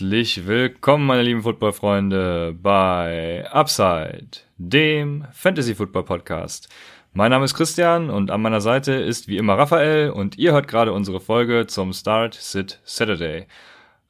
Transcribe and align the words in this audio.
Herzlich 0.00 0.46
willkommen, 0.46 1.04
meine 1.04 1.22
lieben 1.22 1.42
Footballfreunde, 1.42 2.56
bei 2.58 3.46
Upside, 3.52 4.30
dem 4.56 5.26
Fantasy 5.34 5.74
Football 5.74 6.04
Podcast. 6.04 6.70
Mein 7.12 7.30
Name 7.30 7.44
ist 7.44 7.52
Christian 7.52 8.08
und 8.08 8.30
an 8.30 8.40
meiner 8.40 8.62
Seite 8.62 8.94
ist 8.94 9.28
wie 9.28 9.36
immer 9.36 9.58
Raphael 9.58 10.08
und 10.08 10.38
ihr 10.38 10.52
hört 10.52 10.68
gerade 10.68 10.94
unsere 10.94 11.20
Folge 11.20 11.66
zum 11.66 11.92
Start 11.92 12.32
Sit 12.32 12.80
Saturday. 12.82 13.46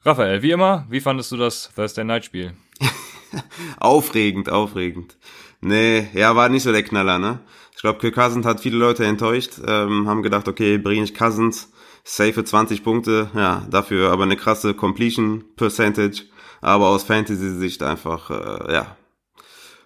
Raphael, 0.05 0.41
wie 0.41 0.51
immer, 0.51 0.85
wie 0.89 1.01
fandest 1.01 1.33
du 1.33 1.35
das 1.35 1.69
Thursday 1.75 2.05
Night 2.05 2.23
Spiel? 2.23 2.53
aufregend, 3.77 4.49
aufregend. 4.49 5.17
Nee, 5.59 6.07
ja, 6.13 6.33
war 6.37 6.47
nicht 6.47 6.63
so 6.63 6.71
der 6.71 6.83
Knaller, 6.83 7.19
ne? 7.19 7.39
Ich 7.75 7.81
glaube, 7.81 7.99
Kirk 7.99 8.15
Cousins 8.15 8.45
hat 8.45 8.61
viele 8.61 8.77
Leute 8.77 9.05
enttäuscht, 9.05 9.59
ähm, 9.67 10.07
haben 10.07 10.23
gedacht, 10.23 10.47
okay, 10.47 10.77
bringe 10.77 11.03
ich 11.03 11.13
Cousins, 11.13 11.69
safe 12.03 12.43
20 12.43 12.83
Punkte, 12.83 13.29
ja, 13.35 13.65
dafür 13.69 14.11
aber 14.11 14.23
eine 14.23 14.37
krasse 14.37 14.73
Completion 14.73 15.43
Percentage, 15.55 16.23
aber 16.61 16.87
aus 16.87 17.03
Fantasy-Sicht 17.03 17.83
einfach, 17.83 18.29
äh, 18.29 18.73
ja, 18.73 18.95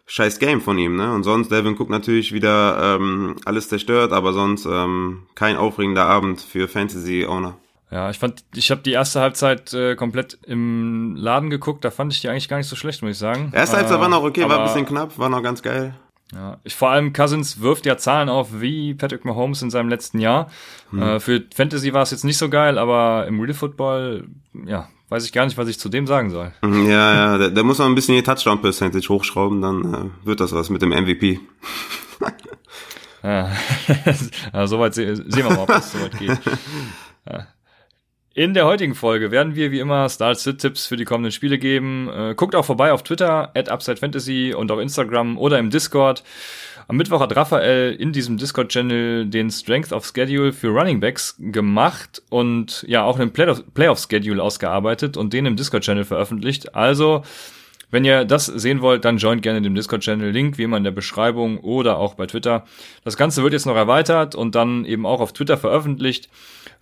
scheiß 0.05 0.39
Game 0.39 0.61
von 0.61 0.77
ihm, 0.77 0.95
ne? 0.95 1.13
Und 1.13 1.23
sonst, 1.23 1.51
Devin 1.51 1.75
Cook 1.77 1.89
natürlich 1.89 2.31
wieder 2.31 2.97
ähm, 2.97 3.35
alles 3.45 3.69
zerstört, 3.69 4.11
aber 4.11 4.33
sonst 4.33 4.65
ähm, 4.65 5.27
kein 5.35 5.57
aufregender 5.57 6.05
Abend 6.05 6.41
für 6.41 6.67
Fantasy-Owner. 6.67 7.57
Ja, 7.91 8.09
ich 8.09 8.17
fand, 8.17 8.43
ich 8.55 8.71
habe 8.71 8.81
die 8.81 8.91
erste 8.91 9.21
Halbzeit 9.21 9.73
äh, 9.73 9.95
komplett 9.95 10.39
im 10.45 11.15
Laden 11.15 11.49
geguckt, 11.49 11.85
da 11.85 11.91
fand 11.91 12.13
ich 12.13 12.21
die 12.21 12.29
eigentlich 12.29 12.49
gar 12.49 12.57
nicht 12.57 12.67
so 12.67 12.75
schlecht, 12.75 13.01
muss 13.01 13.11
ich 13.11 13.17
sagen. 13.17 13.51
Erste 13.53 13.77
Halbzeit 13.77 13.97
äh, 13.97 14.01
war 14.01 14.09
noch 14.09 14.23
okay, 14.23 14.47
war 14.49 14.59
ein 14.59 14.65
bisschen 14.65 14.85
knapp, 14.85 15.17
war 15.17 15.29
noch 15.29 15.43
ganz 15.43 15.61
geil. 15.61 15.95
Ja, 16.33 16.57
ich, 16.63 16.75
vor 16.75 16.89
allem 16.89 17.13
Cousins 17.13 17.61
wirft 17.61 17.85
ja 17.85 17.97
Zahlen 17.97 18.29
auf 18.29 18.59
wie 18.59 18.93
Patrick 18.93 19.25
Mahomes 19.25 19.61
in 19.61 19.69
seinem 19.69 19.89
letzten 19.89 20.19
Jahr. 20.19 20.49
Hm. 20.89 21.01
Äh, 21.01 21.19
für 21.19 21.43
Fantasy 21.53 21.93
war 21.93 22.01
es 22.01 22.11
jetzt 22.11 22.23
nicht 22.23 22.37
so 22.37 22.49
geil, 22.49 22.77
aber 22.77 23.27
im 23.27 23.39
Real 23.39 23.53
Football, 23.53 24.27
ja, 24.65 24.89
weiß 25.09 25.25
ich 25.25 25.33
gar 25.33 25.45
nicht, 25.45 25.57
was 25.57 25.67
ich 25.67 25.79
zu 25.79 25.89
dem 25.89 26.07
sagen 26.07 26.31
soll. 26.31 26.51
Mhm, 26.61 26.89
ja, 26.89 27.13
ja, 27.13 27.37
der, 27.37 27.49
der 27.51 27.63
muss 27.63 27.77
noch 27.77 27.85
ein 27.85 27.95
bisschen 27.95 28.15
die 28.15 28.23
Touchdown-Percentage 28.23 29.07
hochschrauben, 29.09 29.61
dann 29.61 29.93
äh, 29.93 30.25
wird 30.25 30.39
das 30.39 30.53
was 30.53 30.69
mit 30.69 30.81
dem 30.81 30.89
MVP. 30.89 31.39
ja, 33.23 33.51
soweit 34.67 34.95
se 34.95 35.15
sehen 35.15 35.29
wir 35.31 35.49
mal, 35.49 35.59
ob 35.59 35.67
das 35.67 35.91
soweit 35.91 36.17
geht. 36.17 36.39
Ja. 37.27 37.47
In 38.37 38.53
der 38.53 38.65
heutigen 38.65 38.95
Folge 38.95 39.31
werden 39.31 39.55
wir 39.55 39.71
wie 39.71 39.79
immer 39.79 40.09
Start-Sit-Tipps 40.09 40.87
für 40.87 40.97
die 40.97 41.05
kommenden 41.05 41.31
Spiele 41.31 41.57
geben. 41.57 42.09
Äh, 42.13 42.35
guckt 42.35 42.53
auch 42.53 42.65
vorbei 42.65 42.91
auf 42.91 43.01
Twitter, 43.01 43.49
at 43.55 43.71
UpsideFantasy 43.71 44.53
und 44.53 44.69
auf 44.73 44.81
Instagram 44.81 45.37
oder 45.37 45.57
im 45.57 45.69
Discord. 45.69 46.21
Am 46.89 46.97
Mittwoch 46.97 47.21
hat 47.21 47.33
Raphael 47.33 47.93
in 47.93 48.11
diesem 48.11 48.35
Discord-Channel 48.35 49.27
den 49.27 49.49
Strength 49.49 49.93
of 49.93 50.05
Schedule 50.05 50.51
für 50.51 50.67
Running 50.67 50.99
Backs 50.99 51.37
gemacht 51.39 52.21
und 52.29 52.83
ja 52.89 53.03
auch 53.05 53.17
einen 53.17 53.31
Playoff-Schedule 53.31 54.43
ausgearbeitet 54.43 55.15
und 55.15 55.31
den 55.31 55.45
im 55.45 55.55
Discord-Channel 55.55 56.03
veröffentlicht. 56.03 56.75
Also 56.75 57.23
wenn 57.89 58.03
ihr 58.03 58.25
das 58.25 58.47
sehen 58.47 58.81
wollt, 58.81 59.05
dann 59.05 59.15
joint 59.15 59.43
gerne 59.43 59.61
dem 59.61 59.75
Discord-Channel. 59.75 60.31
Link 60.31 60.57
wie 60.57 60.63
immer 60.63 60.75
in 60.75 60.83
der 60.83 60.91
Beschreibung 60.91 61.59
oder 61.59 61.99
auch 61.99 62.15
bei 62.15 62.25
Twitter. 62.25 62.65
Das 63.05 63.15
Ganze 63.15 63.43
wird 63.43 63.53
jetzt 63.53 63.65
noch 63.65 63.77
erweitert 63.77 64.35
und 64.35 64.55
dann 64.55 64.83
eben 64.83 65.05
auch 65.05 65.21
auf 65.21 65.31
Twitter 65.31 65.55
veröffentlicht. 65.55 66.27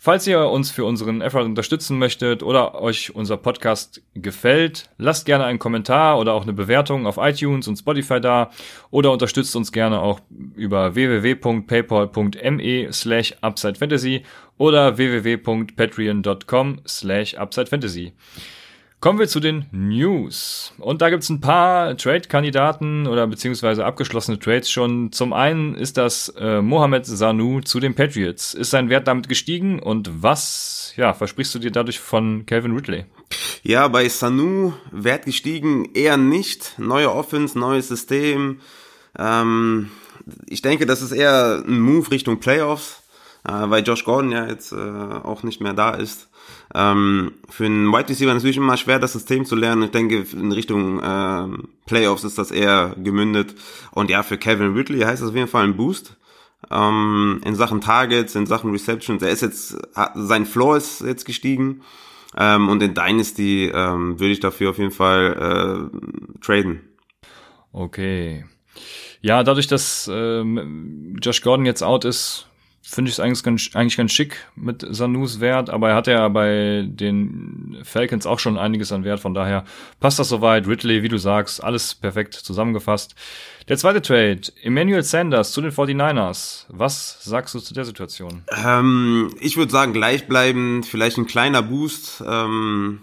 Falls 0.06 0.28
ihr 0.28 0.50
uns 0.50 0.70
für 0.70 0.84
unseren 0.84 1.22
Effort 1.22 1.46
unterstützen 1.46 1.98
möchtet 1.98 2.44
oder 2.44 2.82
euch 2.82 3.16
unser 3.16 3.38
Podcast 3.38 4.02
gefällt, 4.14 4.90
lasst 4.98 5.26
gerne 5.26 5.46
einen 5.46 5.60
Kommentar 5.60 6.20
oder 6.20 6.34
auch 6.34 6.44
eine 6.44 6.52
Bewertung 6.52 7.08
auf 7.08 7.16
iTunes 7.16 7.70
und 7.70 7.78
Spotify 7.78 8.20
da 8.20 8.52
oder 8.92 9.14
unterstützt 9.14 9.56
uns 9.56 9.72
gerne 9.72 10.02
auch 10.02 10.20
über 10.58 10.94
www.paypal.me 10.96 12.92
slash 12.92 13.34
UpsideFantasy 13.42 14.24
oder 14.58 14.98
www.patreon.com 14.98 16.82
slash 16.86 17.38
UpsideFantasy. 17.40 18.12
Kommen 19.04 19.20
wir 19.20 19.28
zu 19.28 19.42
den 19.42 19.66
News. 19.74 20.72
Und 20.78 21.02
da 21.02 21.10
gibt's 21.10 21.28
ein 21.28 21.42
paar 21.42 21.98
Trade-Kandidaten 21.98 23.06
oder 23.06 23.28
beziehungsweise 23.28 23.84
abgeschlossene 23.84 24.40
Trades 24.40 24.72
schon. 24.72 25.12
Zum 25.12 25.34
einen 25.34 25.76
ist 25.76 25.98
das 25.98 26.30
äh, 26.38 26.62
Mohamed 26.62 27.06
Sanu 27.06 27.60
zu 27.60 27.82
den 27.82 27.96
Patriots. 27.96 28.54
Ist 28.54 28.70
sein 28.70 28.88
Wert 28.88 29.10
damit 29.10 29.28
gestiegen 29.28 29.82
und 29.82 30.24
was 30.24 30.94
ja, 30.96 31.14
versprichst 31.14 31.54
du 31.54 31.60
dir 31.60 31.72
dadurch 31.72 32.00
von 32.00 32.46
Calvin 32.46 32.72
Ridley? 32.72 33.04
Ja, 33.62 33.90
bei 33.90 34.08
Sanu 34.08 34.72
Wert 34.94 35.26
gestiegen 35.26 35.90
eher 35.94 36.16
nicht. 36.16 36.80
Neue 36.80 37.12
Offense, 37.12 37.60
neues 37.60 37.90
System. 37.90 38.62
Ähm, 39.20 39.92
ich 40.48 40.62
denke, 40.62 40.86
das 40.86 41.02
ist 41.02 41.12
eher 41.12 41.62
ein 41.68 41.82
Move 41.82 42.10
Richtung 42.10 42.40
Playoffs, 42.40 43.04
äh, 43.46 43.52
weil 43.52 43.84
Josh 43.84 44.06
Gordon 44.06 44.32
ja 44.32 44.48
jetzt 44.48 44.72
äh, 44.72 44.78
auch 44.78 45.44
nicht 45.44 45.60
mehr 45.60 45.74
da 45.74 45.90
ist. 45.90 46.30
Ähm, 46.76 47.34
für 47.50 47.66
einen 47.66 47.92
Wide 47.92 48.10
Receiver 48.10 48.34
natürlich 48.34 48.58
immer 48.58 48.78
schwer, 48.78 49.00
das 49.00 49.14
System 49.14 49.46
zu 49.46 49.56
lernen. 49.56 49.84
Ich 49.84 49.92
denke, 49.92 50.26
in 50.34 50.52
Richtung 50.52 51.00
äh, 51.00 51.48
Playoffs 51.86 52.24
ist 52.24 52.38
das 52.38 52.52
eher 52.52 52.96
gemündet. 52.98 53.56
Und 53.92 54.10
ja, 54.10 54.24
für 54.24 54.38
Kevin 54.38 54.74
Ridley 54.74 55.02
heißt 55.02 55.22
das 55.22 55.30
auf 55.30 55.36
jeden 55.36 55.48
Fall 55.48 55.66
ein 55.66 55.78
Boost. 55.78 56.18
Ähm, 56.72 57.42
in 57.46 57.56
Sachen 57.56 57.82
Targets, 57.82 58.36
in 58.36 58.46
Sachen 58.46 58.72
Receptions. 58.72 59.22
Er 59.22 59.30
ist 59.30 59.42
jetzt, 59.42 59.78
sein 60.16 60.46
Floor 60.46 60.78
ist 60.78 61.02
jetzt 61.02 61.26
gestiegen. 61.26 61.82
Ähm, 62.36 62.70
und 62.70 62.82
in 62.82 62.94
Dynasty 62.94 63.72
ähm, 63.74 64.20
würde 64.20 64.32
ich 64.32 64.40
dafür 64.40 64.72
auf 64.72 64.80
jeden 64.80 64.92
Fall 64.92 65.90
äh, 65.94 66.40
traden. 66.42 66.82
Okay. 67.72 68.46
Ja, 69.22 69.44
dadurch, 69.44 69.68
dass 69.68 70.10
ähm, 70.12 71.16
Josh 71.22 71.42
Gordon 71.42 71.66
jetzt 71.66 71.84
out 71.84 72.06
ist, 72.06 72.48
finde 72.84 73.10
ich 73.10 73.16
es 73.16 73.20
eigentlich 73.20 73.44
ganz, 73.44 73.70
eigentlich 73.74 73.98
ganz 73.98 74.12
schick 74.12 74.46
mit 74.56 74.86
Sanus 74.88 75.40
Wert, 75.40 75.70
aber 75.70 75.90
er 75.90 75.96
hat 75.96 76.08
ja 76.08 76.28
bei 76.28 76.86
den 76.86 77.78
Falcons 77.84 78.26
auch 78.26 78.40
schon 78.40 78.58
einiges 78.58 78.92
an 78.92 79.04
Wert, 79.04 79.22
von 79.22 79.34
daher 79.34 79.64
passt 80.00 80.20
das 80.20 80.30
soweit. 80.30 80.68
Ridley, 80.68 81.02
wie 81.02 81.08
du 81.08 81.18
sagst, 81.18 81.64
alles 81.64 81.96
perfekt 81.96 82.34
zusammengefasst. 82.34 83.16
Der 83.70 83.78
zweite 83.78 84.02
Trade, 84.02 84.42
Emmanuel 84.62 85.04
Sanders 85.04 85.54
zu 85.54 85.62
den 85.62 85.72
49ers. 85.72 86.66
Was 86.68 87.24
sagst 87.24 87.56
du 87.56 87.60
zu 87.60 87.74
der 87.74 87.86
Situation? 87.86 88.44
Ähm, 88.64 89.34
ich 89.40 89.56
würde 89.56 89.72
sagen, 89.72 89.94
gleichbleibend, 89.94 90.86
vielleicht 90.86 91.18
ein 91.18 91.28
kleiner 91.28 91.62
Boost. 91.62 92.22
Ähm 92.28 93.00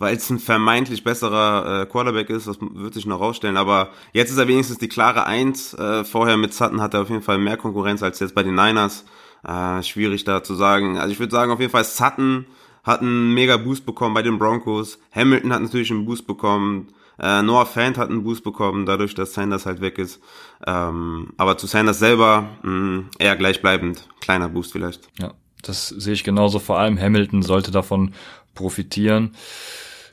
weil 0.00 0.16
es 0.16 0.30
ein 0.30 0.38
vermeintlich 0.38 1.04
besserer 1.04 1.82
äh, 1.82 1.86
Quarterback 1.86 2.30
ist, 2.30 2.46
das 2.46 2.56
wird 2.58 2.94
sich 2.94 3.04
noch 3.04 3.20
rausstellen, 3.20 3.58
aber 3.58 3.90
jetzt 4.14 4.30
ist 4.30 4.38
er 4.38 4.48
wenigstens 4.48 4.78
die 4.78 4.88
klare 4.88 5.26
Eins. 5.26 5.74
Äh, 5.74 6.04
vorher 6.04 6.38
mit 6.38 6.54
Sutton 6.54 6.80
hat 6.80 6.94
er 6.94 7.02
auf 7.02 7.10
jeden 7.10 7.20
Fall 7.20 7.36
mehr 7.36 7.58
Konkurrenz 7.58 8.02
als 8.02 8.18
jetzt 8.18 8.34
bei 8.34 8.42
den 8.42 8.54
Niners. 8.54 9.04
Äh, 9.46 9.82
schwierig 9.82 10.24
da 10.24 10.42
zu 10.42 10.54
sagen. 10.54 10.96
Also 10.98 11.12
ich 11.12 11.20
würde 11.20 11.30
sagen, 11.30 11.52
auf 11.52 11.60
jeden 11.60 11.70
Fall 11.70 11.84
Sutton 11.84 12.46
hat 12.82 13.02
einen 13.02 13.34
mega 13.34 13.58
Boost 13.58 13.84
bekommen 13.84 14.14
bei 14.14 14.22
den 14.22 14.38
Broncos. 14.38 14.98
Hamilton 15.14 15.52
hat 15.52 15.60
natürlich 15.60 15.90
einen 15.90 16.06
Boost 16.06 16.26
bekommen. 16.26 16.88
Äh, 17.18 17.42
Noah 17.42 17.66
Fant 17.66 17.98
hat 17.98 18.08
einen 18.08 18.24
Boost 18.24 18.42
bekommen, 18.42 18.86
dadurch, 18.86 19.14
dass 19.14 19.34
Sanders 19.34 19.66
halt 19.66 19.82
weg 19.82 19.98
ist. 19.98 20.18
Ähm, 20.66 21.34
aber 21.36 21.58
zu 21.58 21.66
Sanders 21.66 21.98
selber 21.98 22.48
mh, 22.62 23.04
eher 23.18 23.36
gleichbleibend. 23.36 24.08
Kleiner 24.20 24.48
Boost 24.48 24.72
vielleicht. 24.72 25.10
Ja, 25.18 25.34
das 25.60 25.88
sehe 25.88 26.14
ich 26.14 26.24
genauso. 26.24 26.58
Vor 26.58 26.78
allem 26.78 26.98
Hamilton 26.98 27.42
sollte 27.42 27.70
davon 27.70 28.14
profitieren. 28.54 29.32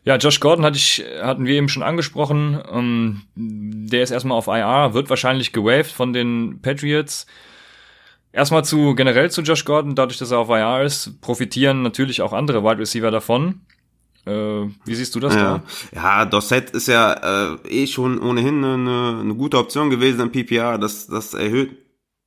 Ja, 0.08 0.16
Josh 0.16 0.40
Gordon 0.40 0.64
hatte 0.64 0.78
ich, 0.78 1.04
hatten 1.22 1.46
wir 1.46 1.56
eben 1.56 1.68
schon 1.68 1.84
angesprochen. 1.84 2.64
Ähm, 2.72 3.24
der 3.36 4.04
ist 4.04 4.12
erstmal 4.12 4.38
auf 4.38 4.48
IR, 4.48 4.94
wird 4.94 5.10
wahrscheinlich 5.10 5.52
gewaved 5.52 5.92
von 5.92 6.14
den 6.14 6.62
Patriots. 6.62 7.28
Erstmal 8.32 8.64
zu 8.64 8.96
generell 8.96 9.30
zu 9.32 9.42
Josh 9.42 9.66
Gordon, 9.66 9.96
dadurch, 9.96 10.18
dass 10.18 10.32
er 10.32 10.40
auf 10.40 10.48
IR 10.48 10.84
ist, 10.84 11.20
profitieren 11.20 11.82
natürlich 11.82 12.22
auch 12.22 12.32
andere 12.32 12.64
Wide 12.64 12.80
Receiver 12.80 13.12
davon. 13.12 13.60
Äh, 14.26 14.70
wie 14.86 14.96
siehst 14.96 15.14
du 15.14 15.20
das 15.20 15.36
ja. 15.36 15.58
da? 15.58 15.64
Ja, 15.94 16.24
Dorset 16.24 16.70
ist 16.70 16.88
ja 16.88 17.56
äh, 17.56 17.68
eh 17.68 17.86
schon 17.86 18.18
ohnehin 18.18 18.64
eine, 18.64 19.20
eine 19.20 19.36
gute 19.36 19.58
Option 19.58 19.90
gewesen 19.90 20.22
im 20.22 20.32
PPR. 20.32 20.78
Das, 20.78 21.08
das 21.08 21.34
erhöht 21.34 21.76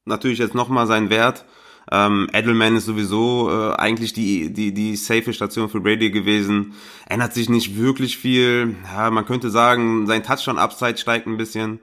natürlich 0.05 0.39
jetzt 0.39 0.55
nochmal 0.55 0.87
seinen 0.87 1.09
Wert. 1.09 1.47
Ähm, 1.91 2.29
Edelman 2.33 2.77
ist 2.77 2.87
sowieso 2.87 3.51
äh, 3.51 3.75
eigentlich 3.75 4.13
die, 4.13 4.53
die, 4.53 4.73
die 4.73 4.97
safe 4.97 5.33
Station 5.33 5.69
für 5.69 5.81
Brady 5.81 6.11
gewesen. 6.11 6.75
Ändert 7.09 7.35
sich 7.35 7.49
nicht 7.49 7.77
wirklich 7.77 8.17
viel. 8.17 8.77
Ja, 8.95 9.11
man 9.11 9.27
könnte 9.27 9.51
sagen, 9.51 10.07
sein 10.07 10.23
Touchdown-Upside 10.23 10.99
steigt 10.99 11.27
ein 11.27 11.37
bisschen. 11.37 11.81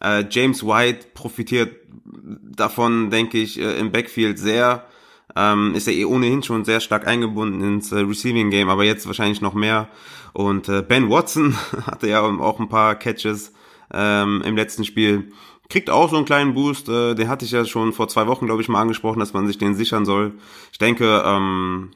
Äh, 0.00 0.24
James 0.30 0.64
White 0.64 1.08
profitiert 1.14 1.74
davon, 2.14 3.10
denke 3.10 3.38
ich, 3.38 3.58
äh, 3.58 3.78
im 3.78 3.90
Backfield 3.90 4.38
sehr. 4.38 4.86
Ähm, 5.36 5.74
ist 5.74 5.88
er 5.88 5.94
eh 5.94 6.04
ohnehin 6.04 6.42
schon 6.42 6.64
sehr 6.64 6.80
stark 6.80 7.06
eingebunden 7.06 7.60
ins 7.62 7.92
äh, 7.92 7.98
Receiving 7.98 8.50
Game, 8.50 8.68
aber 8.68 8.84
jetzt 8.84 9.06
wahrscheinlich 9.06 9.40
noch 9.40 9.54
mehr. 9.54 9.88
Und 10.32 10.68
äh, 10.68 10.82
Ben 10.82 11.10
Watson 11.10 11.56
hatte 11.86 12.08
ja 12.08 12.20
auch 12.22 12.60
ein 12.60 12.68
paar 12.68 12.94
Catches 12.94 13.52
ähm, 13.92 14.42
im 14.44 14.56
letzten 14.56 14.84
Spiel 14.84 15.32
kriegt 15.68 15.90
auch 15.90 16.10
so 16.10 16.16
einen 16.16 16.24
kleinen 16.24 16.54
Boost. 16.54 16.88
Äh, 16.88 17.14
den 17.14 17.28
hatte 17.28 17.44
ich 17.44 17.50
ja 17.50 17.64
schon 17.64 17.92
vor 17.92 18.08
zwei 18.08 18.26
Wochen, 18.26 18.46
glaube 18.46 18.62
ich, 18.62 18.68
mal 18.68 18.80
angesprochen, 18.80 19.20
dass 19.20 19.32
man 19.32 19.46
sich 19.46 19.58
den 19.58 19.74
sichern 19.74 20.04
soll. 20.04 20.32
Ich 20.72 20.78
denke, 20.78 21.22
ähm, 21.24 21.90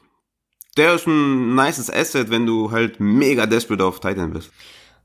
der 0.77 0.95
ist 0.95 1.07
ein 1.07 1.55
nices 1.55 1.91
Asset, 1.91 2.29
wenn 2.29 2.45
du 2.45 2.71
halt 2.71 2.99
mega 2.99 3.45
desperate 3.45 3.85
auf 3.85 3.99
Tight 3.99 4.17
End 4.17 4.33
bist. 4.33 4.51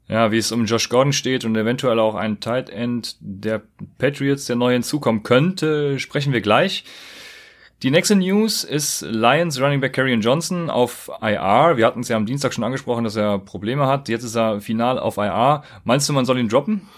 Ja, 0.08 0.32
wie 0.32 0.38
es 0.38 0.52
um 0.52 0.64
Josh 0.64 0.88
Gordon 0.88 1.12
steht 1.12 1.44
und 1.44 1.54
eventuell 1.54 1.98
auch 1.98 2.14
ein 2.14 2.40
Tight 2.40 2.70
End 2.70 3.16
der 3.20 3.62
Patriots, 3.98 4.46
der 4.46 4.56
neu 4.56 4.72
hinzukommen 4.72 5.22
könnte, 5.22 5.98
sprechen 5.98 6.32
wir 6.32 6.40
gleich. 6.40 6.84
Die 7.84 7.92
nächste 7.92 8.16
News 8.16 8.64
ist 8.64 9.02
Lions 9.02 9.60
Running 9.60 9.80
Back 9.80 9.92
Karrion 9.92 10.20
Johnson 10.20 10.68
auf 10.68 11.08
IR. 11.22 11.76
Wir 11.76 11.86
hatten 11.86 12.00
es 12.00 12.08
ja 12.08 12.16
am 12.16 12.26
Dienstag 12.26 12.52
schon 12.52 12.64
angesprochen, 12.64 13.04
dass 13.04 13.14
er 13.14 13.38
Probleme 13.38 13.86
hat. 13.86 14.08
Jetzt 14.08 14.24
ist 14.24 14.34
er 14.34 14.60
final 14.60 14.98
auf 14.98 15.16
IR. 15.16 15.62
Meinst 15.84 16.08
du, 16.08 16.12
man 16.12 16.24
soll 16.24 16.38
ihn 16.38 16.48
droppen? 16.48 16.88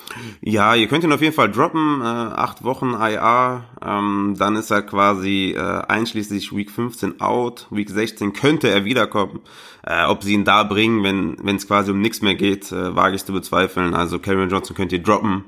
Ja, 0.41 0.75
ihr 0.75 0.88
könnt 0.88 1.05
ihn 1.05 1.12
auf 1.12 1.21
jeden 1.21 1.35
Fall 1.35 1.50
droppen. 1.50 2.00
Äh, 2.00 2.05
acht 2.05 2.65
Wochen 2.65 2.94
IR. 2.94 3.65
Ähm, 3.85 4.37
dann 4.38 4.56
ist 4.56 4.71
er 4.71 4.81
quasi 4.81 5.55
äh, 5.55 5.61
einschließlich 5.61 6.56
Week 6.56 6.71
15 6.71 7.21
out. 7.21 7.67
Week 7.71 7.91
16 7.91 8.33
könnte 8.33 8.71
er 8.71 8.87
wiederkommen. 8.87 9.41
Äh, 9.87 10.06
ob 10.06 10.25
sie 10.25 10.33
ihn 10.33 10.47
da 10.47 10.62
bringen, 10.62 11.37
wenn 11.43 11.56
es 11.56 11.69
quasi 11.69 11.91
um 11.91 12.00
nichts 12.00 12.23
mehr 12.23 12.37
geht, 12.37 12.73
äh, 12.73 12.97
wage 12.97 13.17
ich 13.17 13.25
zu 13.26 13.35
bezweifeln. 13.35 13.93
Also 13.93 14.19
Karrion 14.19 14.49
Johnson 14.49 14.75
könnt 14.75 14.93
ihr 14.93 15.03
droppen. 15.03 15.44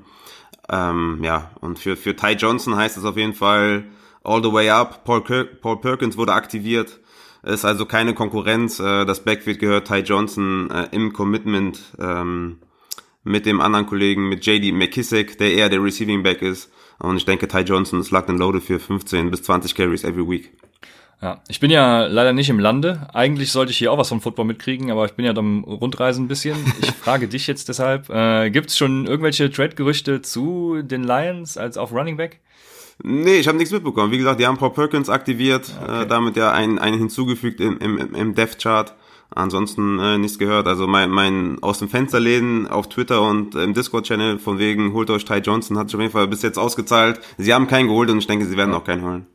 Ähm, 0.68 1.20
ja, 1.22 1.52
und 1.62 1.78
für, 1.78 1.96
für 1.96 2.14
Ty 2.14 2.32
Johnson 2.32 2.76
heißt 2.76 2.98
es 2.98 3.06
auf 3.06 3.16
jeden 3.16 3.32
Fall 3.32 3.84
all 4.24 4.42
the 4.42 4.52
way 4.52 4.70
up. 4.70 5.04
Paul, 5.04 5.22
Kirk, 5.22 5.60
Paul 5.60 5.80
Perkins 5.80 6.16
wurde 6.16 6.32
aktiviert. 6.32 7.00
Ist 7.42 7.64
also 7.64 7.86
keine 7.86 8.14
Konkurrenz. 8.14 8.78
Äh, 8.78 9.04
das 9.04 9.24
Backfield 9.24 9.58
gehört 9.58 9.88
Ty 9.88 9.98
Johnson 9.98 10.70
äh, 10.70 10.88
im 10.92 11.12
Commitment 11.12 11.80
ähm, 11.98 12.58
mit 13.24 13.46
dem 13.46 13.60
anderen 13.60 13.86
Kollegen, 13.86 14.28
mit 14.28 14.44
JD 14.46 14.72
McKissick, 14.72 15.38
der 15.38 15.52
eher 15.52 15.68
der 15.68 15.82
Receiving 15.82 16.22
Back 16.22 16.42
ist. 16.42 16.70
Und 16.98 17.16
ich 17.16 17.24
denke, 17.24 17.48
Ty 17.48 17.60
Johnson 17.60 18.00
ist 18.00 18.10
locked 18.10 18.30
and 18.30 18.38
loaded 18.38 18.62
für 18.62 18.78
15 18.78 19.30
bis 19.30 19.42
20 19.42 19.74
Carries 19.74 20.04
every 20.04 20.28
week. 20.28 20.52
Ja, 21.20 21.40
ich 21.48 21.60
bin 21.60 21.70
ja 21.70 22.06
leider 22.06 22.32
nicht 22.32 22.48
im 22.48 22.58
Lande. 22.58 23.08
Eigentlich 23.12 23.52
sollte 23.52 23.70
ich 23.70 23.78
hier 23.78 23.92
auch 23.92 23.98
was 23.98 24.08
von 24.08 24.20
Football 24.20 24.46
mitkriegen, 24.46 24.90
aber 24.90 25.04
ich 25.04 25.12
bin 25.12 25.24
ja 25.24 25.32
am 25.36 25.62
Rundreisen 25.62 26.24
ein 26.24 26.28
bisschen. 26.28 26.56
Ich 26.80 26.90
frage 27.02 27.28
dich 27.28 27.46
jetzt 27.46 27.68
deshalb, 27.68 28.10
äh, 28.10 28.50
gibt 28.50 28.70
es 28.70 28.76
schon 28.76 29.06
irgendwelche 29.06 29.48
Trade-Gerüchte 29.48 30.22
zu 30.22 30.82
den 30.82 31.04
Lions 31.04 31.56
als 31.56 31.76
auf 31.76 31.92
Running 31.92 32.16
Back? 32.16 32.40
Nee, 33.04 33.38
ich 33.38 33.48
habe 33.48 33.58
nichts 33.58 33.72
mitbekommen. 33.72 34.12
Wie 34.12 34.18
gesagt, 34.18 34.38
die 34.38 34.46
haben 34.46 34.58
Paul 34.58 34.70
Perkins 34.70 35.08
aktiviert, 35.08 35.72
okay. 35.82 36.02
äh, 36.02 36.06
damit 36.06 36.36
ja 36.36 36.52
einen, 36.52 36.78
einen 36.78 36.98
hinzugefügt 36.98 37.60
im, 37.60 37.78
im, 37.78 38.14
im 38.14 38.34
Death-Chart. 38.34 38.94
Ansonsten 39.34 39.98
äh, 39.98 40.18
nichts 40.18 40.38
gehört. 40.38 40.66
Also 40.68 40.86
mein, 40.86 41.10
mein 41.10 41.58
aus 41.62 41.78
dem 41.78 41.88
Fenster 41.88 42.20
lehnen 42.20 42.68
auf 42.68 42.88
Twitter 42.88 43.22
und 43.22 43.54
im 43.54 43.74
Discord-Channel 43.74 44.38
von 44.38 44.58
wegen 44.58 44.92
holt 44.92 45.10
euch 45.10 45.24
Ty 45.24 45.38
Johnson 45.38 45.78
hat 45.78 45.88
sich 45.88 45.96
auf 45.96 46.00
jeden 46.00 46.12
Fall 46.12 46.28
bis 46.28 46.42
jetzt 46.42 46.58
ausgezahlt. 46.58 47.20
Sie 47.38 47.52
haben 47.52 47.66
keinen 47.66 47.88
geholt 47.88 48.10
und 48.10 48.18
ich 48.18 48.26
denke, 48.26 48.44
sie 48.46 48.56
werden 48.56 48.74
auch 48.74 48.84
keinen 48.84 49.02
holen. 49.02 49.26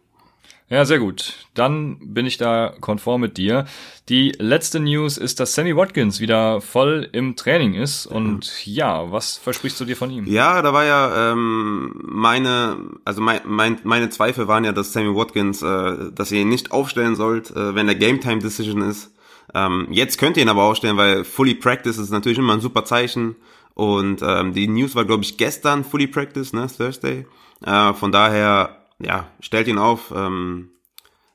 Ja, 0.70 0.84
sehr 0.84 1.00
gut. 1.00 1.34
Dann 1.54 1.98
bin 2.02 2.26
ich 2.26 2.38
da 2.38 2.74
konform 2.82 3.22
mit 3.22 3.38
dir. 3.38 3.66
Die 4.10 4.34
letzte 4.38 4.82
News 4.82 5.18
ist, 5.18 5.40
dass 5.40 5.56
Sammy 5.56 5.78
Watkins 5.78 6.20
wieder 6.20 6.60
voll 6.60 7.08
im 7.14 7.38
Training 7.38 7.74
ist. 7.74 8.06
Und 8.06 8.66
ja, 8.66 9.10
was 9.10 9.38
versprichst 9.38 9.80
du 9.80 9.86
dir 9.86 9.96
von 9.96 10.12
ihm? 10.12 10.26
Ja, 10.28 10.62
da 10.62 10.74
war 10.74 10.84
ja 10.84 11.32
ähm, 11.32 11.94
meine, 12.04 12.78
also 13.06 13.22
mein, 13.22 13.40
mein, 13.46 13.80
meine 13.84 14.10
Zweifel 14.10 14.50
waren 14.50 14.66
ja, 14.66 14.74
dass 14.74 14.92
Sammy 14.92 15.16
Watkins, 15.16 15.62
äh, 15.62 16.12
dass 16.14 16.34
ihr 16.34 16.42
ihn 16.42 16.50
nicht 16.50 16.74
aufstellen 16.74 17.16
sollt, 17.16 17.52
äh, 17.52 17.74
wenn 17.74 17.88
der 17.88 17.96
Game 17.96 18.20
Time 18.20 18.40
Decision 18.40 18.82
ist. 18.82 19.14
Ähm, 19.54 19.88
jetzt 19.90 20.18
könnt 20.18 20.36
ihr 20.36 20.44
ihn 20.44 20.50
aber 20.50 20.64
aufstellen, 20.64 20.98
weil 20.98 21.24
Fully 21.24 21.56
Practice 21.56 21.98
ist 21.98 22.10
natürlich 22.10 22.40
immer 22.40 22.54
ein 22.54 22.62
super 22.62 22.84
Zeichen. 22.84 23.38
Und 23.74 24.22
ähm, 24.22 24.54
die 24.54 24.68
News 24.68 24.96
war, 24.96 25.06
glaube 25.06 25.24
ich, 25.24 25.38
gestern 25.38 25.86
Fully 25.86 26.08
Practice, 26.08 26.52
ne, 26.52 26.68
Thursday. 26.68 27.26
Äh, 27.66 27.94
von 27.94 28.12
daher 28.12 28.77
ja, 29.00 29.28
stellt 29.40 29.68
ihn 29.68 29.78
auf 29.78 30.14
ähm, 30.16 30.72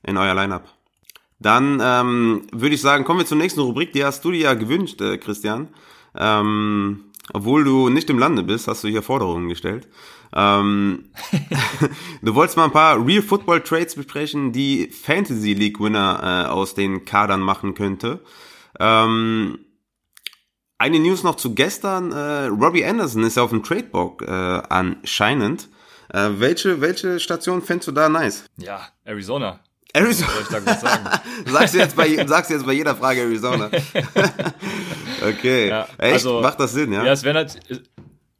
in 0.03 0.17
euer 0.17 0.35
Lineup. 0.35 0.69
Dann 1.38 1.81
ähm, 1.82 2.47
würde 2.53 2.75
ich 2.75 2.81
sagen, 2.81 3.05
kommen 3.05 3.20
wir 3.20 3.26
zur 3.26 3.38
nächsten 3.38 3.61
Rubrik. 3.61 3.93
Die 3.93 4.05
hast 4.05 4.25
du 4.25 4.31
dir 4.31 4.41
ja 4.41 4.55
gewünscht, 4.55 5.00
äh, 5.00 5.19
Christian. 5.19 5.69
Ähm, 6.14 7.05
obwohl 7.32 7.64
du 7.64 7.88
nicht 7.88 8.11
im 8.11 8.19
Lande 8.19 8.43
bist, 8.43 8.69
hast 8.69 8.85
du 8.85 8.88
hier 8.88 9.03
Forderungen 9.03 9.49
gestellt. 9.49 9.88
Ähm, 10.35 11.11
du 12.23 12.35
wolltest 12.35 12.56
mal 12.56 12.64
ein 12.64 12.73
paar 12.73 13.05
Real 13.05 13.23
Football 13.23 13.62
Trades 13.62 13.97
besprechen, 13.97 14.53
die 14.53 14.88
Fantasy 14.88 15.55
League 15.55 15.81
Winner 15.81 16.47
äh, 16.47 16.49
aus 16.49 16.75
den 16.75 17.05
Kadern 17.05 17.41
machen 17.41 17.75
könnte. 17.75 18.20
Ähm, 18.79 19.58
eine 20.79 20.99
News 20.99 21.23
noch 21.23 21.37
zu 21.37 21.55
gestern. 21.55 22.12
Äh, 22.12 22.47
Robbie 22.47 22.85
Anderson 22.85 23.23
ist 23.25 23.37
ja 23.37 23.43
auf 23.43 23.50
dem 23.50 23.62
Tradebook 23.62 24.23
äh, 24.23 24.62
anscheinend. 24.69 25.69
Äh, 26.12 26.29
welche, 26.38 26.81
welche 26.81 27.19
Station 27.19 27.62
fändest 27.62 27.88
du 27.88 27.93
da 27.93 28.09
nice? 28.09 28.44
Ja, 28.59 28.88
Arizona. 29.05 29.61
Arizona. 29.94 30.31
Sagst, 31.47 31.75
du 31.75 31.79
jetzt 31.79 31.97
bei, 31.97 32.17
sagst 32.26 32.50
du 32.50 32.55
jetzt 32.55 32.67
bei 32.67 32.73
jeder 32.73 32.94
Frage 32.97 33.23
Arizona. 33.23 33.70
okay. 35.26 35.69
Ja, 35.69 35.87
Echt? 35.99 36.14
Also, 36.14 36.41
Macht 36.41 36.61
das 36.61 36.73
Sinn, 36.73 36.93
ja? 36.93 37.05
Ja, 37.05 37.12
es 37.12 37.23
wäre 37.23 37.35
natürlich, 37.35 37.82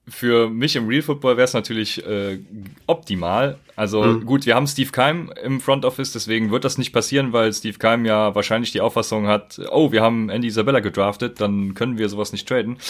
für 0.08 0.49
mich 0.49 0.75
im 0.75 0.88
Real 0.88 1.02
Football 1.02 1.37
wäre 1.37 1.44
es 1.44 1.54
natürlich 1.54 2.04
äh, 2.04 2.40
optimal. 2.87 3.58
Also 3.76 4.02
mhm. 4.02 4.26
gut, 4.26 4.46
wir 4.46 4.54
haben 4.54 4.66
Steve 4.66 4.90
Keim 4.90 5.32
im 5.43 5.60
Front 5.60 5.84
Office, 5.84 6.12
deswegen 6.12 6.50
wird 6.50 6.64
das 6.64 6.76
nicht 6.76 6.93
passieren, 6.93 7.32
weil 7.32 7.52
Steve 7.52 7.78
Keim 7.78 8.04
ja 8.04 8.34
wahrscheinlich 8.34 8.72
die 8.72 8.81
Auffassung 8.81 9.28
hat, 9.28 9.60
oh, 9.70 9.93
wir 9.93 10.02
haben 10.02 10.28
Andy 10.28 10.49
Isabella 10.49 10.81
gedraftet, 10.81 11.40
dann 11.40 11.75
können 11.75 11.99
wir 11.99 12.08
sowas 12.08 12.32
nicht 12.32 12.49
traden. 12.49 12.78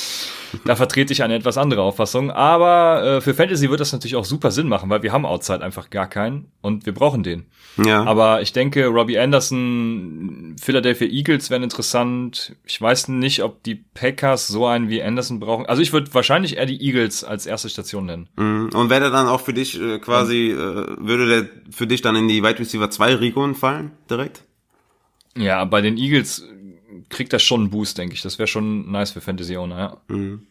Da 0.66 0.76
vertrete 0.76 1.14
ich 1.14 1.22
eine 1.22 1.34
etwas 1.34 1.56
andere 1.56 1.80
Auffassung. 1.80 2.30
Aber 2.30 3.02
äh, 3.02 3.20
für 3.22 3.32
Fantasy 3.32 3.70
wird 3.70 3.80
das 3.80 3.90
natürlich 3.92 4.16
auch 4.16 4.26
super 4.26 4.50
Sinn 4.50 4.68
machen, 4.68 4.90
weil 4.90 5.02
wir 5.02 5.10
haben 5.10 5.24
Outside 5.24 5.62
einfach 5.62 5.88
gar 5.88 6.06
keinen 6.06 6.48
und 6.60 6.84
wir 6.84 6.92
brauchen 6.92 7.22
den. 7.22 7.46
Ja. 7.82 8.04
Aber 8.04 8.42
ich 8.42 8.52
denke, 8.52 8.86
Robbie 8.86 9.18
Anderson, 9.18 10.54
Philadelphia 10.60 11.08
Eagles 11.08 11.48
wären 11.48 11.62
interessant. 11.62 12.54
Ich 12.66 12.80
weiß 12.80 13.08
nicht, 13.08 13.42
ob 13.42 13.62
die 13.62 13.76
Packers 13.76 14.46
so 14.46 14.66
einen 14.66 14.90
wie 14.90 15.02
Anderson 15.02 15.40
brauchen. 15.40 15.64
Also 15.64 15.80
ich 15.80 15.94
würde 15.94 16.12
wahrscheinlich 16.12 16.58
eher 16.58 16.66
die 16.66 16.84
Eagles 16.84 17.01
als 17.24 17.46
erste 17.46 17.68
Station 17.68 18.06
nennen. 18.06 18.28
Mhm. 18.36 18.70
Und 18.74 18.90
wäre 18.90 19.00
der 19.00 19.10
dann 19.10 19.28
auch 19.28 19.40
für 19.40 19.52
dich 19.52 19.80
äh, 19.80 19.98
quasi, 19.98 20.50
äh, 20.50 20.56
würde 20.98 21.26
der 21.26 21.48
für 21.70 21.86
dich 21.86 22.02
dann 22.02 22.16
in 22.16 22.28
die 22.28 22.42
Wide 22.42 22.58
Receiver 22.58 22.90
2 22.90 23.16
Region 23.16 23.54
fallen, 23.54 23.92
direkt? 24.10 24.44
Ja, 25.36 25.64
bei 25.64 25.80
den 25.80 25.96
Eagles 25.96 26.44
kriegt 27.08 27.32
das 27.32 27.42
schon 27.42 27.62
einen 27.62 27.70
Boost, 27.70 27.98
denke 27.98 28.14
ich. 28.14 28.22
Das 28.22 28.38
wäre 28.38 28.46
schon 28.46 28.90
nice 28.90 29.12
für 29.12 29.20
Fantasy 29.20 29.56
Owner, 29.56 29.78
ja. 29.78 29.96
Mhm. 30.14 30.46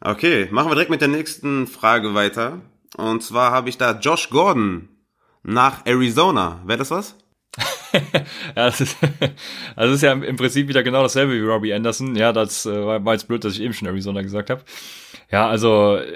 Okay, 0.00 0.48
machen 0.50 0.70
wir 0.70 0.74
direkt 0.74 0.90
mit 0.90 1.00
der 1.00 1.08
nächsten 1.08 1.66
Frage 1.66 2.14
weiter. 2.14 2.60
Und 2.96 3.22
zwar 3.22 3.50
habe 3.50 3.68
ich 3.68 3.78
da 3.78 3.98
Josh 3.98 4.30
Gordon 4.30 4.88
nach 5.42 5.86
Arizona. 5.86 6.60
Wäre 6.66 6.78
das 6.78 6.90
was? 6.90 7.16
ja, 8.12 8.22
das 8.54 8.80
ist, 8.80 8.96
das 9.76 9.90
ist 9.90 10.02
ja 10.02 10.12
im 10.12 10.36
Prinzip 10.36 10.68
wieder 10.68 10.82
genau 10.82 11.02
dasselbe 11.02 11.32
wie 11.32 11.40
Robbie 11.40 11.74
Anderson. 11.74 12.16
Ja, 12.16 12.32
das 12.32 12.66
äh, 12.66 12.84
war 12.84 13.12
jetzt 13.12 13.28
blöd, 13.28 13.44
dass 13.44 13.54
ich 13.54 13.60
eben 13.60 13.74
schon 13.74 13.88
Arizona 13.88 14.22
gesagt 14.22 14.50
habe. 14.50 14.62
Ja, 15.30 15.48
also 15.48 15.96
äh, 15.96 16.12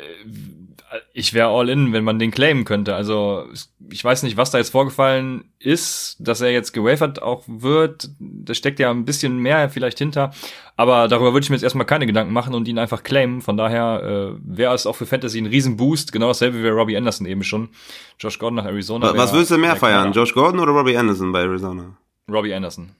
ich 1.12 1.34
wäre 1.34 1.48
all 1.48 1.68
in, 1.68 1.92
wenn 1.92 2.04
man 2.04 2.18
den 2.18 2.30
claimen 2.30 2.64
könnte. 2.64 2.94
Also 2.94 3.46
ich 3.90 4.04
weiß 4.04 4.22
nicht, 4.22 4.36
was 4.36 4.50
da 4.50 4.58
jetzt 4.58 4.70
vorgefallen 4.70 5.44
ist, 5.58 6.16
dass 6.18 6.40
er 6.40 6.50
jetzt 6.50 6.72
gewafert 6.72 7.22
auch 7.22 7.44
wird. 7.46 8.10
Da 8.18 8.54
steckt 8.54 8.78
ja 8.78 8.90
ein 8.90 9.04
bisschen 9.04 9.38
mehr 9.38 9.68
vielleicht 9.70 9.98
hinter. 9.98 10.32
Aber 10.76 11.08
darüber 11.08 11.32
würde 11.32 11.44
ich 11.44 11.50
mir 11.50 11.56
jetzt 11.56 11.62
erstmal 11.62 11.86
keine 11.86 12.06
Gedanken 12.06 12.32
machen 12.32 12.54
und 12.54 12.68
ihn 12.68 12.78
einfach 12.78 13.02
claimen. 13.02 13.40
Von 13.40 13.56
daher 13.56 14.34
äh, 14.34 14.38
wäre 14.44 14.74
es 14.74 14.86
auch 14.86 14.96
für 14.96 15.06
Fantasy 15.06 15.38
ein 15.38 15.46
Riesenboost. 15.46 16.12
Genau 16.12 16.28
dasselbe 16.28 16.62
wie 16.62 16.68
Robbie 16.68 16.96
Anderson 16.96 17.26
eben 17.26 17.44
schon. 17.44 17.70
Josh 18.18 18.38
Gordon 18.38 18.56
nach 18.56 18.66
Arizona. 18.66 19.10
Was, 19.10 19.16
was 19.16 19.32
würdest 19.32 19.50
du 19.50 19.58
mehr 19.58 19.76
feiern? 19.76 20.12
Josh 20.12 20.34
Gordon 20.34 20.60
oder 20.60 20.72
Robbie 20.72 20.96
Anderson 20.96 21.32
bei 21.32 21.40
Arizona? 21.40 21.96
Robbie 22.30 22.54
Anderson. 22.54 22.92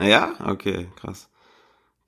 Ja? 0.00 0.34
Okay, 0.44 0.88
krass. 0.96 1.28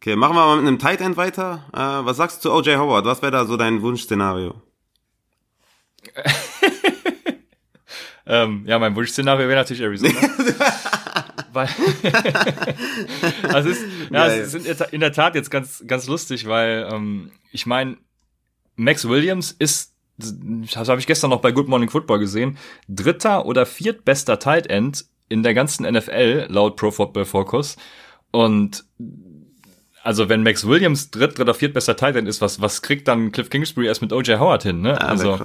Okay, 0.00 0.16
machen 0.16 0.36
wir 0.36 0.44
mal 0.44 0.56
mit 0.56 0.66
einem 0.66 0.78
Tight 0.78 1.00
End 1.00 1.16
weiter. 1.16 1.64
Äh, 1.72 2.04
was 2.04 2.18
sagst 2.18 2.44
du 2.44 2.50
zu 2.50 2.54
OJ 2.54 2.76
Howard? 2.76 3.06
Was 3.06 3.22
wäre 3.22 3.32
da 3.32 3.46
so 3.46 3.56
dein 3.56 3.80
Wunschszenario? 3.80 4.54
ähm, 8.26 8.64
ja, 8.66 8.78
mein 8.78 8.96
Wunschszenario 8.96 9.48
wäre 9.48 9.60
natürlich 9.60 9.82
Arizona. 9.82 10.14
weil 11.54 11.68
das 13.42 13.66
ist, 13.66 13.84
ja, 14.10 14.26
es 14.26 14.54
ist 14.54 14.80
in 14.92 15.00
der 15.00 15.12
Tat 15.12 15.34
jetzt 15.34 15.50
ganz, 15.50 15.84
ganz 15.86 16.06
lustig, 16.06 16.46
weil 16.46 16.88
ähm, 16.92 17.30
ich 17.52 17.66
meine, 17.66 17.96
Max 18.76 19.08
Williams 19.08 19.52
ist, 19.52 19.94
das 20.16 20.88
habe 20.88 21.00
ich 21.00 21.06
gestern 21.06 21.30
noch 21.30 21.40
bei 21.40 21.52
Good 21.52 21.68
Morning 21.68 21.88
Football 21.88 22.18
gesehen, 22.18 22.58
dritter 22.88 23.46
oder 23.46 23.66
viertbester 23.66 24.38
Tight 24.38 24.66
End 24.66 25.06
in 25.28 25.42
der 25.42 25.54
ganzen 25.54 25.90
NFL 25.90 26.46
laut 26.50 26.76
Pro 26.76 26.90
Football 26.90 27.24
Focus. 27.24 27.76
Und 28.30 28.84
also 30.02 30.28
wenn 30.28 30.42
Max 30.42 30.66
Williams 30.66 31.10
dritt 31.10 31.40
oder 31.40 31.54
viertbester 31.54 31.96
Tight 31.96 32.16
End 32.16 32.28
ist, 32.28 32.40
was, 32.40 32.60
was 32.60 32.82
kriegt 32.82 33.08
dann 33.08 33.32
Cliff 33.32 33.48
Kingsbury 33.48 33.86
erst 33.86 34.02
mit 34.02 34.12
OJ 34.12 34.34
Howard 34.34 34.64
hin, 34.64 34.82
ne? 34.82 34.90
Ja, 34.90 34.96
also, 34.96 35.38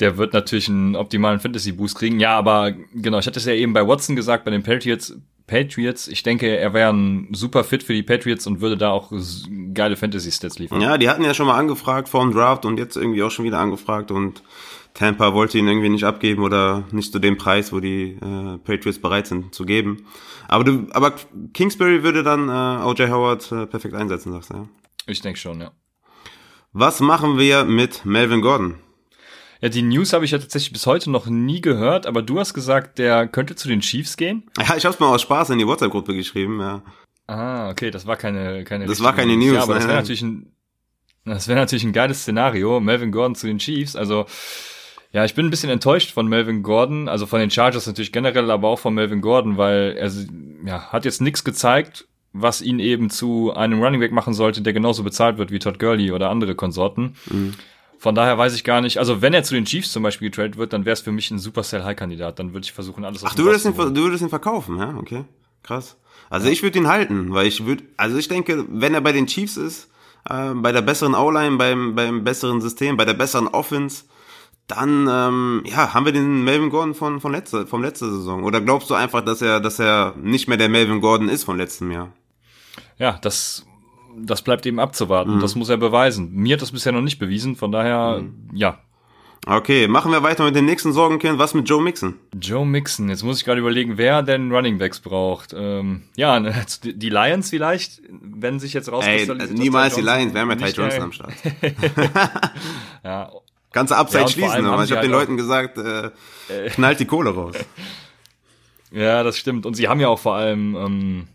der 0.00 0.16
wird 0.16 0.32
natürlich 0.32 0.68
einen 0.68 0.96
optimalen 0.96 1.40
Fantasy-Boost 1.40 1.96
kriegen. 1.96 2.20
Ja, 2.20 2.36
aber 2.36 2.72
genau, 2.94 3.18
ich 3.18 3.26
hatte 3.26 3.38
es 3.38 3.44
ja 3.46 3.52
eben 3.52 3.72
bei 3.72 3.86
Watson 3.86 4.16
gesagt, 4.16 4.44
bei 4.44 4.50
den 4.50 4.62
Patriots. 4.62 5.16
Patriots, 5.46 6.08
ich 6.08 6.22
denke, 6.22 6.56
er 6.56 6.72
wäre 6.72 6.90
ein 6.90 7.28
super 7.32 7.64
Fit 7.64 7.82
für 7.82 7.92
die 7.92 8.02
Patriots 8.02 8.46
und 8.46 8.62
würde 8.62 8.78
da 8.78 8.90
auch 8.90 9.12
geile 9.74 9.94
Fantasy-Stats 9.94 10.58
liefern. 10.58 10.80
Ja, 10.80 10.96
die 10.96 11.08
hatten 11.10 11.22
ja 11.22 11.34
schon 11.34 11.46
mal 11.46 11.58
angefragt 11.58 12.08
vor 12.08 12.22
dem 12.22 12.32
Draft 12.32 12.64
und 12.64 12.78
jetzt 12.78 12.96
irgendwie 12.96 13.22
auch 13.22 13.30
schon 13.30 13.44
wieder 13.44 13.58
angefragt 13.58 14.10
und 14.10 14.42
Tampa 14.94 15.34
wollte 15.34 15.58
ihn 15.58 15.66
irgendwie 15.66 15.88
nicht 15.88 16.04
abgeben 16.04 16.42
oder 16.42 16.84
nicht 16.92 17.12
zu 17.12 17.18
dem 17.18 17.36
Preis, 17.36 17.72
wo 17.72 17.80
die 17.80 18.12
äh, 18.12 18.58
Patriots 18.58 19.00
bereit 19.00 19.26
sind 19.26 19.54
zu 19.54 19.66
geben. 19.66 20.06
Aber 20.48 20.64
du, 20.64 20.86
aber 20.92 21.14
Kingsbury 21.52 22.02
würde 22.04 22.22
dann 22.22 22.48
äh, 22.48 22.84
OJ 22.84 23.10
Howard 23.10 23.52
äh, 23.52 23.66
perfekt 23.66 23.94
einsetzen, 23.94 24.32
sagst 24.32 24.50
du, 24.50 24.54
ja? 24.54 24.68
Ich 25.06 25.20
denke 25.20 25.38
schon, 25.38 25.60
ja. 25.60 25.72
Was 26.72 27.00
machen 27.00 27.38
wir 27.38 27.64
mit 27.64 28.04
Melvin 28.04 28.40
Gordon? 28.40 28.76
Ja, 29.64 29.70
die 29.70 29.80
News 29.80 30.12
habe 30.12 30.26
ich 30.26 30.30
ja 30.30 30.36
tatsächlich 30.36 30.74
bis 30.74 30.84
heute 30.84 31.10
noch 31.10 31.24
nie 31.24 31.62
gehört, 31.62 32.06
aber 32.06 32.20
du 32.20 32.38
hast 32.38 32.52
gesagt, 32.52 32.98
der 32.98 33.26
könnte 33.26 33.56
zu 33.56 33.66
den 33.66 33.80
Chiefs 33.80 34.18
gehen? 34.18 34.42
Ja, 34.58 34.76
ich 34.76 34.84
habe 34.84 34.92
es 34.92 35.00
mal 35.00 35.08
aus 35.08 35.22
Spaß 35.22 35.48
in 35.48 35.58
die 35.58 35.66
WhatsApp-Gruppe 35.66 36.14
geschrieben, 36.14 36.60
ja. 36.60 36.82
Ah, 37.26 37.70
okay, 37.70 37.90
das 37.90 38.06
war 38.06 38.18
keine 38.18 38.64
keine 38.64 38.84
Das 38.84 39.02
war 39.02 39.14
keine 39.14 39.38
News, 39.38 39.54
ja, 39.54 39.62
aber 39.62 39.72
ne? 39.72 39.78
das 39.78 39.88
wäre 39.88 39.96
natürlich 39.96 40.20
ein 40.20 40.52
das 41.24 41.48
wäre 41.48 41.58
natürlich 41.58 41.84
ein 41.84 41.94
geiles 41.94 42.20
Szenario, 42.20 42.78
Melvin 42.78 43.10
Gordon 43.10 43.36
zu 43.36 43.46
den 43.46 43.56
Chiefs, 43.56 43.96
also 43.96 44.26
ja, 45.12 45.24
ich 45.24 45.34
bin 45.34 45.46
ein 45.46 45.50
bisschen 45.50 45.70
enttäuscht 45.70 46.10
von 46.10 46.26
Melvin 46.26 46.62
Gordon, 46.62 47.08
also 47.08 47.24
von 47.24 47.40
den 47.40 47.50
Chargers 47.50 47.86
natürlich 47.86 48.12
generell, 48.12 48.50
aber 48.50 48.68
auch 48.68 48.78
von 48.78 48.92
Melvin 48.92 49.22
Gordon, 49.22 49.56
weil 49.56 49.96
er 49.96 50.12
ja, 50.66 50.92
hat 50.92 51.06
jetzt 51.06 51.22
nichts 51.22 51.42
gezeigt, 51.42 52.06
was 52.34 52.60
ihn 52.60 52.80
eben 52.80 53.08
zu 53.08 53.54
einem 53.54 53.82
Running 53.82 54.00
Back 54.00 54.12
machen 54.12 54.34
sollte, 54.34 54.60
der 54.60 54.74
genauso 54.74 55.04
bezahlt 55.04 55.38
wird 55.38 55.50
wie 55.52 55.58
Todd 55.58 55.78
Gurley 55.78 56.12
oder 56.12 56.28
andere 56.28 56.54
Konsorten. 56.54 57.14
Mhm. 57.30 57.54
Von 58.04 58.14
daher 58.14 58.36
weiß 58.36 58.54
ich 58.54 58.64
gar 58.64 58.82
nicht, 58.82 58.98
also 58.98 59.22
wenn 59.22 59.32
er 59.32 59.44
zu 59.44 59.54
den 59.54 59.64
Chiefs 59.64 59.90
zum 59.90 60.02
Beispiel 60.02 60.28
getradet 60.28 60.58
wird, 60.58 60.74
dann 60.74 60.84
wäre 60.84 60.92
es 60.92 61.00
für 61.00 61.10
mich 61.10 61.30
ein 61.30 61.38
Super 61.38 61.62
Sell 61.62 61.84
High 61.84 61.96
Kandidat. 61.96 62.38
Dann 62.38 62.52
würde 62.52 62.66
ich 62.66 62.72
versuchen, 62.74 63.02
alles 63.02 63.24
aus 63.24 63.30
Ach, 63.30 63.34
du 63.34 63.44
würdest, 63.44 63.64
ihn, 63.64 63.74
du 63.74 64.02
würdest 64.02 64.22
ihn 64.22 64.28
verkaufen, 64.28 64.76
ja, 64.76 64.94
okay. 64.98 65.24
Krass. 65.62 65.96
Also 66.28 66.48
ich 66.48 66.62
würde 66.62 66.78
ihn 66.78 66.86
halten, 66.86 67.32
weil 67.32 67.46
ich 67.46 67.64
würde, 67.64 67.82
also 67.96 68.18
ich 68.18 68.28
denke, 68.28 68.66
wenn 68.68 68.92
er 68.92 69.00
bei 69.00 69.12
den 69.12 69.26
Chiefs 69.26 69.56
ist, 69.56 69.88
äh, 70.28 70.52
bei 70.52 70.70
der 70.70 70.82
besseren 70.82 71.14
O-Line, 71.14 71.56
beim, 71.56 71.94
beim 71.94 72.24
besseren 72.24 72.60
System, 72.60 72.98
bei 72.98 73.06
der 73.06 73.14
besseren 73.14 73.48
Offense, 73.48 74.04
dann 74.66 75.08
ähm, 75.10 75.62
ja, 75.64 75.94
haben 75.94 76.04
wir 76.04 76.12
den 76.12 76.44
Melvin 76.44 76.68
Gordon 76.68 76.92
von, 76.92 77.22
von 77.22 77.32
letzter, 77.32 77.66
vom 77.66 77.80
letzter 77.80 78.10
Saison. 78.10 78.44
Oder 78.44 78.60
glaubst 78.60 78.90
du 78.90 78.94
einfach, 78.94 79.24
dass 79.24 79.40
er, 79.40 79.60
dass 79.60 79.78
er 79.78 80.12
nicht 80.18 80.46
mehr 80.46 80.58
der 80.58 80.68
Melvin 80.68 81.00
Gordon 81.00 81.30
ist 81.30 81.44
von 81.44 81.56
letztem 81.56 81.90
Jahr? 81.90 82.12
Ja, 82.98 83.18
das, 83.22 83.64
das 84.16 84.42
bleibt 84.42 84.66
eben 84.66 84.78
abzuwarten. 84.80 85.36
Mhm. 85.36 85.40
Das 85.40 85.54
muss 85.54 85.68
er 85.68 85.76
beweisen. 85.76 86.32
Mir 86.32 86.54
hat 86.54 86.62
das 86.62 86.72
bisher 86.72 86.92
noch 86.92 87.00
nicht 87.02 87.18
bewiesen, 87.18 87.56
von 87.56 87.72
daher, 87.72 88.20
Mhm. 88.22 88.48
ja. 88.54 88.78
Okay, 89.46 89.88
machen 89.88 90.10
wir 90.10 90.22
weiter 90.22 90.42
mit 90.46 90.56
dem 90.56 90.64
nächsten 90.64 90.94
Sorgenkind. 90.94 91.38
Was 91.38 91.52
mit 91.52 91.68
Joe 91.68 91.82
Mixon? 91.82 92.14
Joe 92.40 92.64
Mixon, 92.64 93.10
jetzt 93.10 93.22
muss 93.24 93.38
ich 93.38 93.44
gerade 93.44 93.60
überlegen, 93.60 93.98
wer 93.98 94.22
denn 94.22 94.50
Running 94.50 94.78
Backs 94.78 95.00
braucht. 95.00 95.54
Ähm, 95.54 96.04
ja, 96.16 96.40
ne, 96.40 96.54
die 96.82 97.10
Lions 97.10 97.50
vielleicht, 97.50 98.00
wenn 98.10 98.58
sich 98.58 98.72
jetzt 98.72 98.88
Ey, 98.88 98.94
rauskristallisiert. 98.94 99.52
dass 99.52 99.58
niemals 99.58 99.94
die 99.96 100.00
Lions, 100.00 100.32
wir 100.32 100.40
haben 100.40 100.48
ja 100.50 100.56
Ty 100.56 100.72
Johnson 100.72 101.02
am 101.02 101.12
Start. 101.12 101.32
Ja, 103.04 103.30
Ganze 103.72 103.96
Upside 103.96 104.20
Ja, 104.20 104.24
und 104.26 104.32
vor 104.32 104.48
schließen, 104.48 104.66
aber 104.66 104.84
ich 104.84 104.92
habe 104.92 105.02
den 105.02 105.10
halt 105.12 105.20
Leuten 105.22 105.36
gesagt, 105.36 105.78
äh, 105.78 106.10
knallt 106.70 107.00
die 107.00 107.06
Kohle 107.06 107.30
raus. 107.30 107.56
Ja, 108.92 109.24
das 109.24 109.36
stimmt. 109.36 109.66
Und 109.66 109.74
sie 109.74 109.88
haben 109.88 109.98
ja 110.00 110.06
auch 110.08 110.20
vor 110.20 110.36
allem 110.36 110.76
ähm, 110.76 111.28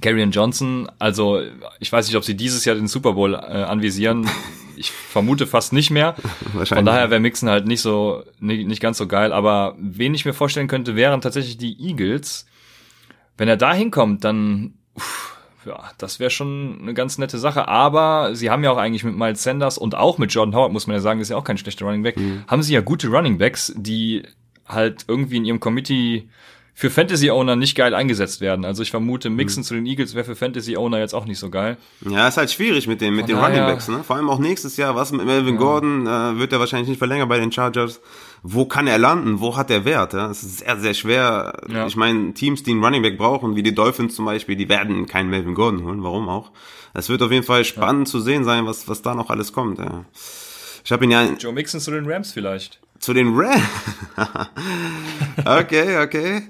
Karrion 0.00 0.30
Johnson. 0.30 0.90
Also 0.98 1.42
ich 1.78 1.92
weiß 1.92 2.06
nicht, 2.06 2.16
ob 2.16 2.24
sie 2.24 2.36
dieses 2.36 2.64
Jahr 2.64 2.76
den 2.76 2.88
Super 2.88 3.14
Bowl 3.14 3.34
äh, 3.34 3.36
anvisieren. 3.36 4.28
Ich 4.76 4.90
vermute 4.90 5.46
fast 5.46 5.72
nicht 5.72 5.90
mehr. 5.90 6.14
Von 6.64 6.84
daher 6.84 7.10
wäre 7.10 7.20
Mixon 7.20 7.48
halt 7.48 7.66
nicht 7.66 7.82
so 7.82 8.22
nicht, 8.38 8.66
nicht 8.66 8.80
ganz 8.80 8.98
so 8.98 9.06
geil. 9.06 9.32
Aber 9.32 9.74
wen 9.78 10.14
ich 10.14 10.24
mir 10.24 10.32
vorstellen 10.32 10.68
könnte, 10.68 10.96
wären 10.96 11.20
tatsächlich 11.20 11.58
die 11.58 11.78
Eagles. 11.80 12.46
Wenn 13.36 13.48
er 13.48 13.56
da 13.56 13.74
hinkommt, 13.74 14.24
dann 14.24 14.74
uff, 14.94 15.36
ja, 15.66 15.90
das 15.98 16.20
wäre 16.20 16.30
schon 16.30 16.78
eine 16.80 16.94
ganz 16.94 17.18
nette 17.18 17.38
Sache. 17.38 17.68
Aber 17.68 18.34
sie 18.34 18.50
haben 18.50 18.64
ja 18.64 18.70
auch 18.70 18.78
eigentlich 18.78 19.04
mit 19.04 19.16
Miles 19.16 19.42
Sanders 19.42 19.76
und 19.76 19.94
auch 19.94 20.18
mit 20.18 20.32
Jordan 20.32 20.54
Howard, 20.54 20.72
muss 20.72 20.86
man 20.86 20.94
ja 20.94 21.00
sagen, 21.00 21.20
ist 21.20 21.30
ja 21.30 21.36
auch 21.36 21.44
kein 21.44 21.58
schlechter 21.58 21.84
Running 21.84 22.02
Back, 22.02 22.16
haben 22.46 22.62
sie 22.62 22.74
ja 22.74 22.80
gute 22.80 23.08
Running 23.08 23.38
Backs, 23.38 23.72
die 23.76 24.22
halt 24.66 25.04
irgendwie 25.08 25.36
in 25.36 25.44
ihrem 25.44 25.60
Committee 25.60 26.28
für 26.74 26.90
Fantasy-Owner 26.90 27.56
nicht 27.56 27.74
geil 27.76 27.94
eingesetzt 27.94 28.40
werden. 28.40 28.64
Also 28.64 28.82
ich 28.82 28.90
vermute, 28.90 29.30
Mixon 29.30 29.64
zu 29.64 29.74
den 29.74 29.86
Eagles 29.86 30.14
wäre 30.14 30.24
für 30.24 30.36
Fantasy-Owner 30.36 30.98
jetzt 30.98 31.14
auch 31.14 31.26
nicht 31.26 31.38
so 31.38 31.50
geil. 31.50 31.76
Ja, 32.08 32.28
ist 32.28 32.36
halt 32.36 32.50
schwierig 32.50 32.86
mit 32.86 33.00
den, 33.00 33.14
mit 33.14 33.26
Von 33.26 33.36
den 33.36 33.44
Running 33.44 33.66
Backs, 33.66 33.88
ne? 33.88 34.02
Vor 34.02 34.16
allem 34.16 34.30
auch 34.30 34.38
nächstes 34.38 34.76
Jahr, 34.76 34.94
was 34.94 35.12
mit 35.12 35.26
Melvin 35.26 35.56
Gordon, 35.56 36.06
äh, 36.06 36.38
wird 36.38 36.52
er 36.52 36.60
wahrscheinlich 36.60 36.88
nicht 36.88 36.98
verlängern 36.98 37.28
bei 37.28 37.38
den 37.38 37.52
Chargers. 37.52 38.00
Wo 38.42 38.64
kann 38.64 38.86
er 38.86 38.98
landen? 38.98 39.40
Wo 39.40 39.56
hat 39.56 39.70
er 39.70 39.84
Wert? 39.84 40.14
Ja? 40.14 40.30
Es 40.30 40.42
ist 40.42 40.58
sehr, 40.60 40.78
sehr 40.78 40.94
schwer. 40.94 41.60
Ja. 41.68 41.86
Ich 41.86 41.96
meine, 41.96 42.32
Teams, 42.32 42.62
die 42.62 42.70
einen 42.70 42.82
Running 42.82 43.02
Back 43.02 43.18
brauchen, 43.18 43.56
wie 43.56 43.62
die 43.62 43.74
Dolphins 43.74 44.14
zum 44.14 44.24
Beispiel, 44.24 44.56
die 44.56 44.68
werden 44.68 45.06
keinen 45.06 45.28
Melvin 45.28 45.54
Gordon 45.54 45.84
holen. 45.84 46.02
Warum 46.02 46.28
auch? 46.28 46.50
Es 46.94 47.08
wird 47.08 47.22
auf 47.22 47.30
jeden 47.30 47.44
Fall 47.44 47.64
spannend 47.64 48.08
zu 48.08 48.20
sehen 48.20 48.44
sein, 48.44 48.66
was, 48.66 48.88
was 48.88 49.02
da 49.02 49.14
noch 49.14 49.30
alles 49.30 49.52
kommt. 49.52 49.78
Ja. 49.78 50.04
Ich 50.84 50.92
habe 50.92 51.04
ihn 51.04 51.10
ja 51.10 51.24
Joe 51.38 51.52
Mixon 51.52 51.80
zu 51.80 51.90
den 51.90 52.10
Rams 52.10 52.32
vielleicht. 52.32 52.80
Zu 53.00 53.12
den 53.14 53.34
Rams. 53.34 53.62
okay, 55.44 55.98
okay. 56.02 56.42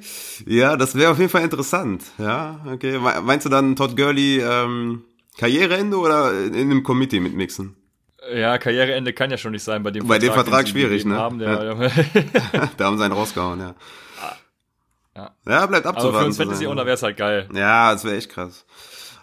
Ja, 0.46 0.76
das 0.76 0.94
wäre 0.94 1.12
auf 1.12 1.18
jeden 1.18 1.30
Fall 1.30 1.42
interessant. 1.42 2.02
Ja, 2.18 2.60
okay. 2.72 2.98
Me- 2.98 3.20
Meinst 3.22 3.46
du 3.46 3.50
dann 3.50 3.76
Todd 3.76 3.96
Gurley 3.96 4.40
ähm, 4.40 5.04
Karriereende 5.38 5.96
oder 5.96 6.32
in 6.32 6.54
einem 6.54 6.82
Committee 6.82 7.20
mit 7.20 7.34
Mixen? 7.34 7.76
Ja, 8.34 8.58
Karriereende 8.58 9.12
kann 9.12 9.30
ja 9.30 9.38
schon 9.38 9.52
nicht 9.52 9.64
sein 9.64 9.82
bei 9.82 9.90
dem 9.90 10.06
Bei 10.06 10.18
dem 10.18 10.32
Vertrag 10.32 10.60
den 10.60 10.66
sie 10.66 10.72
schwierig, 10.72 11.02
gegeben 11.04 11.10
ne? 11.10 11.16
Haben, 11.18 11.38
der, 11.38 11.56
da 12.76 12.84
haben 12.84 12.98
sie 12.98 13.04
einen 13.04 13.14
rausgehauen, 13.14 13.60
ja. 13.60 13.74
Ja. 15.16 15.30
Ja, 15.46 15.66
bleibt 15.66 15.86
Aber 15.86 15.98
für 16.00 16.06
abzuwarten. 16.06 16.26
uns 16.26 16.36
zu 16.36 16.38
sein, 16.42 16.46
Fantasy-Owner 16.48 16.86
wäre 16.86 16.94
es 16.94 17.02
halt 17.02 17.16
geil. 17.16 17.48
Ja, 17.54 17.92
das 17.92 18.04
wäre 18.04 18.16
echt 18.16 18.30
krass. 18.30 18.64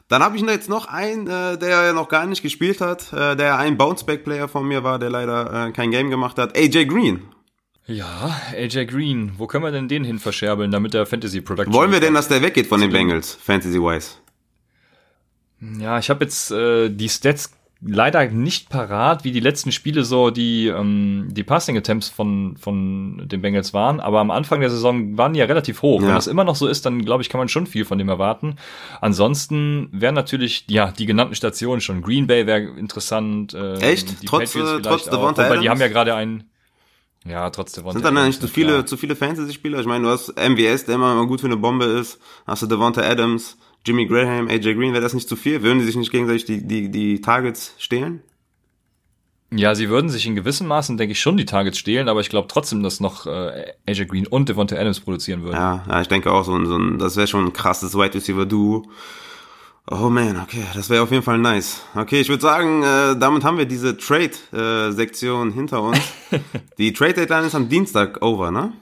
Dann 0.07 0.23
habe 0.23 0.37
ich 0.37 0.43
noch 0.43 0.51
jetzt 0.51 0.69
noch 0.69 0.87
einen, 0.87 1.27
äh, 1.27 1.57
der 1.57 1.69
ja 1.69 1.93
noch 1.93 2.07
gar 2.07 2.25
nicht 2.25 2.41
gespielt 2.41 2.79
hat, 2.79 3.11
äh, 3.11 3.35
der 3.35 3.57
ein 3.57 3.77
Bounceback-Player 3.77 4.47
von 4.47 4.67
mir 4.67 4.83
war, 4.83 4.99
der 4.99 5.09
leider 5.09 5.67
äh, 5.67 5.71
kein 5.71 5.91
Game 5.91 6.09
gemacht 6.09 6.37
hat. 6.37 6.57
AJ 6.57 6.85
Green. 6.85 7.23
Ja, 7.85 8.35
AJ 8.53 8.85
Green. 8.85 9.33
Wo 9.37 9.47
können 9.47 9.63
wir 9.63 9.71
denn 9.71 9.87
den 9.87 10.03
hin 10.03 10.19
verscherbeln, 10.19 10.71
damit 10.71 10.93
der 10.93 11.05
Fantasy 11.05 11.41
Production. 11.41 11.73
Wollen 11.73 11.91
wir 11.91 11.99
denn, 11.99 12.13
dass 12.13 12.27
der 12.29 12.41
weggeht 12.41 12.67
von 12.67 12.79
den 12.79 12.91
Bengals, 12.91 13.33
Fantasy-wise? 13.33 14.15
Ja, 15.59 15.97
ich 15.97 16.09
habe 16.09 16.23
jetzt 16.23 16.51
äh, 16.51 16.89
die 16.89 17.09
Stats 17.09 17.51
leider 17.81 18.27
nicht 18.29 18.69
parat, 18.69 19.23
wie 19.23 19.31
die 19.31 19.39
letzten 19.39 19.71
Spiele 19.71 20.03
so 20.03 20.31
die 20.31 20.67
ähm, 20.67 21.27
die 21.31 21.43
Passing 21.43 21.77
Attempts 21.77 22.09
von 22.09 22.57
von 22.57 23.27
den 23.27 23.41
Bengals 23.41 23.73
waren, 23.73 23.99
aber 23.99 24.19
am 24.19 24.31
Anfang 24.31 24.61
der 24.61 24.69
Saison 24.69 25.17
waren 25.17 25.33
die 25.33 25.39
ja 25.39 25.45
relativ 25.45 25.81
hoch. 25.81 26.01
Ja. 26.01 26.07
Wenn 26.07 26.15
das 26.15 26.27
immer 26.27 26.43
noch 26.43 26.55
so 26.55 26.67
ist, 26.67 26.85
dann 26.85 27.05
glaube 27.05 27.21
ich, 27.21 27.29
kann 27.29 27.39
man 27.39 27.49
schon 27.49 27.67
viel 27.67 27.85
von 27.85 27.97
dem 27.97 28.09
erwarten. 28.09 28.55
Ansonsten 29.01 29.89
wären 29.91 30.15
natürlich 30.15 30.65
ja 30.69 30.91
die 30.91 31.05
genannten 31.05 31.35
Stationen 31.35 31.81
schon 31.81 32.01
Green 32.01 32.27
Bay 32.27 32.47
wäre 32.47 32.61
interessant. 32.61 33.53
Äh, 33.53 33.77
Echt? 33.79 34.21
Die 34.21 34.25
Trotz, 34.25 34.55
äh, 34.55 34.81
trotz 34.81 35.05
Devonta 35.05 35.43
wobei 35.43 35.57
die 35.57 35.69
Adams? 35.69 35.69
haben 35.69 35.81
ja 35.81 35.87
gerade 35.87 36.15
einen 36.15 36.49
ja, 37.25 37.49
trotz 37.49 37.73
Devonta 37.73 37.93
Sind 37.93 38.05
dann 38.05 38.17
Adams, 38.17 38.39
nicht 38.39 38.41
zu 38.41 38.47
klar. 38.47 38.53
viele, 38.53 38.85
zu 38.85 38.97
viele 38.97 39.15
Fantasy-Spieler? 39.15 39.79
Ich 39.79 39.85
meine, 39.85 40.05
du 40.05 40.09
hast 40.09 40.29
MVS, 40.29 40.85
der 40.85 40.95
immer, 40.95 41.11
immer 41.11 41.27
gut 41.27 41.41
für 41.41 41.47
eine 41.47 41.57
Bombe 41.57 41.85
ist. 41.85 42.19
Hast 42.45 42.61
du 42.61 42.67
Devonta 42.67 43.01
Adams, 43.01 43.57
Jimmy 43.85 44.05
Graham, 44.05 44.47
AJ 44.47 44.75
Green. 44.75 44.93
Wäre 44.93 45.01
das 45.01 45.13
nicht 45.13 45.29
zu 45.29 45.35
viel? 45.35 45.63
Würden 45.63 45.79
die 45.79 45.85
sich 45.85 45.95
nicht 45.95 46.11
gegenseitig 46.11 46.45
die, 46.45 46.65
die, 46.65 46.89
die 46.89 47.21
Targets 47.21 47.73
stehlen? 47.77 48.21
Ja, 49.49 49.75
sie 49.75 49.87
würden 49.87 50.09
sich 50.09 50.27
in 50.27 50.35
gewissem 50.35 50.67
Maßen, 50.67 50.97
denke 50.97 51.13
ich, 51.13 51.21
schon 51.21 51.37
die 51.37 51.45
Targets 51.45 51.77
stehlen, 51.77 52.09
aber 52.09 52.19
ich 52.19 52.29
glaube 52.29 52.49
trotzdem, 52.49 52.83
dass 52.83 52.99
noch 52.99 53.27
äh, 53.27 53.71
AJ 53.87 54.07
Green 54.07 54.27
und 54.27 54.49
Devonta 54.49 54.75
Adams 54.75 54.99
produzieren 54.99 55.43
würden. 55.43 55.55
Ja, 55.55 55.85
ja, 55.87 56.01
ich 56.01 56.09
denke 56.09 56.31
auch, 56.33 56.43
so 56.43 56.65
so 56.65 56.77
ein 56.77 56.99
das 56.99 57.15
wäre 57.15 57.27
schon 57.27 57.45
ein 57.45 57.53
krasses 57.53 57.95
Wide 57.95 58.13
Receiver 58.13 58.45
Duo. 58.45 58.83
Oh 59.89 60.09
man, 60.09 60.37
okay, 60.41 60.65
das 60.73 60.89
wäre 60.89 61.01
auf 61.01 61.11
jeden 61.11 61.23
Fall 61.23 61.37
nice. 61.37 61.81
Okay, 61.95 62.19
ich 62.19 62.27
würde 62.27 62.41
sagen, 62.41 62.83
äh, 62.83 63.17
damit 63.17 63.45
haben 63.45 63.57
wir 63.57 63.65
diese 63.65 63.95
Trade-Sektion 63.95 65.53
hinter 65.53 65.81
uns. 65.81 65.97
die 66.77 66.91
Trade-Deadline 66.91 67.45
ist 67.45 67.55
am 67.55 67.69
Dienstag 67.69 68.21
over, 68.21 68.51
ne? 68.51 68.73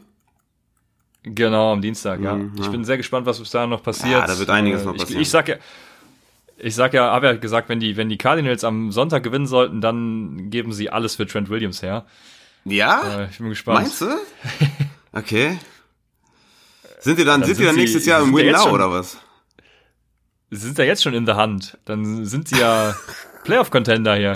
Genau, 1.26 1.74
am 1.74 1.82
Dienstag, 1.82 2.20
ja. 2.22 2.36
Mhm, 2.36 2.54
Ich 2.60 2.70
bin 2.70 2.86
sehr 2.86 2.98
gespannt, 2.98 3.26
was 3.26 3.40
bis 3.40 3.50
dahin 3.50 3.70
noch 3.72 3.82
passiert. 3.82 4.12
Ja, 4.22 4.28
da 4.28 4.38
wird 4.38 4.50
einiges 4.50 4.84
Äh, 4.84 4.86
noch 4.86 4.94
ich, 4.94 5.02
passieren. 5.02 5.22
Ich 5.24 5.30
sag 5.30 5.48
ja, 5.48 5.56
ich 6.58 6.76
sag 6.76 6.94
ja, 6.94 7.12
habe 7.12 7.26
ja 7.26 7.34
gesagt, 7.34 7.68
wenn 7.68 7.80
die, 7.80 7.98
wenn 7.98 8.10
die 8.10 8.18
Cardinals 8.18 8.64
am 8.64 8.92
Sonntag 8.92 9.24
gewinnen 9.24 9.48
sollten, 9.48 9.82
dann 9.82 10.50
geben 10.52 10.72
sie 10.72 10.90
alles 10.90 11.16
für 11.16 11.26
Trent 11.26 11.50
Williams 11.50 11.82
her. 11.82 12.06
Ja? 12.64 13.22
Äh, 13.24 13.28
ich 13.32 13.38
bin 13.40 13.50
gespannt. 13.50 13.80
Meinst 13.82 14.02
du? 14.02 14.08
Okay. 15.14 15.58
Sind 17.00 17.18
die 17.20 17.24
dann, 17.24 17.40
Dann 17.40 17.48
sind 17.48 17.58
die 17.60 17.64
sind 17.64 17.66
dann 17.68 17.76
sie- 17.76 17.82
nächstes 17.82 18.06
Jahr 18.06 18.22
im 18.22 18.36
Win 18.36 18.52
Now 18.52 18.70
oder 18.70 18.92
was? 18.92 19.18
Sie 20.52 20.58
sind 20.60 20.78
ja 20.78 20.84
jetzt 20.84 21.02
schon 21.04 21.14
in 21.14 21.26
der 21.26 21.38
Hand. 21.38 21.78
Dann 21.86 22.26
sind 22.26 22.50
sie 22.50 22.60
ja 22.60 22.94
Playoff-Contender 23.46 24.16
hier. 24.16 24.34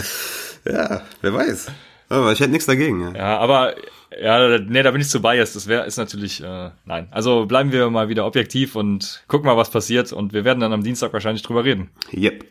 Ja, 0.65 1.01
wer 1.21 1.33
weiß. 1.33 1.67
Aber 2.09 2.31
ich 2.31 2.39
hätte 2.39 2.51
nichts 2.51 2.65
dagegen, 2.65 3.01
ja. 3.01 3.11
Ja, 3.13 3.37
aber 3.39 3.75
ja, 4.21 4.57
nee, 4.59 4.81
da 4.83 4.91
bin 4.91 5.01
ich 5.01 5.09
zu 5.09 5.21
biased. 5.21 5.55
Das 5.55 5.67
wäre 5.67 5.85
ist 5.85 5.97
natürlich 5.97 6.41
äh, 6.43 6.71
nein. 6.85 7.07
Also 7.11 7.45
bleiben 7.45 7.71
wir 7.71 7.89
mal 7.89 8.09
wieder 8.09 8.25
objektiv 8.25 8.75
und 8.75 9.23
gucken 9.27 9.45
mal, 9.47 9.57
was 9.57 9.69
passiert. 9.69 10.11
Und 10.13 10.33
wir 10.33 10.43
werden 10.45 10.59
dann 10.59 10.73
am 10.73 10.83
Dienstag 10.83 11.13
wahrscheinlich 11.13 11.43
drüber 11.43 11.63
reden. 11.65 11.91
Yep. 12.13 12.45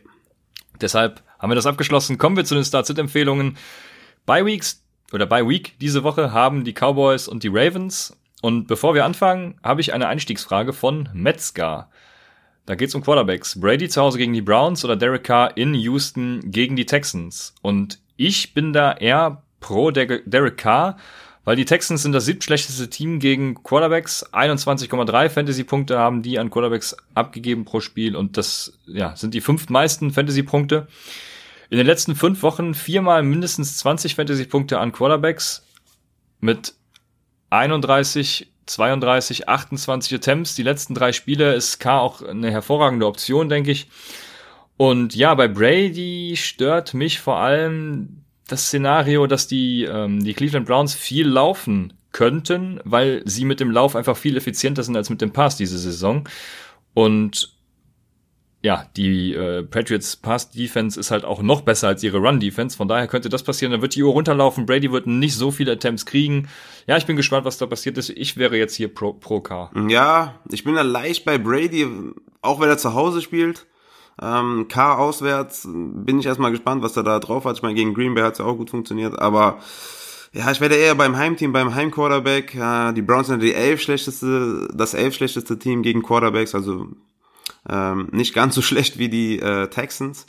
Deshalb 0.80 1.22
haben 1.38 1.50
wir 1.50 1.56
das 1.56 1.66
abgeschlossen. 1.66 2.18
Kommen 2.18 2.36
wir 2.36 2.44
zu 2.44 2.54
den 2.54 2.64
Start-Sit-Empfehlungen. 2.64 3.56
By 4.26 4.44
Weeks 4.44 4.84
oder 5.12 5.26
by 5.26 5.48
Week 5.48 5.74
diese 5.80 6.04
Woche 6.04 6.32
haben 6.32 6.64
die 6.64 6.72
Cowboys 6.74 7.28
und 7.28 7.42
die 7.42 7.48
Ravens. 7.48 8.16
Und 8.42 8.68
bevor 8.68 8.94
wir 8.94 9.04
anfangen, 9.04 9.58
habe 9.64 9.80
ich 9.80 9.92
eine 9.92 10.06
Einstiegsfrage 10.06 10.72
von 10.72 11.08
Metzger. 11.12 11.90
Da 12.66 12.74
geht's 12.74 12.94
um 12.94 13.02
Quarterbacks. 13.02 13.58
Brady 13.58 13.88
zu 13.88 14.00
Hause 14.00 14.18
gegen 14.18 14.34
die 14.34 14.42
Browns 14.42 14.84
oder 14.84 14.94
Derek 14.94 15.24
Carr 15.24 15.56
in 15.56 15.74
Houston 15.74 16.40
gegen 16.44 16.76
die 16.76 16.86
Texans. 16.86 17.54
Und 17.62 17.98
ich 18.16 18.54
bin 18.54 18.72
da 18.72 18.92
eher 18.92 19.42
pro 19.60 19.90
Der- 19.90 20.20
Derek 20.20 20.58
Carr, 20.58 20.98
weil 21.48 21.56
die 21.56 21.64
Texans 21.64 22.02
sind 22.02 22.12
das 22.12 22.26
siebtschlechteste 22.26 22.90
Team 22.90 23.20
gegen 23.20 23.62
Quarterbacks. 23.62 24.34
21,3 24.34 25.30
Fantasy-Punkte 25.30 25.98
haben 25.98 26.20
die 26.20 26.38
an 26.38 26.50
Quarterbacks 26.50 26.94
abgegeben 27.14 27.64
pro 27.64 27.80
Spiel 27.80 28.16
und 28.16 28.36
das 28.36 28.78
ja, 28.86 29.16
sind 29.16 29.32
die 29.32 29.40
fünftmeisten 29.40 30.10
Fantasy-Punkte. 30.10 30.88
In 31.70 31.78
den 31.78 31.86
letzten 31.86 32.16
fünf 32.16 32.42
Wochen 32.42 32.74
viermal 32.74 33.22
mindestens 33.22 33.78
20 33.78 34.14
Fantasy-Punkte 34.14 34.78
an 34.78 34.92
Quarterbacks. 34.92 35.66
mit 36.40 36.74
31, 37.48 38.52
32, 38.66 39.48
28 39.48 40.14
Attempts. 40.16 40.54
Die 40.54 40.62
letzten 40.62 40.94
drei 40.94 41.12
Spiele 41.12 41.54
ist 41.54 41.78
K 41.78 41.98
auch 41.98 42.20
eine 42.20 42.50
hervorragende 42.50 43.06
Option, 43.06 43.48
denke 43.48 43.70
ich. 43.70 43.88
Und 44.76 45.14
ja, 45.14 45.34
bei 45.34 45.48
Brady 45.48 46.34
stört 46.36 46.92
mich 46.92 47.20
vor 47.20 47.38
allem 47.38 48.26
das 48.48 48.66
Szenario, 48.66 49.26
dass 49.26 49.46
die, 49.46 49.84
ähm, 49.84 50.24
die 50.24 50.34
Cleveland 50.34 50.66
Browns 50.66 50.94
viel 50.94 51.28
laufen 51.28 51.92
könnten, 52.12 52.80
weil 52.84 53.22
sie 53.24 53.44
mit 53.44 53.60
dem 53.60 53.70
Lauf 53.70 53.94
einfach 53.94 54.16
viel 54.16 54.36
effizienter 54.36 54.82
sind 54.82 54.96
als 54.96 55.10
mit 55.10 55.20
dem 55.20 55.32
Pass 55.32 55.56
diese 55.56 55.78
Saison. 55.78 56.28
Und 56.94 57.56
ja, 58.60 58.86
die 58.96 59.34
äh, 59.34 59.62
Patriots 59.62 60.16
Pass 60.16 60.50
Defense 60.50 60.98
ist 60.98 61.12
halt 61.12 61.24
auch 61.24 61.42
noch 61.42 61.60
besser 61.60 61.88
als 61.88 62.02
ihre 62.02 62.18
Run 62.18 62.40
Defense. 62.40 62.76
Von 62.76 62.88
daher 62.88 63.06
könnte 63.06 63.28
das 63.28 63.44
passieren. 63.44 63.70
Dann 63.70 63.82
wird 63.82 63.94
die 63.94 64.02
Uhr 64.02 64.12
runterlaufen. 64.12 64.66
Brady 64.66 64.90
wird 64.90 65.06
nicht 65.06 65.36
so 65.36 65.52
viele 65.52 65.72
Attempts 65.72 66.06
kriegen. 66.06 66.48
Ja, 66.88 66.96
ich 66.96 67.06
bin 67.06 67.16
gespannt, 67.16 67.44
was 67.44 67.58
da 67.58 67.66
passiert 67.66 67.98
ist. 67.98 68.10
Ich 68.10 68.36
wäre 68.36 68.56
jetzt 68.56 68.74
hier 68.74 68.92
pro, 68.92 69.12
pro 69.12 69.40
K. 69.40 69.70
Ja, 69.88 70.40
ich 70.50 70.64
bin 70.64 70.74
da 70.74 70.82
leicht 70.82 71.24
bei 71.24 71.38
Brady, 71.38 71.86
auch 72.42 72.58
wenn 72.58 72.68
er 72.68 72.78
zu 72.78 72.94
Hause 72.94 73.22
spielt. 73.22 73.66
Ähm, 74.20 74.66
K 74.68 74.96
auswärts 74.96 75.68
bin 75.70 76.18
ich 76.18 76.26
erstmal 76.26 76.50
gespannt, 76.50 76.82
was 76.82 76.96
er 76.96 77.02
da 77.02 77.18
drauf 77.18 77.44
hat. 77.44 77.56
Ich 77.56 77.62
meine, 77.62 77.74
gegen 77.74 77.94
Green 77.94 78.14
Bay 78.14 78.24
hat 78.24 78.32
es 78.32 78.38
ja 78.38 78.44
auch 78.44 78.56
gut 78.56 78.70
funktioniert, 78.70 79.18
aber 79.18 79.58
ja, 80.32 80.50
ich 80.50 80.60
werde 80.60 80.74
eher 80.74 80.94
beim 80.94 81.16
Heimteam, 81.16 81.52
beim 81.52 81.74
Heimquarterback. 81.74 82.54
Äh, 82.54 82.92
die 82.92 83.02
Browns 83.02 83.28
sind 83.28 83.42
die 83.42 83.54
elf 83.54 83.80
schlechteste, 83.80 84.68
das 84.74 84.94
elf 84.94 85.14
schlechteste 85.14 85.58
Team 85.58 85.82
gegen 85.82 86.02
Quarterbacks, 86.02 86.54
also 86.54 86.88
ähm, 87.68 88.08
nicht 88.12 88.34
ganz 88.34 88.54
so 88.54 88.62
schlecht 88.62 88.98
wie 88.98 89.08
die 89.08 89.38
äh, 89.38 89.68
Texans. 89.68 90.26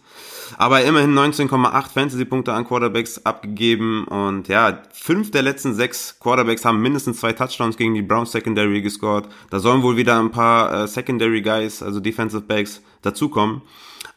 Aber 0.57 0.83
immerhin 0.83 1.13
19,8 1.13 1.91
Fantasy-Punkte 1.91 2.53
an 2.53 2.65
Quarterbacks 2.65 3.25
abgegeben. 3.25 4.05
Und 4.05 4.47
ja, 4.47 4.81
fünf 4.91 5.31
der 5.31 5.41
letzten 5.41 5.73
sechs 5.73 6.19
Quarterbacks 6.19 6.65
haben 6.65 6.81
mindestens 6.81 7.19
zwei 7.19 7.33
Touchdowns 7.33 7.77
gegen 7.77 7.93
die 7.93 8.01
Browns 8.01 8.31
Secondary 8.31 8.81
gescored. 8.81 9.29
Da 9.49 9.59
sollen 9.59 9.83
wohl 9.83 9.97
wieder 9.97 10.19
ein 10.19 10.31
paar 10.31 10.83
äh, 10.83 10.87
Secondary 10.87 11.41
Guys, 11.41 11.83
also 11.83 11.99
Defensive 11.99 12.41
Backs, 12.43 12.81
dazukommen. 13.01 13.61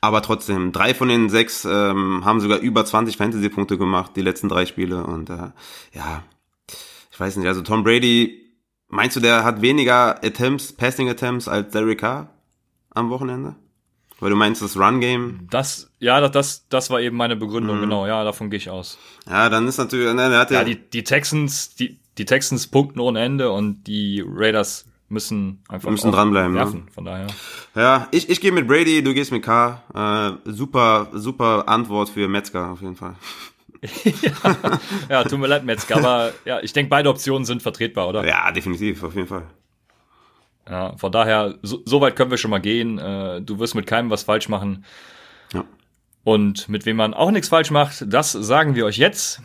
Aber 0.00 0.20
trotzdem, 0.22 0.72
drei 0.72 0.94
von 0.94 1.08
den 1.08 1.28
sechs 1.28 1.64
ähm, 1.64 2.24
haben 2.24 2.40
sogar 2.40 2.58
über 2.58 2.84
20 2.84 3.16
Fantasy-Punkte 3.16 3.78
gemacht, 3.78 4.12
die 4.16 4.22
letzten 4.22 4.48
drei 4.48 4.66
Spiele. 4.66 5.04
Und 5.04 5.30
äh, 5.30 5.50
ja, 5.92 6.24
ich 7.10 7.20
weiß 7.20 7.36
nicht, 7.36 7.46
also 7.46 7.62
Tom 7.62 7.84
Brady, 7.84 8.40
meinst 8.88 9.16
du, 9.16 9.20
der 9.20 9.44
hat 9.44 9.62
weniger 9.62 10.24
Attempts, 10.24 10.72
Passing 10.72 11.08
Attempts 11.08 11.46
als 11.46 11.70
Derek 11.72 12.00
Carr? 12.00 12.30
Am 12.94 13.10
Wochenende? 13.10 13.54
Weil 14.20 14.30
du 14.30 14.36
meinst 14.36 14.62
das 14.62 14.76
Run-Game? 14.76 15.48
Das, 15.50 15.90
ja, 15.98 16.28
das, 16.28 16.68
das 16.68 16.90
war 16.90 17.00
eben 17.00 17.16
meine 17.16 17.34
Begründung, 17.34 17.78
mhm. 17.78 17.80
genau, 17.82 18.06
ja, 18.06 18.22
davon 18.22 18.50
gehe 18.50 18.58
ich 18.58 18.70
aus. 18.70 18.96
Ja, 19.28 19.48
dann 19.48 19.66
ist 19.66 19.78
natürlich, 19.78 20.14
ne, 20.14 20.30
der 20.30 20.38
hatte 20.38 20.54
ja, 20.54 20.62
die, 20.62 20.76
die 20.76 21.02
Texans, 21.02 21.74
die, 21.74 21.98
die 22.18 22.24
Texans 22.24 22.68
punkten 22.68 23.00
ohne 23.00 23.20
Ende 23.20 23.50
und 23.50 23.84
die 23.88 24.24
Raiders 24.24 24.86
müssen 25.08 25.62
einfach 25.68 25.90
müssen 25.90 26.12
dranbleiben. 26.12 26.52
Ne? 26.52 26.58
Werfen, 26.58 26.84
ne? 26.84 26.90
Von 26.92 27.04
daher. 27.04 27.26
Ja, 27.74 28.08
ich, 28.12 28.30
ich 28.30 28.40
gehe 28.40 28.52
mit 28.52 28.66
Brady, 28.66 29.02
du 29.02 29.12
gehst 29.12 29.32
mit 29.32 29.42
K. 29.42 29.82
Äh, 29.92 30.50
super, 30.50 31.08
super 31.12 31.68
Antwort 31.68 32.08
für 32.08 32.28
Metzger 32.28 32.70
auf 32.70 32.80
jeden 32.80 32.96
Fall. 32.96 33.16
ja, 34.04 34.80
ja, 35.08 35.24
tut 35.24 35.38
mir 35.40 35.48
leid, 35.48 35.64
Metzger, 35.64 35.96
aber 35.96 36.32
ja, 36.44 36.60
ich 36.60 36.72
denke, 36.72 36.90
beide 36.90 37.10
Optionen 37.10 37.44
sind 37.44 37.62
vertretbar, 37.62 38.08
oder? 38.08 38.24
Ja, 38.26 38.52
definitiv, 38.52 39.02
auf 39.02 39.14
jeden 39.14 39.26
Fall. 39.26 39.46
Ja, 40.68 40.96
von 40.96 41.10
daher, 41.10 41.58
so, 41.62 41.82
so 41.84 42.00
weit 42.00 42.16
können 42.16 42.30
wir 42.30 42.38
schon 42.38 42.50
mal 42.50 42.60
gehen. 42.60 42.98
Äh, 42.98 43.42
du 43.42 43.58
wirst 43.58 43.74
mit 43.74 43.86
keinem 43.86 44.10
was 44.10 44.22
falsch 44.22 44.48
machen. 44.48 44.84
Ja. 45.52 45.64
Und 46.24 46.68
mit 46.68 46.86
wem 46.86 46.96
man 46.96 47.14
auch 47.14 47.30
nichts 47.30 47.48
falsch 47.48 47.70
macht, 47.70 48.04
das 48.06 48.32
sagen 48.32 48.74
wir 48.74 48.86
euch 48.86 48.96
jetzt. 48.96 49.42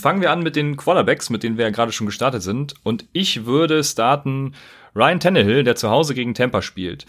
Fangen 0.00 0.22
wir 0.22 0.30
an 0.30 0.42
mit 0.42 0.56
den 0.56 0.76
Quarterbacks, 0.76 1.28
mit 1.28 1.42
denen 1.42 1.58
wir 1.58 1.66
ja 1.66 1.70
gerade 1.70 1.92
schon 1.92 2.06
gestartet 2.06 2.42
sind. 2.42 2.74
Und 2.82 3.04
ich 3.12 3.44
würde 3.44 3.84
starten 3.84 4.54
Ryan 4.94 5.20
Tannehill, 5.20 5.64
der 5.64 5.76
zu 5.76 5.90
Hause 5.90 6.14
gegen 6.14 6.32
Tampa 6.32 6.62
spielt. 6.62 7.04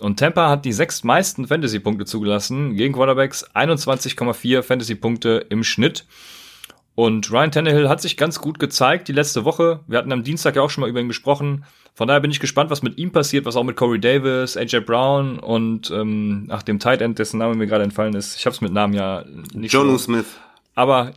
Und 0.00 0.18
Tampa 0.18 0.48
hat 0.48 0.64
die 0.64 0.72
sechs 0.72 1.04
meisten 1.04 1.46
Fantasy-Punkte 1.46 2.04
zugelassen 2.04 2.74
gegen 2.74 2.92
Quarterbacks, 2.92 3.48
21,4 3.54 4.62
Fantasy-Punkte 4.62 5.46
im 5.48 5.62
Schnitt. 5.62 6.06
Und 6.96 7.30
Ryan 7.30 7.52
Tannehill 7.52 7.88
hat 7.88 8.00
sich 8.00 8.16
ganz 8.16 8.40
gut 8.40 8.58
gezeigt 8.58 9.06
die 9.06 9.12
letzte 9.12 9.44
Woche. 9.44 9.80
Wir 9.86 9.98
hatten 9.98 10.10
am 10.10 10.24
Dienstag 10.24 10.56
ja 10.56 10.62
auch 10.62 10.70
schon 10.70 10.82
mal 10.82 10.90
über 10.90 11.00
ihn 11.00 11.06
gesprochen. 11.06 11.64
Von 11.94 12.08
daher 12.08 12.20
bin 12.20 12.30
ich 12.30 12.40
gespannt, 12.40 12.70
was 12.70 12.82
mit 12.82 12.96
ihm 12.98 13.12
passiert, 13.12 13.44
was 13.44 13.56
auch 13.56 13.64
mit 13.64 13.76
Corey 13.76 14.00
Davis, 14.00 14.56
AJ 14.56 14.80
Brown 14.80 15.38
und 15.38 15.90
ähm, 15.90 16.46
ach 16.48 16.62
dem 16.62 16.78
Tight 16.78 17.02
End, 17.02 17.18
dessen 17.18 17.38
Name 17.38 17.54
mir 17.54 17.66
gerade 17.66 17.84
entfallen 17.84 18.14
ist. 18.14 18.36
Ich 18.36 18.46
habe 18.46 18.54
es 18.54 18.60
mit 18.60 18.72
Namen 18.72 18.94
ja 18.94 19.24
nicht. 19.52 19.72
Jonu. 19.72 19.98
Smith. 19.98 20.26
Aber 20.74 21.12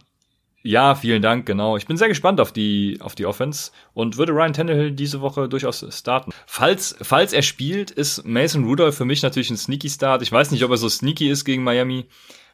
ja, 0.68 0.96
vielen 0.96 1.22
Dank, 1.22 1.46
genau. 1.46 1.78
Ich 1.78 1.86
bin 1.86 1.96
sehr 1.96 2.08
gespannt 2.08 2.42
auf 2.42 2.52
die, 2.52 2.98
auf 3.00 3.14
die 3.14 3.28
Offense 3.28 3.72
und 3.94 4.18
würde 4.18 4.34
Ryan 4.34 4.52
Tannehill 4.52 4.92
diese 4.92 5.22
Woche 5.22 5.48
durchaus 5.48 5.86
starten. 5.96 6.32
Falls, 6.48 6.96
falls 7.02 7.34
er 7.34 7.44
spielt, 7.44 7.92
ist 7.92 8.26
Mason 8.26 8.66
Rudolph 8.66 8.98
für 8.98 9.06
mich 9.06 9.22
natürlich 9.22 9.52
ein 9.52 9.58
sneaky 9.58 9.90
Start. 9.90 10.24
Ich 10.24 10.32
weiß 10.32 10.50
nicht, 10.50 10.64
ob 10.64 10.72
er 10.72 10.78
so 10.78 10.90
sneaky 10.90 11.30
ist 11.30 11.46
gegen 11.46 11.64
Miami. 11.64 12.08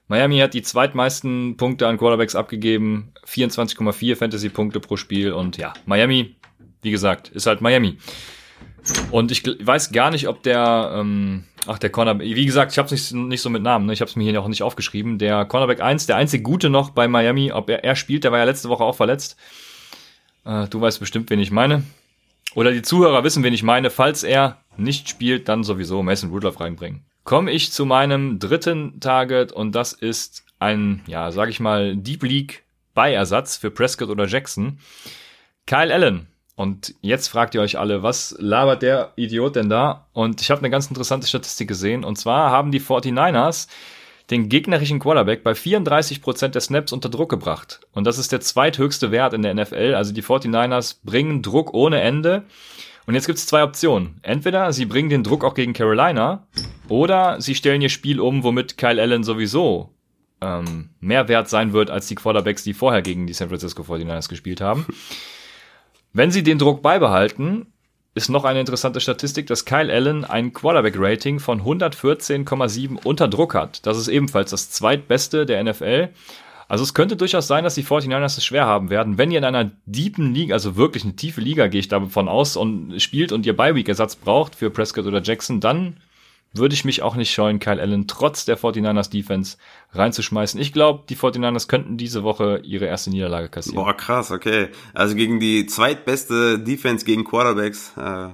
Miami 0.09 0.39
hat 0.39 0.53
die 0.53 0.61
zweitmeisten 0.61 1.55
Punkte 1.55 1.87
an 1.87 1.97
Quarterbacks 1.97 2.35
abgegeben. 2.35 3.13
24,4 3.25 4.17
Fantasy-Punkte 4.17 4.81
pro 4.81 4.97
Spiel 4.97 5.31
und 5.31 5.55
ja, 5.55 5.71
Miami 5.85 6.35
wie 6.81 6.91
gesagt, 6.91 7.29
ist 7.29 7.47
halt 7.47 7.61
Miami. 7.61 7.97
Und 9.11 9.31
ich 9.31 9.43
weiß 9.45 9.91
gar 9.91 10.09
nicht, 10.09 10.27
ob 10.27 10.41
der, 10.43 10.91
ähm, 10.95 11.43
ach, 11.67 11.77
der 11.77 11.91
Cornerback, 11.91 12.25
wie 12.25 12.45
gesagt, 12.45 12.71
ich 12.71 12.77
habe 12.79 12.87
es 12.87 13.11
nicht, 13.11 13.13
nicht 13.13 13.41
so 13.41 13.49
mit 13.49 13.61
Namen, 13.61 13.85
ne? 13.85 13.93
ich 13.93 14.01
habe 14.01 14.09
es 14.09 14.15
mir 14.15 14.23
hier 14.23 14.41
auch 14.41 14.47
nicht 14.47 14.63
aufgeschrieben. 14.63 15.19
Der 15.19 15.45
Cornerback 15.45 15.81
1, 15.81 16.07
der 16.07 16.15
einzige 16.15 16.43
Gute 16.43 16.69
noch 16.69 16.89
bei 16.89 17.07
Miami, 17.07 17.51
ob 17.51 17.69
er, 17.69 17.83
er 17.83 17.95
spielt, 17.95 18.23
der 18.23 18.31
war 18.31 18.39
ja 18.39 18.45
letzte 18.45 18.69
Woche 18.69 18.83
auch 18.83 18.95
verletzt. 18.95 19.37
Äh, 20.45 20.67
du 20.67 20.81
weißt 20.81 20.99
bestimmt, 20.99 21.29
wen 21.29 21.39
ich 21.39 21.51
meine. 21.51 21.83
Oder 22.55 22.71
die 22.71 22.81
Zuhörer 22.81 23.23
wissen, 23.23 23.43
wen 23.43 23.53
ich 23.53 23.63
meine. 23.63 23.91
Falls 23.91 24.23
er 24.23 24.57
nicht 24.77 25.07
spielt, 25.07 25.47
dann 25.47 25.63
sowieso 25.63 26.01
Mason 26.01 26.31
Rudolph 26.31 26.59
reinbringen. 26.59 27.05
Komme 27.23 27.51
ich 27.51 27.71
zu 27.71 27.85
meinem 27.85 28.39
dritten 28.39 28.99
Target 28.99 29.51
und 29.51 29.75
das 29.75 29.93
ist 29.93 30.43
ein, 30.57 31.01
ja, 31.05 31.31
sag 31.31 31.49
ich 31.49 31.59
mal, 31.59 31.95
Deep 31.95 32.23
League 32.23 32.63
Beiersatz 32.93 33.57
für 33.57 33.69
Prescott 33.69 34.09
oder 34.09 34.25
Jackson. 34.25 34.79
Kyle 35.67 35.93
Allen 35.93 36.27
und 36.61 36.93
jetzt 37.01 37.27
fragt 37.27 37.55
ihr 37.55 37.61
euch 37.61 37.79
alle, 37.79 38.03
was 38.03 38.35
labert 38.37 38.83
der 38.83 39.13
Idiot 39.15 39.55
denn 39.55 39.67
da? 39.67 40.05
Und 40.13 40.41
ich 40.41 40.51
habe 40.51 40.59
eine 40.59 40.69
ganz 40.69 40.85
interessante 40.85 41.25
Statistik 41.25 41.67
gesehen. 41.67 42.03
Und 42.03 42.17
zwar 42.17 42.51
haben 42.51 42.71
die 42.71 42.79
49ers 42.79 43.67
den 44.29 44.47
gegnerischen 44.47 44.99
Quarterback 44.99 45.43
bei 45.43 45.53
34% 45.53 46.49
der 46.49 46.61
Snaps 46.61 46.93
unter 46.93 47.09
Druck 47.09 47.31
gebracht. 47.31 47.79
Und 47.93 48.05
das 48.05 48.19
ist 48.19 48.31
der 48.31 48.41
zweithöchste 48.41 49.09
Wert 49.09 49.33
in 49.33 49.41
der 49.41 49.55
NFL. 49.55 49.95
Also 49.95 50.13
die 50.13 50.21
49ers 50.21 50.97
bringen 51.03 51.41
Druck 51.41 51.73
ohne 51.73 51.99
Ende. 51.99 52.43
Und 53.07 53.15
jetzt 53.15 53.25
gibt 53.25 53.39
es 53.39 53.47
zwei 53.47 53.63
Optionen. 53.63 54.19
Entweder 54.21 54.71
sie 54.71 54.85
bringen 54.85 55.09
den 55.09 55.23
Druck 55.23 55.43
auch 55.43 55.55
gegen 55.55 55.73
Carolina 55.73 56.45
oder 56.87 57.41
sie 57.41 57.55
stellen 57.55 57.81
ihr 57.81 57.89
Spiel 57.89 58.19
um, 58.19 58.43
womit 58.43 58.77
Kyle 58.77 59.01
Allen 59.01 59.23
sowieso 59.23 59.89
ähm, 60.41 60.91
mehr 60.99 61.27
wert 61.27 61.49
sein 61.49 61.73
wird 61.73 61.89
als 61.89 62.05
die 62.05 62.15
Quarterbacks, 62.15 62.63
die 62.63 62.75
vorher 62.75 63.01
gegen 63.01 63.25
die 63.25 63.33
San 63.33 63.49
Francisco 63.49 63.81
49ers 63.81 64.29
gespielt 64.29 64.61
haben. 64.61 64.85
Wenn 66.13 66.31
sie 66.31 66.43
den 66.43 66.57
Druck 66.57 66.81
beibehalten, 66.81 67.67
ist 68.13 68.29
noch 68.29 68.43
eine 68.43 68.59
interessante 68.59 68.99
Statistik, 68.99 69.47
dass 69.47 69.63
Kyle 69.63 69.91
Allen 69.91 70.25
ein 70.25 70.51
Quarterback-Rating 70.51 71.39
von 71.39 71.61
114,7 71.61 72.97
unter 73.03 73.29
Druck 73.29 73.55
hat. 73.55 73.85
Das 73.85 73.97
ist 73.97 74.09
ebenfalls 74.09 74.51
das 74.51 74.69
zweitbeste 74.69 75.45
der 75.45 75.63
NFL. 75.63 76.09
Also 76.67 76.83
es 76.83 76.93
könnte 76.93 77.15
durchaus 77.15 77.47
sein, 77.47 77.63
dass 77.63 77.75
die 77.75 77.83
49ers 77.83 78.37
es 78.37 78.45
schwer 78.45 78.65
haben 78.65 78.89
werden. 78.89 79.17
Wenn 79.17 79.31
ihr 79.31 79.37
in 79.37 79.45
einer 79.45 79.71
deepen 79.85 80.33
Liga, 80.33 80.53
also 80.53 80.75
wirklich 80.75 81.03
eine 81.03 81.15
tiefe 81.15 81.39
Liga, 81.39 81.67
gehe 81.67 81.79
ich 81.79 81.87
davon 81.87 82.27
aus, 82.27 82.57
und 82.57 83.01
spielt 83.01 83.31
und 83.31 83.45
ihr 83.45 83.55
Bye-Week-Ersatz 83.55 84.17
braucht 84.17 84.55
für 84.55 84.69
Prescott 84.69 85.05
oder 85.05 85.21
Jackson, 85.21 85.61
dann 85.61 85.97
würde 86.53 86.73
ich 86.73 86.83
mich 86.83 87.01
auch 87.01 87.15
nicht 87.15 87.31
scheuen, 87.31 87.59
Kyle 87.59 87.81
Allen 87.81 88.07
trotz 88.07 88.45
der 88.45 88.57
49ers 88.57 89.09
Defense 89.09 89.57
reinzuschmeißen. 89.93 90.59
Ich 90.59 90.73
glaube, 90.73 91.03
die 91.07 91.15
49ers 91.15 91.67
könnten 91.67 91.97
diese 91.97 92.23
Woche 92.23 92.61
ihre 92.63 92.85
erste 92.85 93.09
Niederlage 93.09 93.49
kassieren. 93.49 93.83
Boah, 93.83 93.95
krass, 93.95 94.31
okay. 94.31 94.69
Also 94.93 95.15
gegen 95.15 95.39
die 95.39 95.65
zweitbeste 95.65 96.59
Defense 96.59 97.05
gegen 97.05 97.23
Quarterbacks. 97.23 97.93
Äh, 97.97 98.29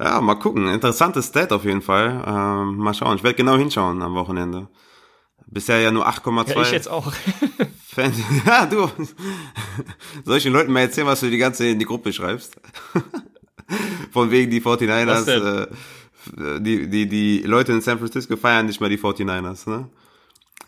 ja, 0.00 0.20
mal 0.20 0.36
gucken. 0.36 0.68
Interessantes 0.68 1.26
Stat 1.28 1.52
auf 1.52 1.64
jeden 1.64 1.82
Fall. 1.82 2.22
Äh, 2.24 2.72
mal 2.72 2.94
schauen. 2.94 3.16
Ich 3.16 3.24
werde 3.24 3.36
genau 3.36 3.56
hinschauen 3.56 4.02
am 4.02 4.14
Wochenende. 4.14 4.68
Bisher 5.46 5.80
ja 5.80 5.90
nur 5.90 6.06
8,2. 6.06 6.54
Ja, 6.54 6.62
ich 6.62 6.70
jetzt 6.70 6.88
auch. 6.88 7.12
Fan 7.88 8.12
ja, 8.46 8.66
du. 8.66 8.88
Soll 10.24 10.36
ich 10.36 10.42
den 10.44 10.52
Leuten 10.52 10.72
mal 10.72 10.80
erzählen, 10.80 11.06
was 11.06 11.20
du 11.20 11.30
die 11.30 11.38
ganze 11.38 11.66
in 11.66 11.78
die 11.78 11.86
Gruppe 11.86 12.12
schreibst? 12.12 12.60
Von 14.12 14.30
wegen 14.30 14.50
die 14.50 14.60
49ers. 14.60 15.68
Die, 16.26 16.88
die, 16.88 17.08
die 17.08 17.42
Leute 17.42 17.72
in 17.72 17.80
San 17.80 17.98
Francisco 17.98 18.36
feiern 18.36 18.66
nicht 18.66 18.80
mal 18.80 18.90
die 18.90 18.98
49ers, 18.98 19.68
ne? 19.68 19.88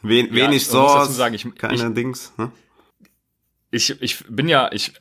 Wen, 0.02 0.26
ja, 0.26 0.46
wenig 0.46 0.64
Source, 0.64 1.14
sagen, 1.16 1.34
ich, 1.34 1.54
keine 1.56 1.74
ich, 1.74 1.94
Dings, 1.94 2.32
ne? 2.36 2.50
Ich, 3.70 4.00
ich 4.00 4.24
bin 4.28 4.48
ja, 4.48 4.70
ich, 4.72 4.94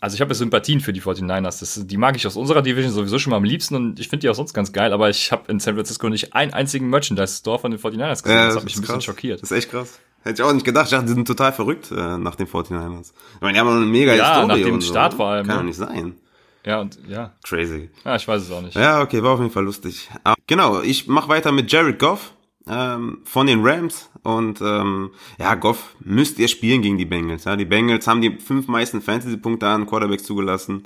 also 0.00 0.14
ich 0.14 0.20
habe 0.20 0.30
ja 0.30 0.34
Sympathien 0.34 0.80
für 0.80 0.92
die 0.92 1.02
49ers. 1.02 1.60
Das, 1.60 1.86
die 1.86 1.96
mag 1.96 2.16
ich 2.16 2.26
aus 2.26 2.36
unserer 2.36 2.62
Division 2.62 2.92
sowieso 2.92 3.18
schon 3.18 3.30
mal 3.30 3.36
am 3.36 3.44
liebsten 3.44 3.74
und 3.74 4.00
ich 4.00 4.08
finde 4.08 4.22
die 4.22 4.30
auch 4.30 4.34
sonst 4.34 4.52
ganz 4.54 4.72
geil, 4.72 4.92
aber 4.92 5.10
ich 5.10 5.30
habe 5.30 5.50
in 5.50 5.60
San 5.60 5.74
Francisco 5.74 6.08
nicht 6.08 6.34
einen 6.34 6.52
einzigen 6.52 6.88
Merchandise-Store 6.88 7.58
von 7.58 7.70
den 7.70 7.80
49ers 7.80 8.22
gesehen. 8.22 8.36
Ja, 8.36 8.46
das, 8.46 8.56
hat 8.56 8.64
mich 8.64 8.76
ein 8.76 8.80
bisschen 8.80 8.94
krass. 8.96 9.04
schockiert. 9.04 9.42
Das 9.42 9.50
ist 9.50 9.56
echt 9.56 9.70
krass. 9.70 10.00
Hätte 10.22 10.42
ich 10.42 10.48
auch 10.48 10.52
nicht 10.52 10.66
gedacht. 10.66 10.86
Ich 10.86 10.90
dachte, 10.90 11.06
die 11.06 11.12
sind 11.12 11.28
total 11.28 11.52
verrückt 11.52 11.92
äh, 11.92 12.18
nach 12.18 12.34
den 12.34 12.48
49ers. 12.48 13.12
Ich 13.34 13.40
meine, 13.40 13.52
die 13.52 13.60
haben 13.60 13.68
eine 13.68 13.86
mega 13.86 14.12
Ja, 14.14 14.40
Historie 14.40 14.48
nach 14.48 14.68
dem 14.68 14.80
so. 14.80 14.90
Start 14.90 15.14
vor 15.14 15.28
allem, 15.28 15.46
Kann 15.46 15.56
ne? 15.56 15.60
doch 15.62 15.66
nicht 15.66 15.76
sein. 15.76 16.16
Ja, 16.66 16.80
und 16.80 16.98
ja. 17.08 17.32
Crazy. 17.44 17.88
Ja, 18.04 18.16
ich 18.16 18.26
weiß 18.28 18.42
es 18.42 18.50
auch 18.50 18.60
nicht. 18.60 18.74
Ja, 18.74 19.00
okay, 19.00 19.22
war 19.22 19.32
auf 19.32 19.40
jeden 19.40 19.52
Fall 19.52 19.64
lustig. 19.64 20.10
Ah, 20.24 20.34
Genau, 20.46 20.80
ich 20.80 21.06
mache 21.08 21.28
weiter 21.28 21.50
mit 21.52 21.72
Jared 21.72 21.98
Goff 21.98 22.32
ähm, 22.68 23.18
von 23.24 23.46
den 23.46 23.64
Rams 23.66 24.10
und 24.22 24.60
ähm, 24.60 25.10
ja, 25.38 25.54
Goff 25.54 25.94
müsst 26.00 26.38
ihr 26.38 26.48
spielen 26.48 26.82
gegen 26.82 26.98
die 26.98 27.04
Bengals. 27.04 27.44
Ja, 27.44 27.56
die 27.56 27.64
Bengals 27.64 28.06
haben 28.06 28.20
die 28.20 28.38
fünf 28.38 28.68
meisten 28.68 29.00
Fantasy-Punkte 29.00 29.66
an 29.66 29.86
Quarterbacks 29.86 30.24
zugelassen, 30.24 30.84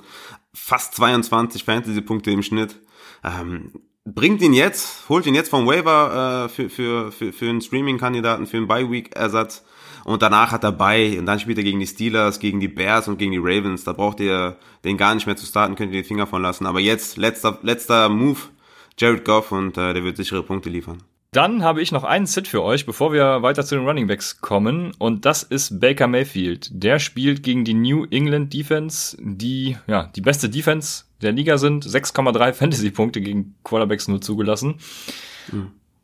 fast 0.53 0.95
22 0.95 1.63
Fantasy-Punkte 1.63 2.31
im 2.31 2.41
Schnitt. 2.43 2.75
Ähm, 3.23 3.71
bringt 4.05 4.41
ihn 4.41 4.53
jetzt, 4.53 5.07
holt 5.09 5.27
ihn 5.27 5.35
jetzt 5.35 5.49
vom 5.49 5.67
Waiver 5.67 6.45
äh, 6.45 6.49
für, 6.49 6.69
für, 6.69 7.11
für, 7.11 7.33
für 7.33 7.49
einen 7.49 7.61
Streaming-Kandidaten, 7.61 8.47
für 8.47 8.57
einen 8.57 8.67
Bye-Week-Ersatz. 8.67 9.63
Und 10.03 10.21
danach 10.21 10.51
hat 10.51 10.63
er 10.63 10.71
bei 10.71 11.17
und 11.19 11.25
dann 11.25 11.39
spielt 11.39 11.57
er 11.57 11.63
gegen 11.63 11.79
die 11.79 11.87
Steelers, 11.87 12.39
gegen 12.39 12.59
die 12.59 12.67
Bears 12.67 13.07
und 13.07 13.17
gegen 13.17 13.31
die 13.31 13.39
Ravens. 13.41 13.83
Da 13.83 13.93
braucht 13.93 14.19
ihr 14.19 14.57
den 14.83 14.97
gar 14.97 15.13
nicht 15.13 15.27
mehr 15.27 15.35
zu 15.35 15.45
starten, 15.45 15.75
könnt 15.75 15.93
ihr 15.93 16.01
die 16.01 16.07
Finger 16.07 16.27
von 16.27 16.41
lassen. 16.41 16.65
Aber 16.65 16.79
jetzt, 16.79 17.17
letzter, 17.17 17.59
letzter 17.61 18.09
Move, 18.09 18.39
Jared 18.97 19.25
Goff 19.25 19.51
und 19.51 19.77
äh, 19.77 19.93
der 19.93 20.03
wird 20.03 20.17
sichere 20.17 20.43
Punkte 20.43 20.69
liefern. 20.69 21.03
Dann 21.33 21.63
habe 21.63 21.81
ich 21.81 21.93
noch 21.93 22.03
einen 22.03 22.25
Sit 22.25 22.49
für 22.49 22.61
euch, 22.61 22.85
bevor 22.85 23.13
wir 23.13 23.41
weiter 23.41 23.63
zu 23.63 23.75
den 23.75 23.87
Running 23.87 24.07
Backs 24.07 24.41
kommen. 24.41 24.91
Und 24.97 25.25
das 25.25 25.43
ist 25.43 25.79
Baker 25.79 26.07
Mayfield. 26.07 26.69
Der 26.73 26.99
spielt 26.99 27.41
gegen 27.41 27.63
die 27.63 27.73
New 27.73 28.05
England 28.11 28.53
Defense, 28.53 29.15
die 29.17 29.77
ja 29.87 30.11
die 30.13 30.19
beste 30.19 30.49
Defense 30.49 31.05
der 31.21 31.31
Liga 31.31 31.57
sind. 31.57 31.85
6,3 31.85 32.51
Fantasy-Punkte 32.53 33.21
gegen 33.21 33.55
Quarterbacks 33.63 34.09
nur 34.09 34.19
zugelassen. 34.19 34.75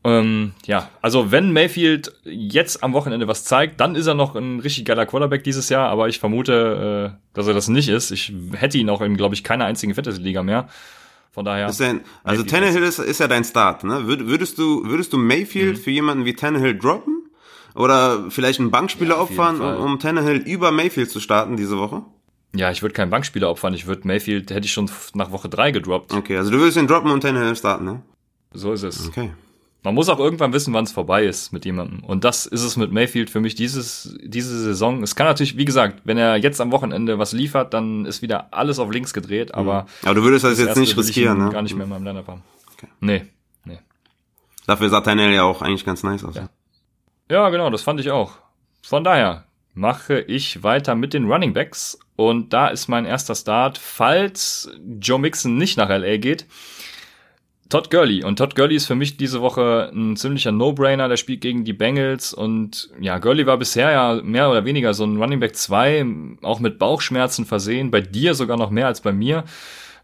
Ähm, 0.03 0.53
ja, 0.65 0.89
also 1.01 1.31
wenn 1.31 1.51
Mayfield 1.51 2.13
jetzt 2.23 2.83
am 2.83 2.93
Wochenende 2.93 3.27
was 3.27 3.43
zeigt, 3.43 3.79
dann 3.81 3.95
ist 3.95 4.07
er 4.07 4.13
noch 4.13 4.35
ein 4.35 4.59
richtig 4.59 4.85
geiler 4.85 5.05
Quarterback 5.05 5.43
dieses 5.43 5.67
Jahr, 5.69 5.89
aber 5.89 6.07
ich 6.07 6.19
vermute, 6.19 7.13
äh, 7.13 7.19
dass 7.33 7.47
er 7.47 7.53
das 7.53 7.67
nicht 7.67 7.89
ist. 7.89 8.11
Ich 8.11 8.31
hätte 8.53 8.77
ihn 8.77 8.89
auch 8.89 9.01
in, 9.01 9.17
glaube 9.17 9.35
ich, 9.35 9.43
keiner 9.43 9.65
einzigen 9.65 9.93
Fantasy-Liga 9.95 10.43
mehr. 10.43 10.69
Von 11.31 11.45
daher. 11.45 11.67
Ist 11.67 11.79
denn, 11.79 12.01
also 12.23 12.43
Mayfield 12.43 12.49
Tannehill 12.49 12.83
ist, 12.83 12.99
ist 12.99 13.19
ja 13.19 13.27
dein 13.27 13.43
Start, 13.43 13.83
ne? 13.83 13.99
Würd- 14.07 14.27
Würdest 14.27 14.57
du, 14.57 14.85
würdest 14.85 15.13
du 15.13 15.17
Mayfield 15.17 15.77
für 15.77 15.91
jemanden 15.91 16.25
wie 16.25 16.33
Tannehill 16.33 16.77
droppen? 16.77 17.23
Oder 17.75 18.31
vielleicht 18.31 18.59
einen 18.59 18.71
Bankspieler 18.71 19.15
Ja, 19.17 19.21
opfern, 19.21 19.61
um, 19.61 19.83
um 19.83 19.99
Tannehill 19.99 20.37
über 20.37 20.71
Mayfield 20.71 21.11
zu 21.11 21.19
starten 21.19 21.57
diese 21.57 21.77
Woche? 21.77 22.01
Ja, 22.55 22.71
ich 22.71 22.81
würde 22.81 22.93
keinen 22.93 23.11
Bankspieler 23.11 23.51
opfern. 23.51 23.75
Ich 23.75 23.85
würde 23.85 24.07
Mayfield, 24.07 24.49
hätte 24.49 24.65
ich 24.65 24.71
schon 24.73 24.89
nach 25.13 25.29
Woche 25.31 25.47
drei 25.49 25.69
gedroppt. 25.69 26.11
Okay, 26.13 26.37
also 26.37 26.49
du 26.49 26.57
würdest 26.57 26.77
ihn 26.77 26.87
droppen 26.87 27.11
und 27.11 27.21
Tannehill 27.21 27.55
starten, 27.55 27.85
ne? 27.85 28.01
So 28.53 28.71
ist 28.73 28.81
es. 28.83 29.07
Okay. 29.09 29.29
Man 29.83 29.95
muss 29.95 30.09
auch 30.09 30.19
irgendwann 30.19 30.53
wissen, 30.53 30.73
wann 30.73 30.83
es 30.83 30.91
vorbei 30.91 31.23
ist 31.25 31.53
mit 31.53 31.63
jemandem. 31.63 32.03
Und 32.03 32.23
das 32.23 32.45
ist 32.45 32.63
es 32.63 32.77
mit 32.77 32.91
Mayfield 32.91 33.29
für 33.29 33.39
mich 33.39 33.55
dieses, 33.55 34.17
diese 34.23 34.59
Saison. 34.59 35.03
Es 35.03 35.15
kann 35.15 35.27
natürlich, 35.27 35.55
wie 35.55 35.65
gesagt, 35.65 36.01
wenn 36.03 36.17
er 36.17 36.35
jetzt 36.35 36.59
am 36.59 36.71
Wochenende 36.71 37.19
was 37.19 37.31
liefert, 37.31 37.73
dann 37.73 38.05
ist 38.05 38.21
wieder 38.21 38.53
alles 38.53 38.79
auf 38.79 38.91
links 38.91 39.13
gedreht, 39.13 39.53
aber 39.53 39.85
Aber 40.03 40.15
du 40.15 40.23
würdest 40.23 40.43
das, 40.43 40.51
das 40.51 40.59
jetzt 40.59 40.67
erste 40.69 40.81
nicht 40.81 40.97
riskieren, 40.97 41.37
ne? 41.37 41.49
gar 41.51 41.61
nicht 41.61 41.75
mehr 41.75 41.85
in 41.85 41.89
meinem 41.89 42.03
Lineup 42.03 42.27
haben. 42.27 42.43
Okay. 42.73 42.87
Nee, 42.99 43.25
nee. 43.65 43.79
Dafür 44.65 44.89
sah 44.89 45.01
Tannehill 45.01 45.33
ja 45.33 45.43
auch 45.43 45.61
eigentlich 45.61 45.85
ganz 45.85 46.03
nice 46.03 46.23
aus. 46.23 46.35
Ja. 46.35 46.49
Ja, 47.29 47.49
genau, 47.49 47.69
das 47.69 47.83
fand 47.83 47.99
ich 47.99 48.11
auch. 48.11 48.33
Von 48.81 49.03
daher 49.03 49.45
mache 49.73 50.19
ich 50.19 50.63
weiter 50.63 50.95
mit 50.95 51.13
den 51.13 51.31
Running 51.31 51.53
Backs 51.53 51.99
und 52.15 52.51
da 52.51 52.67
ist 52.67 52.87
mein 52.87 53.05
erster 53.05 53.35
Start, 53.35 53.77
falls 53.77 54.69
Joe 54.99 55.19
Mixon 55.19 55.57
nicht 55.57 55.77
nach 55.77 55.89
LA 55.89 56.17
geht. 56.17 56.45
Todd 57.69 57.89
Gurley. 57.89 58.23
Und 58.23 58.37
Todd 58.37 58.55
Gurley 58.55 58.75
ist 58.75 58.85
für 58.85 58.95
mich 58.95 59.17
diese 59.17 59.41
Woche 59.41 59.91
ein 59.93 60.15
ziemlicher 60.15 60.51
No-Brainer. 60.51 61.09
Der 61.09 61.17
spielt 61.17 61.41
gegen 61.41 61.65
die 61.65 61.73
Bengals. 61.73 62.33
Und 62.33 62.89
ja, 62.99 63.17
Gurley 63.17 63.45
war 63.45 63.57
bisher 63.57 63.91
ja 63.91 64.21
mehr 64.23 64.49
oder 64.49 64.65
weniger 64.65 64.93
so 64.93 65.05
ein 65.05 65.17
Running 65.17 65.39
Back 65.39 65.55
2, 65.55 66.05
auch 66.43 66.59
mit 66.59 66.79
Bauchschmerzen 66.79 67.45
versehen. 67.45 67.91
Bei 67.91 68.01
dir 68.01 68.35
sogar 68.35 68.57
noch 68.57 68.69
mehr 68.69 68.87
als 68.87 69.01
bei 69.01 69.11
mir. 69.11 69.43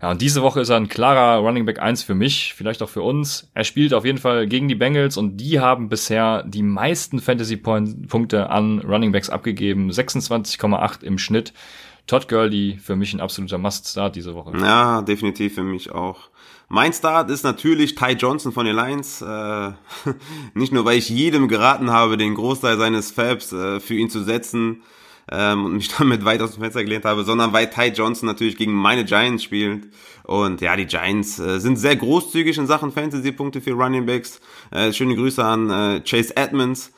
Ja, 0.02 0.12
und 0.12 0.22
diese 0.22 0.42
Woche 0.42 0.60
ist 0.60 0.68
er 0.68 0.76
ein 0.76 0.90
klarer 0.90 1.40
Running 1.40 1.66
Back 1.66 1.82
1 1.82 2.04
für 2.04 2.14
mich, 2.14 2.54
vielleicht 2.54 2.84
auch 2.84 2.90
für 2.90 3.02
uns. 3.02 3.50
Er 3.54 3.64
spielt 3.64 3.94
auf 3.94 4.04
jeden 4.04 4.18
Fall 4.18 4.48
gegen 4.48 4.68
die 4.68 4.76
Bengals 4.76 5.16
und 5.16 5.38
die 5.38 5.62
haben 5.62 5.88
bisher 5.88 6.44
die 6.44 6.62
meisten 6.62 7.22
Fantasy-Punkte 7.22 8.50
an 8.50 8.80
Running 8.80 9.14
Backs 9.14 9.30
abgegeben. 9.30 9.90
26,8 9.90 11.04
im 11.04 11.18
Schnitt. 11.18 11.54
Todd 12.08 12.28
Gurley 12.28 12.78
für 12.82 12.96
mich 12.96 13.14
ein 13.14 13.22
absoluter 13.22 13.58
Must-Start 13.58 14.16
diese 14.16 14.36
Woche. 14.36 14.58
Ja, 14.58 15.02
definitiv 15.02 15.56
für 15.56 15.64
mich 15.64 15.92
auch. 15.92 16.30
Mein 16.70 16.92
Start 16.92 17.30
ist 17.30 17.44
natürlich 17.44 17.96
Ty 17.96 18.14
Johnson 18.14 18.52
von 18.52 18.66
den 18.66 18.76
Lions. 18.76 19.22
Äh, 19.22 19.72
nicht 20.54 20.74
nur, 20.74 20.86
weil 20.86 20.98
ich 20.98 21.10
jedem 21.10 21.48
geraten 21.48 21.92
habe, 21.92 22.18
den 22.18 22.36
Großteil 22.36 22.78
seines 22.78 23.12
Fabs 23.12 23.54
äh, 23.54 23.80
für 23.80 23.94
ihn 23.94 24.10
zu 24.10 24.24
setzen 24.24 24.82
ähm, 25.32 25.66
und 25.66 25.74
mich 25.74 25.88
damit 25.98 26.26
weit 26.26 26.42
aus 26.42 26.54
dem 26.54 26.62
Fenster 26.62 26.84
gelehnt 26.84 27.06
habe, 27.06 27.24
sondern 27.24 27.54
weil 27.54 27.70
Ty 27.70 27.94
Johnson 27.96 28.28
natürlich 28.28 28.58
gegen 28.58 28.74
meine 28.74 29.06
Giants 29.06 29.44
spielt. 29.44 29.88
Und 30.24 30.62
ja, 30.62 30.76
die 30.76 30.86
Giants 30.86 31.40
äh, 31.40 31.60
sind 31.60 31.78
sehr 31.78 31.96
großzügig 31.96 32.58
in 32.58 32.68
Sachen 32.68 32.92
Fantasy-Punkte 32.92 33.62
für 33.62 33.74
Running 33.74 34.06
Backs. 34.06 34.42
Äh, 34.72 34.94
schöne 34.94 35.16
Grüße 35.16 35.44
an 35.44 35.70
äh, 35.70 36.02
Chase 36.02 36.36
Edmonds. 36.36 36.92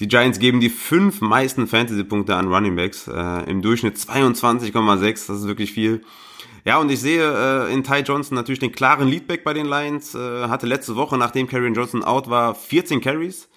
Die 0.00 0.08
Giants 0.08 0.38
geben 0.38 0.60
die 0.60 0.70
fünf 0.70 1.20
meisten 1.20 1.66
Fantasy-Punkte 1.66 2.34
an 2.34 2.48
Running 2.48 2.74
Backs. 2.74 3.06
Äh, 3.06 3.50
Im 3.50 3.60
Durchschnitt 3.60 3.96
22,6. 3.96 5.26
Das 5.26 5.28
ist 5.28 5.46
wirklich 5.46 5.72
viel. 5.72 6.00
Ja, 6.64 6.78
und 6.78 6.90
ich 6.90 7.00
sehe 7.00 7.22
äh, 7.22 7.72
in 7.72 7.84
Ty 7.84 8.00
Johnson 8.00 8.34
natürlich 8.34 8.60
den 8.60 8.72
klaren 8.72 9.08
Leadback 9.08 9.44
bei 9.44 9.52
den 9.52 9.66
Lions. 9.66 10.14
Äh, 10.14 10.48
hatte 10.48 10.66
letzte 10.66 10.96
Woche, 10.96 11.18
nachdem 11.18 11.48
Karrion 11.48 11.74
Johnson 11.74 12.02
out 12.02 12.30
war, 12.30 12.54
14 12.54 13.02
Carries. 13.02 13.50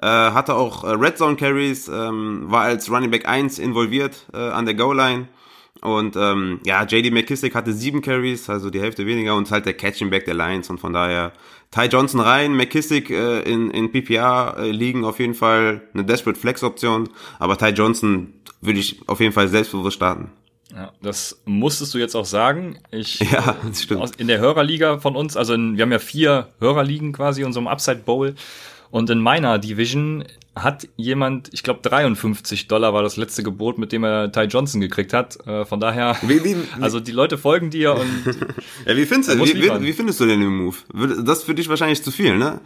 Äh, 0.00 0.06
hatte 0.06 0.54
auch 0.54 0.84
äh, 0.84 0.92
Red 0.92 1.18
Zone 1.18 1.36
Carries, 1.36 1.88
ähm, 1.88 2.44
war 2.46 2.62
als 2.62 2.90
Running 2.90 3.10
Back 3.10 3.28
1 3.28 3.58
involviert 3.58 4.26
äh, 4.32 4.38
an 4.38 4.64
der 4.64 4.74
Goal-Line. 4.74 5.28
Und 5.82 6.16
ähm, 6.16 6.60
ja, 6.64 6.84
JD 6.84 7.12
McKissick 7.12 7.54
hatte 7.54 7.72
sieben 7.74 8.00
Carries, 8.00 8.48
also 8.48 8.70
die 8.70 8.80
Hälfte 8.80 9.06
weniger 9.06 9.34
und 9.34 9.50
halt 9.50 9.66
der 9.66 9.74
Catching 9.74 10.10
Back 10.10 10.24
der 10.24 10.34
Lions 10.34 10.68
und 10.68 10.78
von 10.78 10.92
daher 10.92 11.32
Ty 11.70 11.86
Johnson 11.86 12.20
rein, 12.20 12.54
McKissick 12.54 13.10
äh, 13.10 13.42
in, 13.42 13.70
in 13.70 13.92
PPR 13.92 14.56
äh, 14.58 14.70
liegen 14.70 15.04
auf 15.04 15.20
jeden 15.20 15.34
Fall 15.34 15.82
eine 15.94 16.04
Desperate 16.04 16.38
Flex 16.38 16.64
Option, 16.64 17.08
aber 17.38 17.56
Ty 17.56 17.68
Johnson 17.68 18.32
würde 18.60 18.80
ich 18.80 19.00
auf 19.08 19.20
jeden 19.20 19.32
Fall 19.32 19.48
selbstbewusst 19.48 19.96
starten. 19.96 20.32
Ja, 20.74 20.92
das 21.02 21.40
musstest 21.46 21.94
du 21.94 21.98
jetzt 21.98 22.14
auch 22.14 22.24
sagen. 22.24 22.78
Ich, 22.90 23.18
Ja, 23.32 23.56
das 23.66 23.82
stimmt. 23.82 24.02
aus, 24.02 24.10
in 24.16 24.26
der 24.28 24.38
Hörerliga 24.38 24.98
von 24.98 25.16
uns, 25.16 25.36
also 25.36 25.54
in, 25.54 25.76
wir 25.76 25.82
haben 25.82 25.92
ja 25.92 25.98
vier 25.98 26.48
Hörerligen 26.60 27.12
quasi 27.12 27.40
in 27.42 27.46
unserem 27.46 27.66
Upside 27.68 28.02
Bowl. 28.04 28.34
Und 28.90 29.08
in 29.08 29.20
meiner 29.20 29.58
Division 29.60 30.24
hat 30.56 30.88
jemand, 30.96 31.48
ich 31.52 31.62
glaube 31.62 31.80
53 31.82 32.68
Dollar 32.68 32.92
war 32.92 33.02
das 33.02 33.16
letzte 33.16 33.42
Gebot, 33.42 33.78
mit 33.78 33.92
dem 33.92 34.04
er 34.04 34.32
Ty 34.32 34.42
Johnson 34.42 34.80
gekriegt 34.80 35.12
hat. 35.12 35.46
Äh, 35.46 35.64
von 35.64 35.80
daher, 35.80 36.16
Wie, 36.22 36.42
wie, 36.44 36.56
also 36.80 37.00
die 37.00 37.12
Leute 37.12 37.38
folgen 37.38 37.70
dir 37.70 37.94
und 37.94 38.24
ja, 38.86 38.96
wie, 38.96 39.06
findest 39.06 39.32
du, 39.32 39.38
wie, 39.38 39.82
wie, 39.82 39.92
findest 39.92 40.20
du 40.20 40.26
denn 40.26 40.40
den 40.40 40.54
Move? 40.54 40.76
Das 41.24 41.38
ist 41.38 41.44
für 41.44 41.54
dich 41.54 41.68
wahrscheinlich 41.68 42.02
zu 42.02 42.10
viel, 42.10 42.36
ne? 42.36 42.60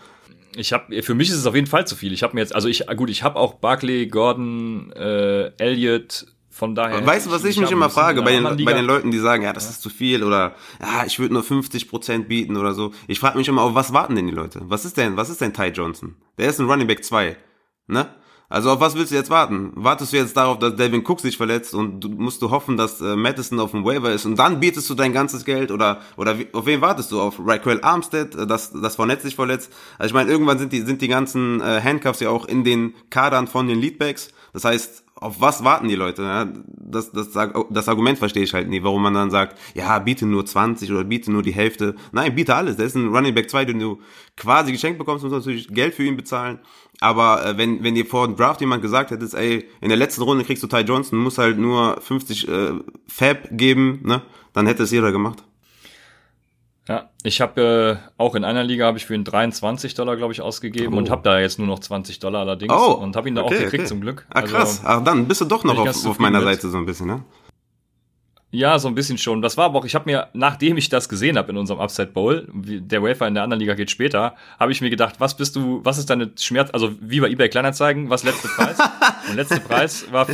ich 0.57 0.73
habe, 0.73 1.03
für 1.03 1.14
mich 1.14 1.31
ist 1.31 1.37
es 1.37 1.47
auf 1.47 1.55
jeden 1.55 1.66
Fall 1.66 1.87
zu 1.87 1.97
viel. 1.97 2.12
Ich 2.12 2.23
habe 2.23 2.35
mir 2.35 2.40
jetzt, 2.40 2.55
also 2.55 2.68
ich, 2.68 2.87
gut, 2.97 3.11
ich 3.11 3.23
habe 3.23 3.38
auch 3.38 3.55
Barkley, 3.55 4.07
Gordon, 4.07 4.92
äh, 4.92 5.51
Elliott, 5.59 6.27
von 6.55 6.77
daher. 6.77 7.05
Weißt 7.05 7.27
du, 7.27 7.33
was 7.33 7.44
ich, 7.44 7.57
mich 7.57 7.66
hab 7.66 7.73
immer 7.73 7.90
frage 7.90 8.23
bei 8.23 8.31
den, 8.31 8.64
bei 8.64 8.73
den 8.73 8.85
Leuten, 8.85 9.11
die 9.11 9.18
sagen, 9.18 9.42
ja, 9.42 9.53
das 9.53 9.68
ist 9.68 9.83
zu 9.83 9.90
viel 9.90 10.23
oder 10.23 10.55
ja, 10.81 11.05
ich 11.05 11.18
würde 11.18 11.35
nur 11.35 11.42
50% 11.42 12.25
bieten 12.25 12.57
oder 12.57 12.75
so. 12.75 12.92
Ich 13.09 13.18
frage 13.18 13.37
mich 13.37 13.49
immer, 13.49 13.62
auf 13.62 13.75
was 13.75 13.92
warten 13.92 14.14
denn 14.14 14.29
die 14.29 14.33
Leute? 14.33 14.61
Was 14.64 14.85
ist 14.85 14.97
denn, 14.97 15.16
was 15.16 15.31
ist 15.31 15.40
denn 15.40 15.53
Ty 15.53 15.68
Johnson? 15.68 16.14
Der 16.38 16.49
ist 16.49 16.61
ein 16.61 16.70
Running 16.70 16.87
Back 16.87 17.05
2, 17.05 17.37
ne? 17.87 18.09
Also 18.51 18.70
auf 18.70 18.81
was 18.81 18.94
willst 18.94 19.11
du 19.11 19.16
jetzt 19.16 19.31
warten? 19.31 19.73
Wartest 19.75 20.12
du 20.12 20.16
jetzt 20.16 20.37
darauf, 20.37 20.59
dass 20.59 20.77
Devin 20.77 21.03
Cook 21.05 21.20
sich 21.20 21.37
verletzt 21.37 21.75
und 21.75 22.01
du 22.01 22.09
musst 22.09 22.42
du 22.42 22.51
hoffen, 22.51 22.77
dass 22.77 23.01
äh, 23.01 23.16
Madison 23.16 23.59
auf 23.59 23.70
dem 23.70 23.85
Waiver 23.85 24.12
ist 24.12 24.27
und 24.27 24.38
dann 24.38 24.61
bietest 24.61 24.88
du 24.88 24.94
dein 24.94 25.12
ganzes 25.12 25.44
Geld 25.44 25.70
oder 25.73 26.01
oder 26.16 26.38
wie, 26.38 26.47
auf 26.53 26.66
wen 26.66 26.81
wartest 26.81 27.11
du? 27.11 27.20
Auf 27.20 27.40
Raquel 27.44 27.81
Armstead, 27.83 28.35
äh, 28.35 28.47
dass 28.47 28.70
das 28.73 28.97
Fournette 28.97 29.23
sich 29.23 29.35
verletzt? 29.35 29.73
Also 29.99 30.09
ich 30.09 30.14
meine, 30.14 30.31
irgendwann 30.31 30.59
sind 30.59 30.73
die 30.73 30.83
sind 30.83 31.01
die 31.01 31.09
ganzen 31.09 31.61
äh, 31.62 31.81
Handcuffs 31.83 32.20
ja 32.20 32.31
auch 32.31 32.44
in 32.44 32.64
den 32.64 32.94
Kadern 33.11 33.49
von 33.49 33.66
den 33.66 33.81
Leadbacks. 33.81 34.29
Das 34.53 34.64
heißt, 34.64 35.05
auf 35.16 35.40
was 35.40 35.64
warten 35.64 35.88
die 35.88 35.94
Leute? 35.94 36.23
Ja? 36.23 36.47
Das, 36.66 37.12
das, 37.12 37.31
das 37.33 37.88
Argument 37.88 38.18
verstehe 38.18 38.42
ich 38.42 38.53
halt 38.53 38.68
nie, 38.68 38.83
warum 38.83 39.03
man 39.03 39.14
dann 39.14 39.31
sagt, 39.31 39.59
ja, 39.75 39.99
biete 39.99 40.27
nur 40.27 40.44
20 40.44 40.90
oder 40.92 41.05
biete 41.05 41.33
nur 41.33 41.42
die 41.42 41.55
Hälfte. 41.55 41.94
Nein, 42.12 42.35
biete 42.35 42.55
alles. 42.55 42.77
Der 42.77 42.87
ist 42.87 42.94
ein 42.94 43.09
Running 43.09 43.35
Back 43.35 43.49
2, 43.49 43.64
den 43.64 43.79
du 43.79 44.01
quasi 44.37 44.73
geschenkt 44.73 44.99
bekommst, 44.99 45.25
musst 45.25 45.35
natürlich 45.35 45.68
Geld 45.68 45.94
für 45.94 46.05
ihn 46.05 46.16
bezahlen. 46.16 46.59
Aber 47.00 47.44
äh, 47.44 47.59
wenn, 47.59 47.83
wenn 47.83 47.94
dir 47.94 48.07
vor 48.07 48.26
dem 48.26 48.37
Draft 48.37 48.61
jemand 48.61 48.83
gesagt 48.83 49.11
hättest, 49.11 49.35
ey, 49.35 49.68
in 49.80 49.88
der 49.88 49.98
letzten 49.98 50.22
Runde 50.22 50.44
kriegst 50.44 50.62
du 50.62 50.66
Ty 50.66 50.80
Johnson, 50.80 51.18
musst 51.18 51.38
halt 51.38 51.59
nur 51.59 52.00
50 52.00 52.48
äh, 52.48 52.70
Fab 53.09 53.48
geben, 53.50 54.00
ne? 54.04 54.22
Dann 54.52 54.66
hätte 54.66 54.85
es 54.85 54.90
jeder 54.92 55.11
gemacht. 55.12 55.42
Ja, 56.87 57.09
ich 57.22 57.40
habe 57.40 58.00
äh, 58.07 58.11
auch 58.22 58.35
in 58.35 58.44
einer 58.44 58.62
Liga 58.62 58.85
habe 58.87 58.98
ich 58.98 59.07
für 59.07 59.14
ihn 59.14 59.24
23 59.24 59.94
Dollar, 59.94 60.16
glaube 60.16 60.33
ich, 60.35 60.42
ausgegeben 60.42 60.92
Oh. 60.94 60.98
und 60.98 61.09
habe 61.11 61.22
da 61.22 61.40
jetzt 61.40 61.59
nur 61.59 61.66
noch 61.66 61.78
20 61.78 62.18
Dollar 62.18 62.40
allerdings 62.42 62.72
Oh, 62.74 62.92
und 62.92 63.16
habe 63.16 63.26
ihn 63.28 63.35
da 63.35 63.42
okay, 63.42 63.54
auch 63.54 63.59
gekriegt 63.61 63.80
okay. 63.83 63.88
zum 63.88 64.00
Glück. 64.02 64.26
Ah, 64.28 64.40
Also, 64.40 64.54
krass. 64.54 64.83
Ach, 64.85 65.02
dann 65.02 65.26
bist 65.26 65.40
du 65.40 65.46
doch 65.46 65.64
noch 65.64 65.78
auf, 65.78 66.07
auf 66.07 66.18
meiner 66.18 66.40
mit. 66.40 66.48
Seite 66.48 66.68
so 66.68 66.76
ein 66.76 66.85
bisschen, 66.85 67.07
ne? 67.07 67.24
Ja, 68.54 68.78
so 68.78 68.86
ein 68.86 68.94
bisschen 68.94 69.18
schon. 69.18 69.42
Das 69.42 69.56
war 69.56 69.64
aber 69.64 69.80
auch, 69.80 69.84
ich 69.84 69.96
habe 69.96 70.08
mir, 70.08 70.28
nachdem 70.32 70.76
ich 70.76 70.88
das 70.88 71.08
gesehen 71.08 71.36
habe 71.36 71.50
in 71.50 71.58
unserem 71.58 71.80
Upside 71.80 72.12
Bowl, 72.12 72.46
der 72.52 73.02
Wafer 73.02 73.26
in 73.26 73.34
der 73.34 73.42
anderen 73.42 73.58
Liga 73.58 73.74
geht 73.74 73.90
später, 73.90 74.36
habe 74.60 74.70
ich 74.70 74.80
mir 74.80 74.90
gedacht, 74.90 75.16
was 75.18 75.36
bist 75.36 75.56
du, 75.56 75.80
was 75.82 75.98
ist 75.98 76.08
deine 76.08 76.30
Schmerz, 76.38 76.70
also 76.72 76.92
wie 77.00 77.18
bei 77.18 77.28
eBay 77.28 77.48
Kleinanzeigen, 77.48 78.10
was 78.10 78.22
letzte 78.22 78.46
Preis? 78.46 78.78
und 79.28 79.34
letzte 79.34 79.58
Preis 79.58 80.06
war, 80.12 80.28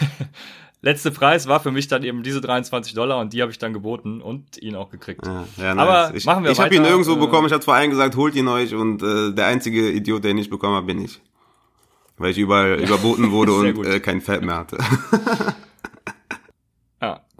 letzte 0.82 1.10
Preis 1.10 1.48
war 1.48 1.60
für 1.60 1.70
mich 1.70 1.88
dann 1.88 2.02
eben 2.02 2.22
diese 2.22 2.42
23 2.42 2.92
Dollar 2.92 3.18
und 3.18 3.32
die 3.32 3.40
habe 3.40 3.50
ich 3.50 3.56
dann 3.56 3.72
geboten 3.72 4.20
und 4.20 4.58
ihn 4.58 4.76
auch 4.76 4.90
gekriegt. 4.90 5.26
Ja, 5.26 5.46
ja, 5.56 5.74
nice. 5.74 5.88
Aber 5.88 6.14
ich, 6.14 6.26
machen 6.26 6.44
wir 6.44 6.50
Ich 6.50 6.60
habe 6.60 6.74
ihn 6.74 6.84
irgendwo 6.84 7.14
äh, 7.14 7.16
bekommen, 7.16 7.46
ich 7.46 7.52
hatte 7.54 7.64
vor 7.64 7.74
allem 7.74 7.88
gesagt, 7.88 8.14
holt 8.16 8.34
ihn 8.34 8.48
euch 8.48 8.74
und 8.74 9.02
äh, 9.02 9.32
der 9.32 9.46
einzige 9.46 9.90
Idiot, 9.90 10.22
der 10.22 10.32
ihn 10.32 10.36
nicht 10.36 10.50
bekommen 10.50 10.76
hat, 10.76 10.86
bin 10.86 11.02
ich. 11.02 11.18
Weil 12.18 12.32
ich 12.32 12.36
überall 12.36 12.74
überboten 12.82 13.30
wurde 13.30 13.54
und 13.54 13.86
äh, 13.86 14.00
kein 14.00 14.20
Fett 14.20 14.42
mehr 14.42 14.56
hatte. 14.56 14.76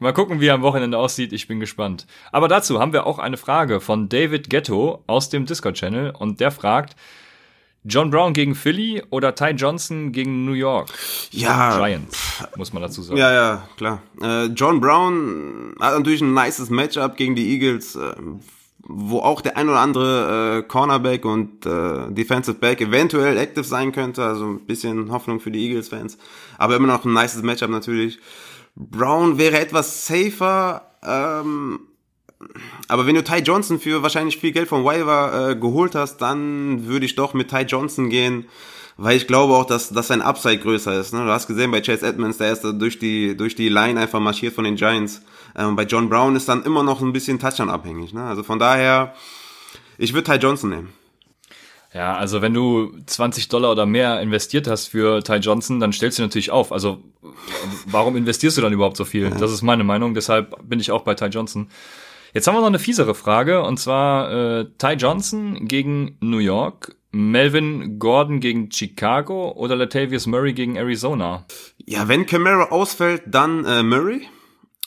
Mal 0.00 0.12
gucken, 0.12 0.40
wie 0.40 0.46
er 0.46 0.54
am 0.54 0.62
Wochenende 0.62 0.98
aussieht. 0.98 1.32
Ich 1.32 1.48
bin 1.48 1.60
gespannt. 1.60 2.06
Aber 2.32 2.48
dazu 2.48 2.80
haben 2.80 2.92
wir 2.92 3.06
auch 3.06 3.18
eine 3.18 3.36
Frage 3.36 3.80
von 3.80 4.08
David 4.08 4.50
Ghetto 4.50 5.02
aus 5.06 5.30
dem 5.30 5.46
Discord-Channel 5.46 6.12
und 6.18 6.40
der 6.40 6.50
fragt, 6.50 6.96
John 7.84 8.10
Brown 8.10 8.32
gegen 8.32 8.54
Philly 8.54 9.02
oder 9.10 9.34
Ty 9.34 9.50
Johnson 9.50 10.12
gegen 10.12 10.44
New 10.44 10.52
York? 10.52 10.88
Ja. 11.30 11.78
Giants, 11.78 12.18
muss 12.56 12.72
man 12.72 12.82
dazu 12.82 13.02
sagen. 13.02 13.18
Ja, 13.18 13.32
ja, 13.32 13.68
klar. 13.76 14.02
Äh, 14.20 14.46
John 14.46 14.80
Brown 14.80 15.74
hat 15.80 15.96
natürlich 15.96 16.20
ein 16.20 16.34
nices 16.34 16.70
Matchup 16.70 17.16
gegen 17.16 17.34
die 17.34 17.54
Eagles, 17.54 17.96
äh, 17.96 18.14
wo 18.80 19.20
auch 19.20 19.40
der 19.40 19.56
ein 19.56 19.68
oder 19.68 19.78
andere 19.78 20.58
äh, 20.58 20.62
Cornerback 20.62 21.24
und 21.24 21.64
äh, 21.66 22.10
Defensive 22.10 22.58
Back 22.58 22.80
eventuell 22.80 23.38
active 23.38 23.64
sein 23.64 23.92
könnte. 23.92 24.24
Also 24.24 24.46
ein 24.46 24.66
bisschen 24.66 25.10
Hoffnung 25.12 25.40
für 25.40 25.50
die 25.50 25.64
Eagles-Fans. 25.68 26.18
Aber 26.58 26.76
immer 26.76 26.88
noch 26.88 27.04
ein 27.04 27.12
nices 27.12 27.42
Matchup 27.42 27.70
natürlich. 27.70 28.18
Brown 28.78 29.38
wäre 29.38 29.58
etwas 29.58 30.06
safer, 30.06 30.82
ähm, 31.02 31.80
aber 32.86 33.06
wenn 33.06 33.16
du 33.16 33.24
Ty 33.24 33.38
Johnson 33.38 33.80
für 33.80 34.02
wahrscheinlich 34.04 34.38
viel 34.38 34.52
Geld 34.52 34.68
vom 34.68 34.84
Waiver 34.84 35.50
äh, 35.50 35.56
geholt 35.56 35.96
hast, 35.96 36.18
dann 36.18 36.86
würde 36.86 37.04
ich 37.04 37.16
doch 37.16 37.34
mit 37.34 37.50
Ty 37.50 37.62
Johnson 37.62 38.08
gehen, 38.08 38.46
weil 38.96 39.16
ich 39.16 39.26
glaube 39.26 39.54
auch, 39.54 39.64
dass, 39.64 39.88
dass 39.88 40.06
sein 40.06 40.22
Upside 40.22 40.58
größer 40.58 40.98
ist. 40.98 41.12
Ne? 41.12 41.24
Du 41.24 41.30
hast 41.30 41.48
gesehen 41.48 41.72
bei 41.72 41.80
Chase 41.80 42.06
Edmonds, 42.06 42.38
der 42.38 42.52
ist 42.52 42.62
durch 42.62 43.00
die, 43.00 43.36
durch 43.36 43.56
die 43.56 43.68
Line 43.68 43.98
einfach 43.98 44.20
marschiert 44.20 44.54
von 44.54 44.62
den 44.62 44.76
Giants. 44.76 45.22
Ähm, 45.56 45.74
bei 45.74 45.82
John 45.82 46.08
Brown 46.08 46.36
ist 46.36 46.48
dann 46.48 46.62
immer 46.62 46.84
noch 46.84 47.00
ein 47.00 47.12
bisschen 47.12 47.40
Touchdown 47.40 47.70
abhängig. 47.70 48.12
Ne? 48.12 48.22
Also 48.22 48.44
von 48.44 48.60
daher, 48.60 49.14
ich 49.98 50.14
würde 50.14 50.30
Ty 50.30 50.38
Johnson 50.38 50.70
nehmen. 50.70 50.92
Ja, 51.94 52.16
also 52.16 52.42
wenn 52.42 52.52
du 52.52 52.92
20 53.06 53.48
Dollar 53.48 53.72
oder 53.72 53.86
mehr 53.86 54.20
investiert 54.20 54.66
hast 54.66 54.88
für 54.88 55.22
Ty 55.22 55.36
Johnson, 55.36 55.80
dann 55.80 55.92
stellst 55.92 56.18
du 56.18 56.22
natürlich 56.22 56.50
auf. 56.50 56.70
Also 56.70 57.02
warum 57.86 58.16
investierst 58.16 58.58
du 58.58 58.60
dann 58.60 58.72
überhaupt 58.72 58.98
so 58.98 59.06
viel? 59.06 59.30
Das 59.30 59.52
ist 59.52 59.62
meine 59.62 59.84
Meinung. 59.84 60.14
Deshalb 60.14 60.68
bin 60.68 60.80
ich 60.80 60.90
auch 60.90 61.02
bei 61.02 61.14
Ty 61.14 61.26
Johnson. 61.26 61.68
Jetzt 62.34 62.46
haben 62.46 62.56
wir 62.56 62.60
noch 62.60 62.66
eine 62.66 62.78
fiesere 62.78 63.14
Frage 63.14 63.62
und 63.62 63.78
zwar 63.78 64.30
äh, 64.30 64.66
Ty 64.76 64.92
Johnson 64.98 65.66
gegen 65.66 66.18
New 66.20 66.38
York, 66.38 66.94
Melvin 67.10 67.98
Gordon 67.98 68.40
gegen 68.40 68.70
Chicago 68.70 69.52
oder 69.52 69.74
Latavius 69.74 70.26
Murray 70.26 70.52
gegen 70.52 70.76
Arizona? 70.76 71.46
Ja, 71.86 72.06
wenn 72.06 72.26
Camaro 72.26 72.64
ausfällt, 72.64 73.22
dann 73.26 73.64
äh, 73.64 73.82
Murray. 73.82 74.28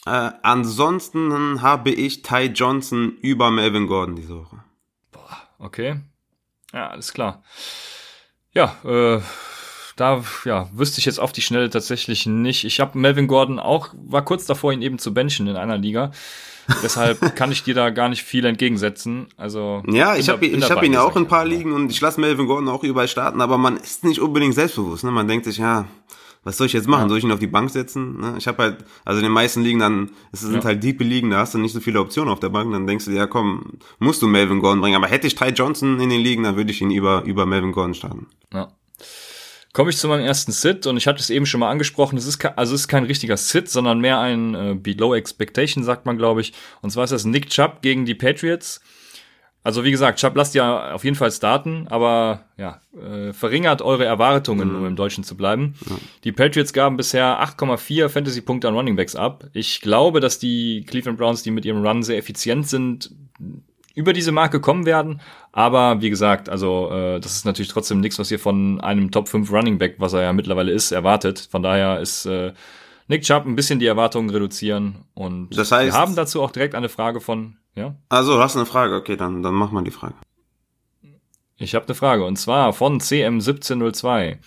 Äh, 0.05 0.31
ansonsten 0.43 1.63
habe 1.63 1.89
ich 1.89 2.21
Ty 2.21 2.51
Johnson 2.53 3.17
über 3.21 3.49
Melvin 3.49 3.87
Gordon 3.87 4.15
diese 4.15 4.35
Woche. 4.35 4.63
Boah, 5.11 5.37
okay. 5.57 5.95
Ja, 6.73 6.89
alles 6.89 7.13
klar. 7.13 7.43
Ja, 8.53 8.75
äh, 8.83 9.21
da 9.95 10.23
ja, 10.45 10.69
wüsste 10.73 10.99
ich 10.99 11.05
jetzt 11.05 11.19
auf 11.19 11.31
die 11.31 11.41
Schnelle 11.41 11.69
tatsächlich 11.69 12.25
nicht. 12.25 12.63
Ich 12.63 12.79
habe 12.79 12.97
Melvin 12.97 13.27
Gordon 13.27 13.59
auch, 13.59 13.89
war 13.93 14.25
kurz 14.25 14.45
davor, 14.45 14.73
ihn 14.73 14.81
eben 14.81 14.99
zu 14.99 15.13
benchen 15.13 15.47
in 15.47 15.55
einer 15.55 15.77
Liga. 15.77 16.11
Deshalb 16.83 17.35
kann 17.35 17.51
ich 17.51 17.63
dir 17.63 17.75
da 17.75 17.89
gar 17.89 18.09
nicht 18.09 18.23
viel 18.23 18.45
entgegensetzen. 18.45 19.27
Also 19.37 19.83
ja, 19.87 20.15
ich 20.15 20.29
habe 20.29 20.45
ich 20.45 20.71
hab 20.71 20.83
ihn 20.83 20.93
ja 20.93 21.03
auch 21.03 21.15
in 21.15 21.23
ein 21.23 21.27
paar 21.27 21.45
Ligen 21.45 21.73
und 21.73 21.91
ich 21.91 22.01
lasse 22.01 22.19
Melvin 22.21 22.47
Gordon 22.47 22.69
auch 22.69 22.83
überall 22.83 23.07
starten, 23.07 23.41
aber 23.41 23.57
man 23.57 23.77
ist 23.77 24.03
nicht 24.03 24.19
unbedingt 24.19 24.55
selbstbewusst. 24.55 25.03
Ne? 25.03 25.11
Man 25.11 25.27
denkt 25.27 25.45
sich, 25.45 25.57
ja, 25.57 25.85
was 26.43 26.57
soll 26.57 26.67
ich 26.67 26.73
jetzt 26.73 26.87
machen? 26.87 27.07
Soll 27.07 27.19
ich 27.19 27.23
ihn 27.23 27.31
auf 27.31 27.39
die 27.39 27.47
Bank 27.47 27.69
setzen? 27.69 28.19
Ne? 28.19 28.35
Ich 28.37 28.47
habe 28.47 28.63
halt, 28.63 28.85
also 29.05 29.19
in 29.19 29.23
den 29.23 29.31
meisten 29.31 29.61
Ligen 29.61 29.79
dann, 29.79 30.11
es 30.31 30.41
sind 30.41 30.55
ja. 30.55 30.63
halt 30.63 30.83
diepe 30.83 31.03
Ligen, 31.03 31.29
da 31.29 31.39
hast 31.39 31.53
du 31.53 31.59
nicht 31.59 31.73
so 31.73 31.79
viele 31.79 31.99
Optionen 31.99 32.31
auf 32.31 32.39
der 32.39 32.49
Bank, 32.49 32.71
dann 32.71 32.87
denkst 32.87 33.05
du 33.05 33.11
dir, 33.11 33.17
ja 33.17 33.27
komm, 33.27 33.77
musst 33.99 34.21
du 34.21 34.27
Melvin 34.27 34.59
Gordon 34.59 34.81
bringen. 34.81 34.95
Aber 34.95 35.07
hätte 35.07 35.27
ich 35.27 35.35
Ty 35.35 35.49
Johnson 35.49 35.99
in 35.99 36.09
den 36.09 36.21
Ligen, 36.21 36.43
dann 36.43 36.55
würde 36.55 36.71
ich 36.71 36.81
ihn 36.81 36.91
über, 36.91 37.23
über 37.23 37.45
Melvin 37.45 37.71
Gordon 37.71 37.93
starten. 37.93 38.27
Ja 38.53 38.71
komme 39.73 39.89
ich 39.89 39.97
zu 39.97 40.07
meinem 40.07 40.25
ersten 40.25 40.51
Sit 40.51 40.85
und 40.85 40.97
ich 40.97 41.07
hatte 41.07 41.19
es 41.19 41.29
eben 41.29 41.45
schon 41.45 41.59
mal 41.59 41.69
angesprochen, 41.69 42.17
es 42.17 42.25
ist 42.25 42.39
kein, 42.39 42.57
also 42.57 42.75
es 42.75 42.81
ist 42.81 42.87
kein 42.87 43.05
richtiger 43.05 43.37
Sit, 43.37 43.69
sondern 43.69 43.99
mehr 43.99 44.19
ein 44.19 44.53
äh, 44.53 44.75
Below 44.75 45.15
Expectation, 45.15 45.83
sagt 45.83 46.05
man, 46.05 46.17
glaube 46.17 46.41
ich. 46.41 46.53
Und 46.81 46.91
zwar 46.91 47.05
ist 47.05 47.11
das 47.11 47.25
Nick 47.25 47.49
Chubb 47.49 47.81
gegen 47.81 48.05
die 48.05 48.15
Patriots. 48.15 48.81
Also 49.63 49.83
wie 49.83 49.91
gesagt, 49.91 50.19
Chubb 50.19 50.35
lasst 50.35 50.55
ja 50.55 50.93
auf 50.93 51.03
jeden 51.03 51.15
Fall 51.15 51.31
starten, 51.31 51.87
aber 51.87 52.45
ja, 52.57 52.81
äh, 52.99 53.31
verringert 53.31 53.83
eure 53.83 54.05
Erwartungen, 54.05 54.69
mhm. 54.69 54.75
um 54.75 54.85
im 54.87 54.95
Deutschen 54.95 55.23
zu 55.23 55.37
bleiben. 55.37 55.75
Ja. 55.87 55.97
Die 56.23 56.31
Patriots 56.31 56.73
gaben 56.73 56.97
bisher 56.97 57.43
8,4 57.43 58.09
Fantasy-Punkte 58.09 58.67
an 58.67 58.75
Running 58.75 58.95
Backs 58.95 59.15
ab. 59.15 59.45
Ich 59.53 59.81
glaube, 59.81 60.19
dass 60.19 60.39
die 60.39 60.83
Cleveland 60.87 61.19
Browns, 61.19 61.43
die 61.43 61.51
mit 61.51 61.65
ihrem 61.65 61.85
Run 61.85 62.01
sehr 62.01 62.17
effizient 62.17 62.67
sind, 62.67 63.11
über 63.93 64.13
diese 64.13 64.31
Marke 64.31 64.59
kommen 64.59 64.85
werden. 64.85 65.21
Aber 65.51 66.01
wie 66.01 66.09
gesagt, 66.09 66.49
also 66.49 66.89
äh, 66.91 67.19
das 67.19 67.33
ist 67.35 67.45
natürlich 67.45 67.71
trotzdem 67.71 67.99
nichts, 67.99 68.17
was 68.17 68.31
ihr 68.31 68.39
von 68.39 68.81
einem 68.81 69.11
Top 69.11 69.27
5 69.27 69.51
Running 69.51 69.77
Back, 69.77 69.95
was 69.97 70.13
er 70.13 70.23
ja 70.23 70.33
mittlerweile 70.33 70.71
ist, 70.71 70.91
erwartet. 70.91 71.47
Von 71.51 71.61
daher 71.61 71.99
ist 71.99 72.25
äh, 72.25 72.53
Nick 73.11 73.23
Chubb 73.23 73.45
ein 73.45 73.57
bisschen 73.57 73.79
die 73.79 73.87
Erwartungen 73.87 74.29
reduzieren. 74.29 75.03
Und 75.13 75.49
das 75.57 75.73
heißt, 75.73 75.93
wir 75.93 75.99
haben 75.99 76.15
dazu 76.15 76.41
auch 76.41 76.49
direkt 76.49 76.75
eine 76.75 76.87
Frage 76.87 77.19
von, 77.19 77.57
ja? 77.75 77.93
Also, 78.07 78.35
du 78.35 78.39
hast 78.39 78.55
eine 78.55 78.65
Frage, 78.65 78.95
okay, 78.95 79.17
dann, 79.17 79.43
dann 79.43 79.53
mach 79.53 79.69
mal 79.71 79.83
die 79.83 79.91
Frage. 79.91 80.13
Ich 81.57 81.75
habe 81.75 81.85
eine 81.85 81.95
Frage, 81.95 82.23
und 82.23 82.37
zwar 82.37 82.71
von 82.71 83.01
CM1702. 83.01 84.37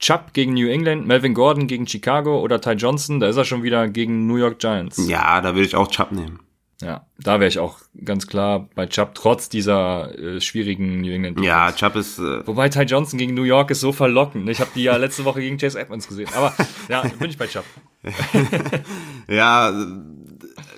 Chubb 0.00 0.32
gegen 0.32 0.54
New 0.54 0.66
England, 0.66 1.06
Melvin 1.06 1.32
Gordon 1.32 1.68
gegen 1.68 1.86
Chicago 1.86 2.40
oder 2.40 2.60
Ty 2.60 2.72
Johnson, 2.72 3.20
da 3.20 3.28
ist 3.28 3.36
er 3.36 3.44
schon 3.44 3.62
wieder 3.62 3.88
gegen 3.88 4.26
New 4.26 4.36
York 4.36 4.58
Giants. 4.58 5.08
Ja, 5.08 5.40
da 5.40 5.54
würde 5.54 5.66
ich 5.66 5.76
auch 5.76 5.86
Chubb 5.86 6.10
nehmen. 6.10 6.40
Ja, 6.80 7.06
da 7.18 7.40
wäre 7.40 7.48
ich 7.48 7.58
auch 7.58 7.78
ganz 8.04 8.28
klar 8.28 8.68
bei 8.76 8.86
Chubb, 8.86 9.14
trotz 9.14 9.48
dieser 9.48 10.16
äh, 10.16 10.40
schwierigen 10.40 11.00
New 11.00 11.10
England. 11.10 11.38
Defense. 11.38 11.48
Ja, 11.48 11.72
Chubb 11.72 11.96
ist. 11.96 12.20
Äh 12.20 12.46
Wobei 12.46 12.68
Ty 12.68 12.82
Johnson 12.82 13.18
gegen 13.18 13.34
New 13.34 13.42
York 13.42 13.72
ist 13.72 13.80
so 13.80 13.92
verlockend. 13.92 14.48
Ich 14.48 14.60
habe 14.60 14.70
die 14.76 14.84
ja 14.84 14.96
letzte 14.96 15.24
Woche 15.24 15.40
gegen 15.40 15.58
Chase 15.58 15.80
Edmonds 15.80 16.06
gesehen. 16.06 16.28
Aber 16.36 16.54
ja, 16.88 17.02
bin 17.18 17.30
ich 17.30 17.36
bei 17.36 17.48
Chubb. 17.48 17.64
ja, 19.28 19.72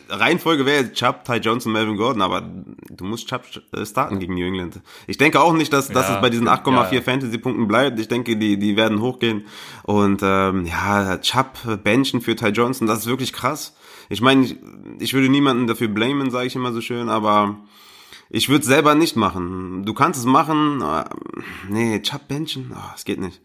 Reihenfolge 0.08 0.64
wäre 0.64 0.90
Chubb, 0.92 1.24
Ty 1.24 1.36
Johnson, 1.36 1.72
Melvin 1.72 1.98
Gordon, 1.98 2.22
aber 2.22 2.42
du 2.88 3.04
musst 3.04 3.28
Chubb 3.28 3.42
äh, 3.72 3.84
starten 3.84 4.18
gegen 4.18 4.34
New 4.34 4.46
England. 4.46 4.80
Ich 5.06 5.18
denke 5.18 5.40
auch 5.40 5.52
nicht, 5.52 5.70
dass, 5.70 5.88
dass 5.88 6.08
ja, 6.08 6.16
es 6.16 6.22
bei 6.22 6.30
diesen 6.30 6.48
8,4 6.48 6.94
ja. 6.94 7.00
Fantasy-Punkten 7.02 7.68
bleibt. 7.68 8.00
Ich 8.00 8.08
denke, 8.08 8.38
die, 8.38 8.58
die 8.58 8.76
werden 8.76 9.02
hochgehen. 9.02 9.46
Und 9.82 10.22
ähm, 10.22 10.64
ja, 10.64 11.18
Chubb 11.18 11.82
benchen 11.84 12.22
für 12.22 12.36
Ty 12.36 12.48
Johnson, 12.48 12.86
das 12.86 13.00
ist 13.00 13.06
wirklich 13.06 13.34
krass. 13.34 13.74
Ich 14.10 14.20
meine, 14.20 14.44
ich, 14.44 14.56
ich 14.98 15.14
würde 15.14 15.30
niemanden 15.30 15.66
dafür 15.66 15.88
blamen, 15.88 16.30
sage 16.30 16.48
ich 16.48 16.56
immer 16.56 16.72
so 16.72 16.80
schön, 16.82 17.08
aber 17.08 17.60
ich 18.28 18.48
würde 18.48 18.60
es 18.60 18.66
selber 18.66 18.94
nicht 18.94 19.16
machen. 19.16 19.84
Du 19.86 19.94
kannst 19.94 20.18
es 20.18 20.26
machen. 20.26 20.84
Nee, 21.68 22.02
Chubb 22.02 22.28
benchen, 22.28 22.72
oh, 22.74 22.92
es 22.94 23.04
geht 23.04 23.20
nicht. 23.20 23.40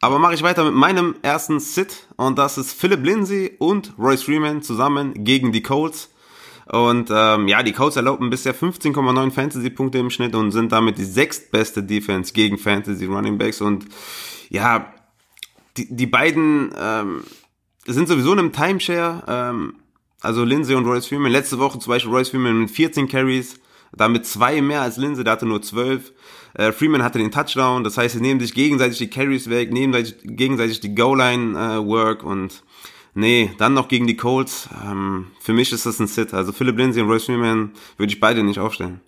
Aber 0.00 0.18
mache 0.18 0.34
ich 0.34 0.42
weiter 0.42 0.64
mit 0.64 0.74
meinem 0.74 1.14
ersten 1.22 1.58
Sit 1.60 2.08
und 2.16 2.38
das 2.38 2.58
ist 2.58 2.72
Philip 2.72 3.04
Lindsay 3.04 3.52
und 3.58 3.94
Royce 3.98 4.24
Freeman 4.24 4.62
zusammen 4.62 5.24
gegen 5.24 5.52
die 5.52 5.62
Colts. 5.62 6.10
Und 6.66 7.10
ähm, 7.12 7.46
ja, 7.46 7.62
die 7.62 7.72
Colts 7.72 7.94
erlauben 7.94 8.30
bisher 8.30 8.54
15,9 8.54 9.30
Fantasy-Punkte 9.30 9.98
im 9.98 10.10
Schnitt 10.10 10.34
und 10.34 10.50
sind 10.50 10.72
damit 10.72 10.98
die 10.98 11.04
sechstbeste 11.04 11.84
Defense 11.84 12.32
gegen 12.32 12.58
Fantasy 12.58 13.06
Running 13.06 13.38
Backs. 13.38 13.60
Und 13.60 13.86
ja, 14.48 14.92
die, 15.76 15.94
die 15.94 16.06
beiden 16.06 16.74
ähm, 16.76 17.22
sind 17.94 18.08
sowieso 18.08 18.32
in 18.32 18.38
einem 18.38 18.52
Timeshare. 18.52 19.22
Ähm, 19.28 19.74
also 20.20 20.44
Lindsay 20.44 20.74
und 20.74 20.86
Royce 20.86 21.06
Freeman. 21.06 21.30
Letzte 21.30 21.58
Woche 21.58 21.78
zum 21.78 21.90
Beispiel 21.90 22.12
Royce 22.12 22.30
Freeman 22.30 22.60
mit 22.60 22.70
14 22.70 23.08
Carries, 23.08 23.60
damit 23.92 24.26
zwei 24.26 24.60
mehr 24.60 24.82
als 24.82 24.96
Lindsay, 24.96 25.24
der 25.24 25.34
hatte 25.34 25.46
nur 25.46 25.62
12. 25.62 26.12
Äh, 26.54 26.72
Freeman 26.72 27.02
hatte 27.02 27.18
den 27.18 27.30
Touchdown, 27.30 27.84
das 27.84 27.98
heißt, 27.98 28.14
sie 28.14 28.20
nehmen 28.20 28.40
sich 28.40 28.54
gegenseitig 28.54 28.98
die 28.98 29.10
Carries 29.10 29.50
weg, 29.50 29.72
nehmen 29.72 29.92
sich 29.92 30.16
gegenseitig 30.22 30.80
die 30.80 30.94
Goal-Line-Work 30.94 32.22
äh, 32.22 32.26
und 32.26 32.62
nee, 33.14 33.50
dann 33.58 33.74
noch 33.74 33.88
gegen 33.88 34.06
die 34.06 34.16
Colts. 34.16 34.68
Ähm, 34.84 35.26
für 35.40 35.52
mich 35.52 35.72
ist 35.72 35.86
das 35.86 36.00
ein 36.00 36.06
Sit. 36.06 36.32
Also 36.34 36.52
Philip 36.52 36.76
Lindsay 36.78 37.02
und 37.02 37.08
Royce 37.08 37.26
Freeman 37.26 37.72
würde 37.98 38.12
ich 38.12 38.20
beide 38.20 38.42
nicht 38.42 38.58
aufstellen. 38.58 39.00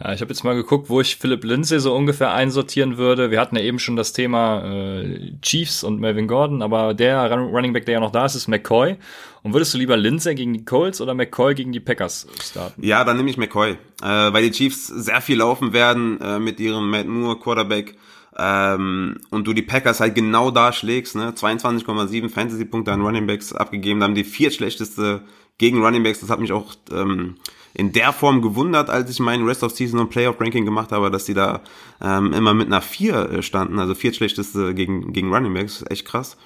Ja, 0.00 0.12
ich 0.12 0.20
habe 0.20 0.30
jetzt 0.30 0.42
mal 0.42 0.56
geguckt, 0.56 0.90
wo 0.90 1.00
ich 1.00 1.16
Philip 1.16 1.44
Lindsay 1.44 1.78
so 1.78 1.94
ungefähr 1.94 2.32
einsortieren 2.32 2.96
würde. 2.96 3.30
Wir 3.30 3.40
hatten 3.40 3.54
ja 3.56 3.62
eben 3.62 3.78
schon 3.78 3.94
das 3.94 4.12
Thema 4.12 4.64
äh, 4.64 5.32
Chiefs 5.40 5.84
und 5.84 6.00
Melvin 6.00 6.26
Gordon, 6.26 6.62
aber 6.62 6.94
der 6.94 7.30
Running 7.32 7.72
Back, 7.72 7.86
der 7.86 7.94
ja 7.94 8.00
noch 8.00 8.10
da 8.10 8.26
ist, 8.26 8.34
ist 8.34 8.48
McCoy. 8.48 8.96
Und 9.44 9.52
würdest 9.52 9.72
du 9.72 9.78
lieber 9.78 9.96
Lindsay 9.96 10.34
gegen 10.34 10.52
die 10.52 10.64
Colts 10.64 11.00
oder 11.00 11.14
McCoy 11.14 11.54
gegen 11.54 11.70
die 11.70 11.80
Packers 11.80 12.26
starten? 12.42 12.84
Ja, 12.84 13.04
dann 13.04 13.18
nehme 13.18 13.30
ich 13.30 13.36
McCoy, 13.36 13.72
äh, 13.72 13.76
weil 14.02 14.42
die 14.42 14.50
Chiefs 14.50 14.88
sehr 14.88 15.20
viel 15.20 15.38
laufen 15.38 15.72
werden 15.72 16.20
äh, 16.20 16.40
mit 16.40 16.58
ihrem 16.58 16.90
Matt 16.90 17.06
Moore 17.06 17.38
Quarterback. 17.38 17.94
Ähm, 18.36 19.18
und 19.30 19.46
du 19.46 19.52
die 19.52 19.62
Packers 19.62 20.00
halt 20.00 20.16
genau 20.16 20.50
da 20.50 20.72
schlägst, 20.72 21.14
ne? 21.14 21.30
22,7 21.30 22.28
Fantasy-Punkte 22.30 22.90
an 22.90 23.00
Running 23.00 23.28
Backs 23.28 23.52
abgegeben, 23.52 24.00
da 24.00 24.06
haben 24.06 24.16
die 24.16 24.24
vier 24.24 24.50
schlechteste 24.50 25.22
gegen 25.58 25.82
Running 25.82 26.02
Backs. 26.02 26.20
Das 26.20 26.30
hat 26.30 26.40
mich 26.40 26.52
auch 26.52 26.74
ähm, 26.90 27.36
in 27.74 27.92
der 27.92 28.12
Form 28.12 28.40
gewundert, 28.40 28.88
als 28.88 29.10
ich 29.10 29.18
mein 29.18 29.44
Rest 29.44 29.62
of 29.62 29.72
Season 29.72 29.98
und 29.98 30.10
Playoff 30.10 30.40
Ranking 30.40 30.64
gemacht 30.64 30.92
habe, 30.92 31.10
dass 31.10 31.24
die 31.24 31.34
da 31.34 31.60
ähm, 32.00 32.32
immer 32.32 32.54
mit 32.54 32.68
einer 32.68 32.80
4 32.80 33.14
äh, 33.14 33.42
standen, 33.42 33.78
also 33.78 33.94
viertschlechteste 33.94 34.74
gegen, 34.74 35.12
gegen 35.12 35.32
Running 35.32 35.54
Backs, 35.54 35.84
echt 35.90 36.06
krass. 36.06 36.36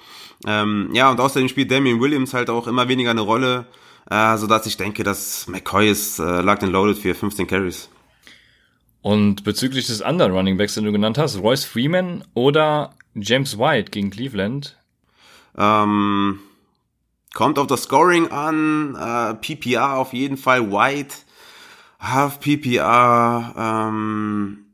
Ähm, 0.47 0.89
ja, 0.93 1.11
und 1.11 1.19
außerdem 1.19 1.47
spielt 1.47 1.69
Damian 1.69 1.99
Williams 1.99 2.33
halt 2.33 2.49
auch 2.49 2.67
immer 2.67 2.87
weniger 2.87 3.11
eine 3.11 3.21
Rolle, 3.21 3.67
äh, 4.09 4.37
so 4.37 4.47
dass 4.47 4.65
ich 4.65 4.77
denke, 4.77 5.03
dass 5.03 5.47
McCoy 5.47 5.89
ist 5.89 6.19
äh, 6.19 6.41
locked 6.41 6.63
and 6.63 6.71
loaded 6.71 6.97
für 6.97 7.13
15 7.13 7.45
Carries. 7.45 7.89
Und 9.01 9.43
bezüglich 9.43 9.87
des 9.87 10.01
anderen 10.01 10.33
Running 10.33 10.57
Backs, 10.57 10.73
den 10.73 10.83
du 10.83 10.91
genannt 10.91 11.17
hast, 11.17 11.41
Royce 11.41 11.63
Freeman 11.63 12.23
oder 12.33 12.95
James 13.13 13.57
White 13.57 13.91
gegen 13.91 14.09
Cleveland? 14.09 14.77
Ähm, 15.57 16.39
Kommt 17.33 17.59
auf 17.59 17.67
das 17.67 17.83
Scoring 17.83 18.31
an, 18.31 18.95
äh, 18.95 19.33
PPR 19.35 19.97
auf 19.97 20.13
jeden 20.13 20.37
Fall, 20.37 20.71
White, 20.71 21.15
Half 21.99 22.39
PPR, 22.39 23.53
ähm, 23.57 24.65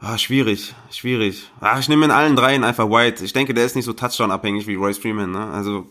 ah, 0.00 0.16
schwierig, 0.16 0.74
schwierig. 0.90 1.50
Ach, 1.60 1.78
ich 1.78 1.88
nehme 1.88 2.06
in 2.06 2.10
allen 2.10 2.36
dreien 2.36 2.64
einfach 2.64 2.88
White. 2.88 3.24
Ich 3.24 3.34
denke, 3.34 3.52
der 3.52 3.66
ist 3.66 3.76
nicht 3.76 3.84
so 3.84 3.92
Touchdown-abhängig 3.92 4.66
wie 4.66 4.76
Royce 4.76 4.98
Freeman, 4.98 5.30
ne? 5.30 5.50
Also, 5.52 5.86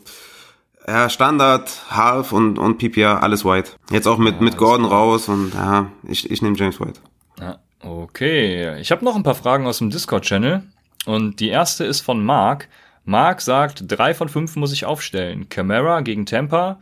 ja, 0.87 1.09
Standard, 1.09 1.69
Half 1.91 2.31
und, 2.31 2.57
und 2.57 2.79
PPR, 2.79 3.21
alles 3.21 3.45
White. 3.45 3.73
Jetzt 3.91 4.07
auch 4.07 4.17
mit, 4.17 4.37
ja, 4.37 4.41
mit 4.41 4.57
Gordon 4.57 4.87
klar. 4.87 4.99
raus 4.99 5.29
und 5.29 5.53
ja, 5.53 5.91
ich, 6.07 6.29
ich 6.29 6.41
nehme 6.41 6.57
James 6.57 6.79
White. 6.79 6.99
Ja, 7.39 7.59
okay. 7.81 8.79
Ich 8.81 8.91
habe 8.91 9.05
noch 9.05 9.15
ein 9.15 9.23
paar 9.23 9.35
Fragen 9.35 9.67
aus 9.67 9.77
dem 9.77 9.91
Discord-Channel 9.91 10.63
und 11.05 11.39
die 11.39 11.49
erste 11.49 11.85
ist 11.85 12.01
von 12.01 12.25
Mark. 12.25 12.67
Mark 13.09 13.41
sagt, 13.41 13.85
drei 13.87 14.13
von 14.13 14.29
fünf 14.29 14.55
muss 14.55 14.71
ich 14.71 14.85
aufstellen. 14.85 15.49
Camara 15.49 16.01
gegen 16.01 16.27
Tampa, 16.27 16.79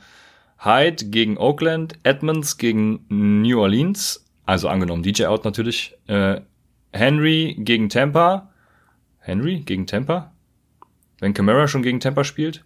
Hyde 0.60 1.06
gegen 1.06 1.38
Oakland, 1.38 1.94
Edmonds 2.04 2.58
gegen 2.58 3.06
New 3.08 3.58
Orleans, 3.58 4.26
also 4.46 4.68
angenommen 4.68 5.04
DJ 5.04 5.28
out 5.28 5.46
natürlich, 5.46 5.96
äh, 6.08 6.42
Henry 6.92 7.56
gegen 7.58 7.88
Tampa. 7.88 8.52
Henry 9.20 9.62
gegen 9.62 9.88
Tampa? 9.88 10.34
Wenn 11.20 11.34
Camara 11.34 11.70
schon 11.70 11.82
gegen 11.82 12.02
Tampa 12.02 12.26
spielt? 12.26 12.66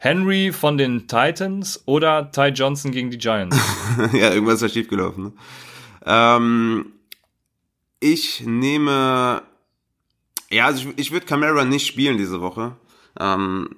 Henry 0.00 0.50
von 0.50 0.76
den 0.76 1.06
Titans 1.06 1.80
oder 1.86 2.32
Ty 2.32 2.48
Johnson 2.48 2.90
gegen 2.90 3.08
die 3.08 3.18
Giants? 3.18 3.56
ja, 4.12 4.32
irgendwas 4.32 4.56
ist 4.56 4.62
ja 4.62 4.68
schiefgelaufen. 4.80 5.24
Ne? 5.24 5.32
Ähm, 6.06 6.86
ich 8.00 8.44
nehme 8.44 9.42
ja, 10.54 10.66
also 10.66 10.88
ich, 10.90 10.98
ich 10.98 11.12
würde 11.12 11.26
Camara 11.26 11.64
nicht 11.64 11.86
spielen 11.86 12.16
diese 12.16 12.40
Woche. 12.40 12.76
Ähm, 13.18 13.68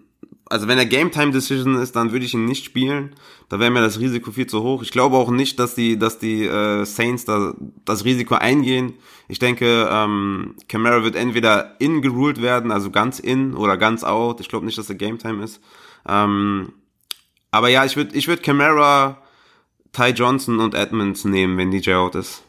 also 0.48 0.68
wenn 0.68 0.78
er 0.78 0.86
Game 0.86 1.10
Time 1.10 1.32
Decision 1.32 1.74
ist, 1.76 1.96
dann 1.96 2.12
würde 2.12 2.24
ich 2.24 2.34
ihn 2.34 2.44
nicht 2.44 2.64
spielen. 2.64 3.14
Da 3.48 3.58
wäre 3.58 3.70
mir 3.70 3.80
das 3.80 3.98
Risiko 3.98 4.30
viel 4.30 4.46
zu 4.46 4.62
hoch. 4.62 4.82
Ich 4.82 4.92
glaube 4.92 5.16
auch 5.16 5.30
nicht, 5.30 5.58
dass 5.58 5.74
die, 5.74 5.98
dass 5.98 6.18
die 6.18 6.44
äh, 6.44 6.84
Saints 6.84 7.24
da 7.24 7.54
das 7.84 8.04
Risiko 8.04 8.34
eingehen. 8.34 8.94
Ich 9.28 9.38
denke, 9.38 9.88
ähm, 9.90 10.54
Camara 10.68 11.02
wird 11.02 11.16
entweder 11.16 11.80
in 11.80 12.02
geruled 12.02 12.42
werden, 12.42 12.70
also 12.70 12.90
ganz 12.90 13.18
in 13.18 13.54
oder 13.54 13.76
ganz 13.76 14.04
out. 14.04 14.40
Ich 14.40 14.48
glaube 14.48 14.66
nicht, 14.66 14.78
dass 14.78 14.88
er 14.88 14.96
Game 14.96 15.18
Time 15.18 15.42
ist. 15.42 15.60
Ähm, 16.06 16.72
aber 17.50 17.68
ja, 17.68 17.84
ich 17.84 17.96
würde, 17.96 18.14
ich 18.14 18.28
würde 18.28 18.42
Camara, 18.42 19.22
Ty 19.92 20.10
Johnson 20.10 20.60
und 20.60 20.74
Edmonds 20.74 21.24
nehmen, 21.24 21.56
wenn 21.56 21.70
DJ 21.70 21.94
out 21.94 22.14
ist. 22.14 22.42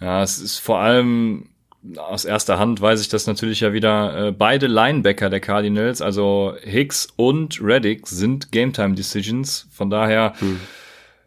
Ja, 0.00 0.22
es 0.22 0.40
ist 0.40 0.58
vor 0.58 0.80
allem 0.80 1.51
aus 1.96 2.24
erster 2.24 2.58
Hand 2.58 2.80
weiß 2.80 3.00
ich 3.00 3.08
das 3.08 3.26
natürlich 3.26 3.60
ja 3.60 3.72
wieder. 3.72 4.28
Äh, 4.28 4.32
beide 4.32 4.66
Linebacker 4.66 5.30
der 5.30 5.40
Cardinals, 5.40 6.00
also 6.00 6.54
Hicks 6.62 7.08
und 7.16 7.60
Reddick, 7.62 8.06
sind 8.06 8.52
Game-Time 8.52 8.94
Decisions. 8.94 9.66
Von 9.72 9.90
daher, 9.90 10.34
hm. 10.38 10.60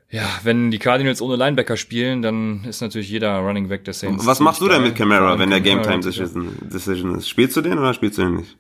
ja, 0.10 0.24
wenn 0.44 0.72
die 0.72 0.80
Cardinals 0.80 1.22
ohne 1.22 1.36
Linebacker 1.36 1.78
spielen, 1.78 2.22
dann 2.22 2.64
ist 2.66 2.82
natürlich 2.82 3.10
jeder 3.10 3.38
Running 3.40 3.68
Back 3.68 3.84
der 3.84 3.94
Saints. 3.94 4.26
Was 4.26 4.40
machst 4.40 4.62
du 4.62 4.70
denn 4.70 4.82
mit 4.82 4.96
Camara, 4.96 5.38
wenn 5.38 5.50
der 5.50 5.62
Game-Time 5.62 6.00
Decision 6.00 7.16
ist? 7.16 7.30
Spielst 7.30 7.58
du 7.58 7.62
den 7.62 7.78
oder 7.78 7.94
spielst 7.94 8.18
du 8.18 8.24
den 8.24 8.36
nicht? 8.36 8.58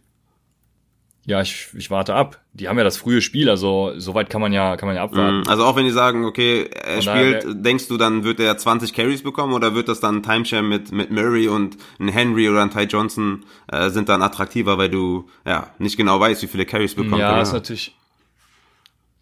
Ja, 1.26 1.42
ich, 1.42 1.70
ich 1.76 1.90
warte 1.90 2.14
ab. 2.14 2.40
Die 2.54 2.68
haben 2.68 2.78
ja 2.78 2.84
das 2.84 2.98
frühe 2.98 3.20
Spiel, 3.20 3.50
also 3.50 3.94
soweit 3.98 4.30
kann 4.30 4.42
man 4.42 4.54
ja, 4.54 4.78
kann 4.78 4.88
man 4.88 4.96
ja 4.96 5.04
abwarten. 5.04 5.42
Mm, 5.42 5.48
also 5.48 5.66
auch 5.66 5.76
wenn 5.76 5.86
die 5.86 5.92
sagen, 5.92 6.24
okay, 6.24 6.70
er 6.72 7.02
spielt, 7.02 7.44
daher, 7.44 7.54
denkst 7.56 7.88
du, 7.88 7.98
dann 7.98 8.24
wird 8.24 8.40
er 8.40 8.56
20 8.58 8.94
Carries 8.94 9.24
bekommen 9.24 9.54
oder 9.54 9.74
wird 9.74 9.90
das 9.90 10.00
dann 10.00 10.18
ein 10.18 10.24
Timeshare 10.24 10.62
mit, 10.62 10.92
mit 10.92 11.10
Murray 11.10 11.48
und 11.48 11.78
ein 12.00 12.10
Henry 12.10 12.48
oder 12.48 12.62
ein 12.62 12.70
Ty 12.70 12.84
Johnson 12.84 13.44
äh, 13.72 13.90
sind 13.90 14.08
dann 14.08 14.22
attraktiver, 14.22 14.78
weil 14.78 14.90
du 14.90 15.28
ja 15.46 15.72
nicht 15.80 15.98
genau 15.98 16.20
weißt, 16.20 16.44
wie 16.44 16.48
viele 16.48 16.66
Carries 16.66 16.94
bekommt 16.94 17.18
Ja, 17.18 17.42
ist 17.42 17.54
natürlich, 17.54 17.96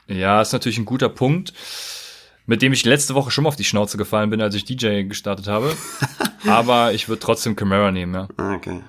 ja, 0.07 0.41
ist 0.41 0.51
natürlich 0.51 0.77
ein 0.77 0.85
guter 0.85 1.09
Punkt, 1.09 1.53
mit 2.45 2.61
dem 2.61 2.73
ich 2.73 2.83
letzte 2.83 3.15
Woche 3.15 3.31
schon 3.31 3.45
mal 3.45 3.47
auf 3.47 3.55
die 3.55 3.63
Schnauze 3.63 3.97
gefallen 3.97 4.29
bin, 4.29 4.41
als 4.41 4.55
ich 4.55 4.65
DJ 4.65 5.03
gestartet 5.03 5.47
habe. 5.47 5.73
Aber 6.45 6.91
ich 6.91 7.07
würde 7.07 7.21
trotzdem 7.21 7.55
Camara 7.55 7.91
nehmen, 7.91 8.13
ja. 8.13 8.27
Ah, 8.35 8.55
okay. 8.55 8.81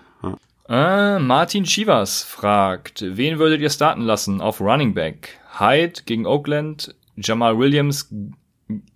Äh, 0.68 1.18
Martin 1.18 1.64
Chivas 1.64 2.22
fragt, 2.22 3.04
wen 3.06 3.38
würdet 3.38 3.60
ihr 3.60 3.70
starten 3.70 4.00
lassen 4.02 4.40
auf 4.40 4.60
Running 4.60 4.94
Back? 4.94 5.38
Hyde 5.58 6.02
gegen 6.06 6.26
Oakland, 6.26 6.94
Jamal 7.16 7.58
Williams 7.58 8.08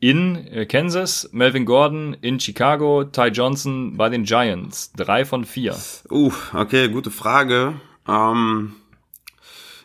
in 0.01 0.37
äh, 0.47 0.65
Kansas, 0.65 1.29
Melvin 1.33 1.67
Gordon 1.67 2.15
in 2.15 2.41
Chicago, 2.41 3.05
Ty 3.05 3.29
Johnson 3.29 3.97
bei 3.99 4.09
den 4.09 4.25
Giants. 4.25 4.93
Drei 4.93 5.27
von 5.27 5.45
vier. 5.45 5.77
Uh, 6.11 6.33
okay, 6.55 6.89
gute 6.89 7.11
Frage. 7.11 7.75
Ähm, 8.09 8.73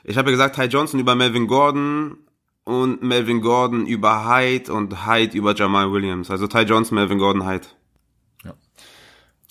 ich 0.06 0.18
habe 0.18 0.30
ja 0.30 0.38
gesagt, 0.38 0.56
Ty 0.56 0.66
Johnson 0.66 1.02
über 1.02 1.16
Melvin 1.16 1.48
Gordon 1.48 2.18
und 2.64 3.04
Melvin 3.04 3.42
Gordon 3.42 3.86
über 3.86 4.26
Hyde 4.30 4.72
und 4.72 5.06
Hyde 5.06 5.38
über 5.38 5.54
Jamal 5.54 5.92
Williams. 5.92 6.32
Also 6.32 6.48
Ty 6.48 6.62
Johnson, 6.62 6.96
Melvin 6.96 7.20
Gordon, 7.20 7.46
Hyde. 7.46 7.68
Ja. 8.46 8.54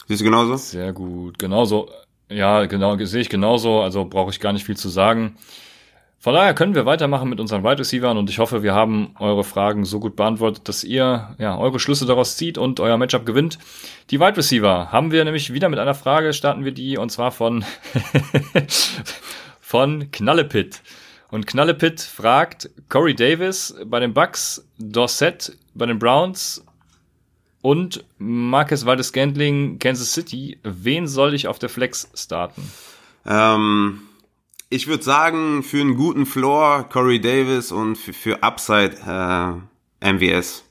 Siehst 0.08 0.22
du 0.22 0.24
genauso? 0.24 0.56
Sehr 0.56 0.94
gut, 0.94 1.38
genauso. 1.38 1.90
Ja, 2.32 2.66
genau, 2.66 2.96
sehe 3.04 3.20
ich 3.20 3.28
genauso, 3.28 3.80
also 3.80 4.04
brauche 4.04 4.30
ich 4.30 4.40
gar 4.40 4.52
nicht 4.52 4.64
viel 4.64 4.76
zu 4.76 4.88
sagen. 4.88 5.36
Von 6.18 6.34
daher 6.34 6.54
können 6.54 6.76
wir 6.76 6.86
weitermachen 6.86 7.28
mit 7.28 7.40
unseren 7.40 7.64
Wide 7.64 7.80
Receivers 7.80 8.16
und 8.16 8.30
ich 8.30 8.38
hoffe, 8.38 8.62
wir 8.62 8.74
haben 8.74 9.16
eure 9.18 9.42
Fragen 9.42 9.84
so 9.84 9.98
gut 9.98 10.14
beantwortet, 10.14 10.68
dass 10.68 10.84
ihr 10.84 11.34
ja 11.38 11.58
eure 11.58 11.80
Schlüsse 11.80 12.06
daraus 12.06 12.36
zieht 12.36 12.58
und 12.58 12.78
euer 12.78 12.96
Matchup 12.96 13.26
gewinnt. 13.26 13.58
Die 14.10 14.20
Wide 14.20 14.36
Receiver 14.36 14.92
haben 14.92 15.10
wir 15.10 15.24
nämlich 15.24 15.52
wieder 15.52 15.68
mit 15.68 15.80
einer 15.80 15.94
Frage, 15.94 16.32
starten 16.32 16.64
wir 16.64 16.70
die 16.70 16.96
und 16.96 17.10
zwar 17.10 17.32
von 17.32 17.64
von 19.60 20.12
Knallepit. 20.12 20.82
Und 21.28 21.48
Knallepit 21.48 22.00
fragt 22.00 22.70
Corey 22.88 23.16
Davis 23.16 23.74
bei 23.86 23.98
den 23.98 24.14
Bucks, 24.14 24.64
Dorset 24.78 25.56
bei 25.74 25.86
den 25.86 25.98
Browns 25.98 26.64
und 27.62 28.04
Marcus 28.18 28.84
Waldes 28.84 29.12
Gantling, 29.12 29.78
Kansas 29.78 30.12
City. 30.12 30.58
Wen 30.62 31.06
soll 31.06 31.32
ich 31.34 31.48
auf 31.48 31.58
der 31.58 31.68
Flex 31.68 32.10
starten? 32.14 32.62
Ähm, 33.24 34.02
ich 34.68 34.88
würde 34.88 35.04
sagen, 35.04 35.62
für 35.62 35.80
einen 35.80 35.96
guten 35.96 36.26
Floor 36.26 36.88
Corey 36.88 37.20
Davis 37.20 37.72
und 37.72 37.96
für, 37.96 38.12
für 38.12 38.42
Upside 38.42 38.96
äh, 40.00 40.12
MVS. 40.12 40.64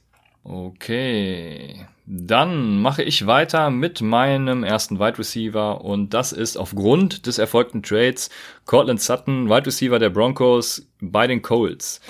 Okay. 0.44 1.86
Dann 2.06 2.82
mache 2.82 3.04
ich 3.04 3.26
weiter 3.26 3.70
mit 3.70 4.02
meinem 4.02 4.64
ersten 4.64 5.00
Wide 5.00 5.18
Receiver 5.18 5.82
und 5.82 6.14
das 6.14 6.34
ist 6.34 6.58
aufgrund 6.58 7.26
des 7.26 7.38
erfolgten 7.38 7.84
Trades 7.84 8.30
Cortland 8.66 9.00
Sutton, 9.00 9.50
Wide 9.50 9.68
Receiver 9.68 9.98
der 9.98 10.10
Broncos 10.10 10.88
bei 11.00 11.28
den 11.28 11.42
Colts. 11.42 12.02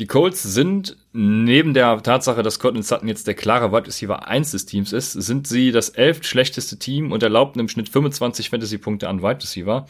Die 0.00 0.06
Colts 0.06 0.42
sind 0.42 0.96
neben 1.14 1.74
der 1.74 2.02
Tatsache, 2.02 2.42
dass 2.42 2.58
Cortland 2.58 2.84
Sutton 2.84 3.06
jetzt 3.06 3.28
der 3.28 3.34
klare 3.34 3.70
Wide 3.72 3.86
Receiver 3.86 4.26
1 4.26 4.50
des 4.50 4.66
Teams 4.66 4.92
ist, 4.92 5.12
sind 5.12 5.46
sie 5.46 5.70
das 5.70 5.90
elft 5.90 6.26
schlechteste 6.26 6.76
Team 6.76 7.12
und 7.12 7.22
erlaubten 7.22 7.60
im 7.60 7.68
Schnitt 7.68 7.88
25 7.88 8.50
Fantasy-Punkte 8.50 9.08
an 9.08 9.22
Wide 9.22 9.40
Receiver. 9.40 9.86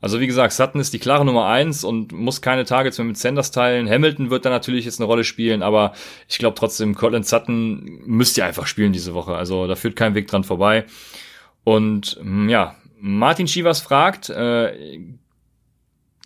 Also 0.00 0.20
wie 0.20 0.26
gesagt, 0.28 0.52
Sutton 0.52 0.80
ist 0.80 0.92
die 0.92 1.00
klare 1.00 1.24
Nummer 1.24 1.46
1 1.46 1.82
und 1.82 2.12
muss 2.12 2.42
keine 2.42 2.64
Targets 2.64 2.98
mehr 2.98 3.06
mit 3.06 3.18
Sanders 3.18 3.50
teilen. 3.50 3.90
Hamilton 3.90 4.30
wird 4.30 4.44
da 4.44 4.50
natürlich 4.50 4.84
jetzt 4.84 5.00
eine 5.00 5.06
Rolle 5.06 5.24
spielen, 5.24 5.64
aber 5.64 5.94
ich 6.28 6.38
glaube 6.38 6.56
trotzdem, 6.56 6.94
Cortland 6.94 7.26
Sutton 7.26 8.00
müsst 8.06 8.38
ihr 8.38 8.44
einfach 8.44 8.68
spielen 8.68 8.92
diese 8.92 9.14
Woche. 9.14 9.34
Also 9.34 9.66
da 9.66 9.74
führt 9.74 9.96
kein 9.96 10.14
Weg 10.14 10.28
dran 10.28 10.44
vorbei. 10.44 10.84
Und 11.64 12.18
hm, 12.20 12.48
ja, 12.48 12.76
Martin 13.00 13.46
Chivas 13.46 13.80
fragt, 13.80 14.30
äh, 14.30 15.00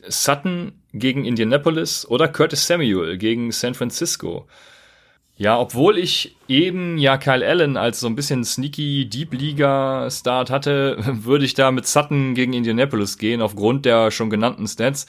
Sutton 0.08 0.72
gegen 0.98 1.24
Indianapolis 1.24 2.06
oder 2.06 2.28
Curtis 2.28 2.66
Samuel 2.66 3.16
gegen 3.18 3.52
San 3.52 3.74
Francisco. 3.74 4.46
Ja, 5.38 5.58
obwohl 5.58 5.98
ich 5.98 6.34
eben 6.48 6.96
ja 6.96 7.18
Kyle 7.18 7.46
Allen 7.46 7.76
als 7.76 8.00
so 8.00 8.06
ein 8.06 8.16
bisschen 8.16 8.42
sneaky 8.44 9.06
Deep 9.06 9.34
Liga 9.34 10.08
Start 10.10 10.50
hatte, 10.50 10.96
würde 11.06 11.44
ich 11.44 11.54
da 11.54 11.70
mit 11.70 11.86
Sutton 11.86 12.34
gegen 12.34 12.54
Indianapolis 12.54 13.18
gehen, 13.18 13.42
aufgrund 13.42 13.84
der 13.84 14.10
schon 14.10 14.30
genannten 14.30 14.66
Stats. 14.66 15.06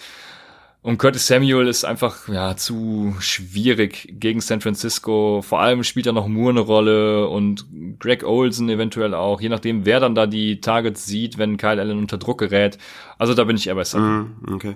Und 0.84 1.00
Curtis 1.00 1.28
Samuel 1.28 1.68
ist 1.68 1.86
einfach 1.86 2.30
ja 2.30 2.56
zu 2.56 3.16
schwierig 3.20 4.08
gegen 4.20 4.40
San 4.42 4.62
Francisco. 4.62 5.42
Vor 5.42 5.60
allem 5.60 5.84
spielt 5.84 6.06
da 6.06 6.12
noch 6.12 6.28
Moore 6.28 6.52
eine 6.52 6.60
Rolle 6.60 7.28
und 7.28 7.66
Greg 8.00 8.24
Olsen 8.24 8.70
eventuell 8.70 9.14
auch, 9.14 9.42
je 9.42 9.50
nachdem, 9.50 9.86
wer 9.86 10.00
dann 10.00 10.16
da 10.16 10.28
die 10.28 10.62
Targets 10.62 11.06
sieht, 11.06 11.38
wenn 11.38 11.58
Kyle 11.58 11.82
Allen 11.82 11.98
unter 11.98 12.18
Druck 12.18 12.40
gerät. 12.40 12.78
Also 13.18 13.34
da 13.34 13.44
bin 13.44 13.58
ich 13.58 13.68
eher 13.68 13.76
bei 13.76 13.84
Sutton. 13.84 14.38
Mm, 14.42 14.54
okay. 14.54 14.76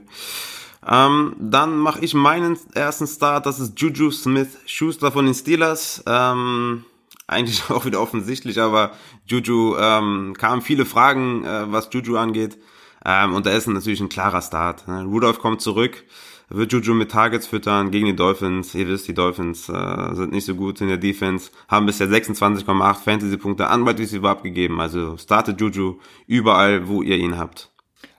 Ähm, 0.87 1.35
dann 1.39 1.77
mache 1.77 2.03
ich 2.03 2.13
meinen 2.13 2.57
ersten 2.73 3.07
Start, 3.07 3.45
das 3.45 3.59
ist 3.59 3.79
Juju 3.79 4.11
Smith-Schuster 4.11 5.11
von 5.11 5.25
den 5.25 5.35
Steelers. 5.35 6.03
Ähm, 6.07 6.85
eigentlich 7.27 7.63
auch 7.69 7.85
wieder 7.85 8.01
offensichtlich, 8.01 8.59
aber 8.59 8.91
Juju 9.25 9.77
ähm, 9.77 10.35
kamen 10.37 10.61
viele 10.61 10.85
Fragen, 10.85 11.45
äh, 11.45 11.71
was 11.71 11.89
Juju 11.91 12.17
angeht. 12.17 12.57
Ähm, 13.05 13.33
und 13.33 13.45
da 13.45 13.51
ist 13.51 13.67
natürlich 13.67 14.01
ein 14.01 14.09
klarer 14.09 14.41
Start. 14.41 14.87
Ne? 14.87 15.03
Rudolph 15.03 15.39
kommt 15.39 15.61
zurück, 15.61 16.03
wird 16.49 16.71
Juju 16.71 16.93
mit 16.93 17.11
Targets 17.11 17.47
füttern 17.47 17.89
gegen 17.91 18.05
die 18.05 18.15
Dolphins. 18.15 18.75
Ihr 18.75 18.87
wisst, 18.87 19.07
die 19.07 19.13
Dolphins 19.13 19.69
äh, 19.69 20.15
sind 20.15 20.31
nicht 20.31 20.45
so 20.45 20.55
gut 20.55 20.81
in 20.81 20.87
der 20.87 20.97
Defense, 20.97 21.51
haben 21.67 21.85
bisher 21.85 22.07
26,8 22.07 22.93
Fantasy-Punkte 22.95 23.67
an 23.67 23.85
Wide 23.87 23.99
Receiver 23.99 24.29
abgegeben. 24.29 24.79
Also 24.81 25.17
startet 25.17 25.59
Juju 25.59 25.99
überall, 26.27 26.87
wo 26.87 27.01
ihr 27.01 27.17
ihn 27.17 27.37
habt. 27.37 27.70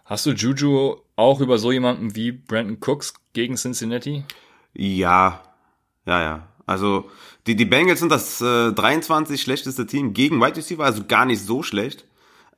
Hast 0.04 0.26
du 0.26 0.30
Juju 0.32 0.96
auch 1.16 1.40
über 1.40 1.58
so 1.58 1.72
jemanden 1.72 2.14
wie 2.16 2.32
Brandon 2.32 2.78
Cooks 2.80 3.14
gegen 3.32 3.56
Cincinnati? 3.56 4.24
Ja, 4.74 5.40
ja, 6.06 6.20
ja. 6.22 6.48
Also 6.66 7.10
die, 7.46 7.56
die 7.56 7.64
Bengals 7.64 8.00
sind 8.00 8.10
das 8.10 8.40
äh, 8.40 8.72
23 8.72 9.40
schlechteste 9.40 9.86
Team 9.86 10.14
gegen 10.14 10.40
Wide 10.40 10.56
Receiver, 10.56 10.84
also 10.84 11.04
gar 11.06 11.24
nicht 11.24 11.42
so 11.42 11.62
schlecht. 11.62 12.04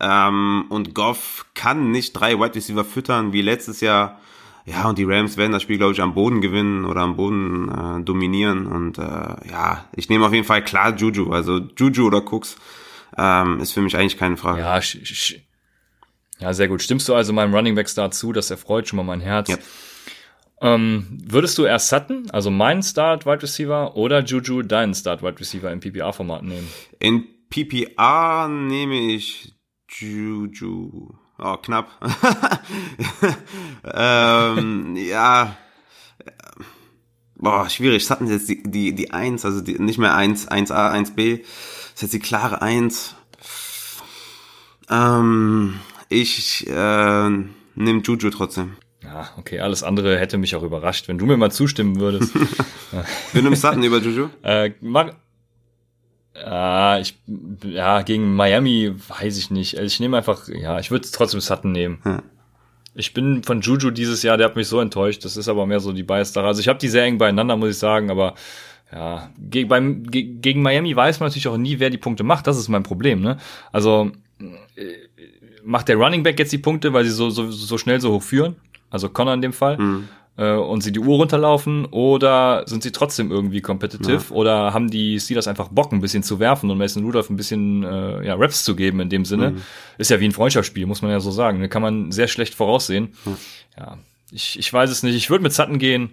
Ähm, 0.00 0.64
und 0.68 0.94
Goff 0.94 1.46
kann 1.54 1.90
nicht 1.90 2.12
drei 2.12 2.38
Wide 2.38 2.54
Receiver 2.54 2.84
füttern 2.84 3.32
wie 3.32 3.42
letztes 3.42 3.80
Jahr. 3.80 4.20
Ja, 4.66 4.88
und 4.88 4.98
die 4.98 5.04
Rams 5.04 5.36
werden 5.36 5.52
das 5.52 5.62
Spiel, 5.62 5.76
glaube 5.76 5.92
ich, 5.92 6.00
am 6.00 6.14
Boden 6.14 6.40
gewinnen 6.40 6.86
oder 6.86 7.02
am 7.02 7.16
Boden 7.16 7.68
äh, 7.68 8.02
dominieren. 8.02 8.66
Und 8.66 8.98
äh, 8.98 9.02
ja, 9.02 9.84
ich 9.94 10.08
nehme 10.08 10.26
auf 10.26 10.32
jeden 10.32 10.46
Fall 10.46 10.64
klar 10.64 10.96
Juju. 10.96 11.32
Also 11.32 11.60
Juju 11.76 12.06
oder 12.06 12.22
Cooks 12.24 12.56
ähm, 13.16 13.60
ist 13.60 13.72
für 13.72 13.82
mich 13.82 13.96
eigentlich 13.96 14.16
keine 14.16 14.36
Frage. 14.36 14.60
Ja, 14.60 14.80
ja, 16.38 16.52
sehr 16.52 16.68
gut. 16.68 16.82
Stimmst 16.82 17.08
du 17.08 17.14
also 17.14 17.32
meinem 17.32 17.54
Running 17.54 17.74
Back 17.74 17.88
Start 17.88 18.14
zu? 18.14 18.32
Das 18.32 18.50
erfreut 18.50 18.88
schon 18.88 18.96
mal 18.96 19.02
mein 19.02 19.20
Herz. 19.20 19.48
Ja. 19.48 19.56
Ähm, 20.60 21.18
würdest 21.24 21.58
du 21.58 21.64
erst 21.64 21.88
Sutton, 21.88 22.30
also 22.30 22.50
meinen 22.50 22.82
Start 22.82 23.26
Wide 23.26 23.42
Receiver, 23.42 23.96
oder 23.96 24.24
Juju 24.24 24.62
deinen 24.62 24.94
Start 24.94 25.22
Wide 25.22 25.38
Receiver 25.38 25.70
im 25.70 25.80
PPR-Format 25.80 26.42
nehmen? 26.42 26.68
In 26.98 27.26
PPR 27.50 28.48
nehme 28.48 29.12
ich 29.12 29.54
Juju. 29.88 31.14
Oh, 31.38 31.56
knapp. 31.56 31.90
ähm, 33.94 34.96
ja. 34.96 35.56
Boah, 37.36 37.68
schwierig. 37.68 38.06
Sutton 38.06 38.28
ist 38.28 38.48
jetzt 38.48 38.48
die, 38.48 38.62
die, 38.62 38.94
die 38.94 39.10
1, 39.10 39.44
also 39.44 39.60
die, 39.60 39.78
nicht 39.78 39.98
mehr 39.98 40.14
1, 40.14 40.48
1a, 40.48 40.92
1b. 40.92 41.40
Das 41.40 41.46
ist 41.94 42.02
jetzt 42.02 42.14
die 42.14 42.20
klare 42.20 42.62
1. 42.62 43.16
Ähm, 44.88 45.80
ich 46.22 46.66
äh, 46.68 47.30
nehme 47.74 48.02
Juju 48.02 48.30
trotzdem. 48.30 48.76
Ja, 49.02 49.28
okay, 49.36 49.60
alles 49.60 49.82
andere 49.82 50.18
hätte 50.18 50.38
mich 50.38 50.56
auch 50.56 50.62
überrascht, 50.62 51.08
wenn 51.08 51.18
du 51.18 51.26
mir 51.26 51.36
mal 51.36 51.50
zustimmen 51.50 52.00
würdest. 52.00 52.32
du 53.34 53.42
nimmst 53.42 53.62
Sutton 53.62 53.82
über 53.82 53.98
Juju? 53.98 54.30
Äh, 54.42 54.70
mag, 54.80 55.16
ja, 56.34 56.98
ich, 56.98 57.18
ja, 57.64 58.02
gegen 58.02 58.34
Miami 58.34 58.94
weiß 59.08 59.36
ich 59.36 59.50
nicht. 59.50 59.76
Also 59.76 59.86
ich 59.86 60.00
nehme 60.00 60.16
einfach, 60.16 60.48
ja, 60.48 60.78
ich 60.78 60.90
würde 60.90 61.06
trotzdem 61.10 61.40
Sutton 61.40 61.72
nehmen. 61.72 61.98
Hm. 62.02 62.22
Ich 62.94 63.12
bin 63.12 63.42
von 63.42 63.60
Juju 63.60 63.90
dieses 63.90 64.22
Jahr, 64.22 64.36
der 64.36 64.46
hat 64.46 64.56
mich 64.56 64.68
so 64.68 64.80
enttäuscht. 64.80 65.24
Das 65.24 65.36
ist 65.36 65.48
aber 65.48 65.66
mehr 65.66 65.80
so 65.80 65.92
die 65.92 66.02
bias 66.02 66.36
Also 66.36 66.60
ich 66.60 66.68
habe 66.68 66.78
die 66.78 66.88
sehr 66.88 67.04
eng 67.04 67.18
beieinander, 67.18 67.56
muss 67.56 67.70
ich 67.70 67.78
sagen, 67.78 68.10
aber 68.10 68.34
ja, 68.92 69.30
gegen, 69.38 69.68
beim, 69.68 70.04
gegen 70.04 70.62
Miami 70.62 70.94
weiß 70.94 71.18
man 71.20 71.28
natürlich 71.28 71.48
auch 71.48 71.56
nie, 71.56 71.80
wer 71.80 71.90
die 71.90 71.98
Punkte 71.98 72.22
macht. 72.22 72.46
Das 72.46 72.56
ist 72.56 72.68
mein 72.68 72.84
Problem, 72.84 73.20
ne? 73.20 73.38
Also 73.72 74.12
äh, 74.76 74.92
macht 75.64 75.88
der 75.88 75.96
Running 75.96 76.22
Back 76.22 76.38
jetzt 76.38 76.52
die 76.52 76.58
Punkte, 76.58 76.92
weil 76.92 77.04
sie 77.04 77.10
so, 77.10 77.30
so, 77.30 77.50
so 77.50 77.78
schnell 77.78 78.00
so 78.00 78.12
hoch 78.12 78.22
führen? 78.22 78.56
Also 78.90 79.08
Connor 79.08 79.34
in 79.34 79.42
dem 79.42 79.52
Fall. 79.52 79.78
Mhm. 79.78 80.08
Äh, 80.36 80.52
und 80.52 80.82
sie 80.82 80.90
die 80.90 80.98
Uhr 80.98 81.16
runterlaufen 81.16 81.84
oder 81.86 82.64
sind 82.66 82.82
sie 82.82 82.90
trotzdem 82.90 83.30
irgendwie 83.30 83.60
competitive 83.60 84.24
ja. 84.30 84.34
oder 84.34 84.74
haben 84.74 84.90
die 84.90 85.20
Steelers 85.20 85.46
einfach 85.46 85.68
Bock 85.68 85.92
ein 85.92 86.00
bisschen 86.00 86.24
zu 86.24 86.40
werfen 86.40 86.70
und 86.70 86.78
Mason 86.78 87.04
Rudolph 87.04 87.30
ein 87.30 87.36
bisschen 87.36 87.84
äh, 87.84 88.26
ja, 88.26 88.34
Raps 88.34 88.64
zu 88.64 88.74
geben 88.74 88.98
in 88.98 89.08
dem 89.08 89.24
Sinne. 89.24 89.52
Mhm. 89.52 89.62
Ist 89.96 90.10
ja 90.10 90.18
wie 90.18 90.24
ein 90.24 90.32
Freundschaftsspiel, 90.32 90.86
muss 90.86 91.02
man 91.02 91.12
ja 91.12 91.20
so 91.20 91.30
sagen. 91.30 91.60
Da 91.60 91.68
kann 91.68 91.82
man 91.82 92.10
sehr 92.10 92.26
schlecht 92.26 92.54
voraussehen. 92.54 93.14
Mhm. 93.24 93.36
Ja, 93.78 93.98
ich, 94.32 94.58
ich 94.58 94.72
weiß 94.72 94.90
es 94.90 95.04
nicht. 95.04 95.14
Ich 95.14 95.30
würde 95.30 95.44
mit 95.44 95.52
Sutton 95.52 95.78
gehen 95.78 96.10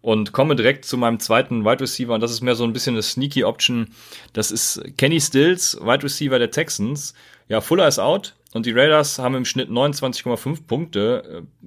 und 0.00 0.30
komme 0.30 0.54
direkt 0.54 0.84
zu 0.84 0.96
meinem 0.96 1.18
zweiten 1.18 1.64
Wide 1.64 1.80
Receiver 1.80 2.14
und 2.14 2.20
das 2.20 2.30
ist 2.30 2.42
mehr 2.42 2.54
so 2.54 2.62
ein 2.62 2.72
bisschen 2.72 2.94
eine 2.94 3.02
sneaky 3.02 3.42
Option. 3.42 3.88
Das 4.32 4.52
ist 4.52 4.80
Kenny 4.96 5.20
Stills, 5.20 5.76
Wide 5.82 6.04
Receiver 6.04 6.38
der 6.38 6.52
Texans. 6.52 7.14
Ja, 7.48 7.60
Fuller 7.60 7.86
ist 7.86 7.98
out 7.98 8.34
und 8.52 8.66
die 8.66 8.72
Raiders 8.72 9.18
haben 9.18 9.34
im 9.34 9.44
Schnitt 9.44 9.70
29,5 9.70 10.66
Punkte 10.66 11.44
äh, 11.62 11.66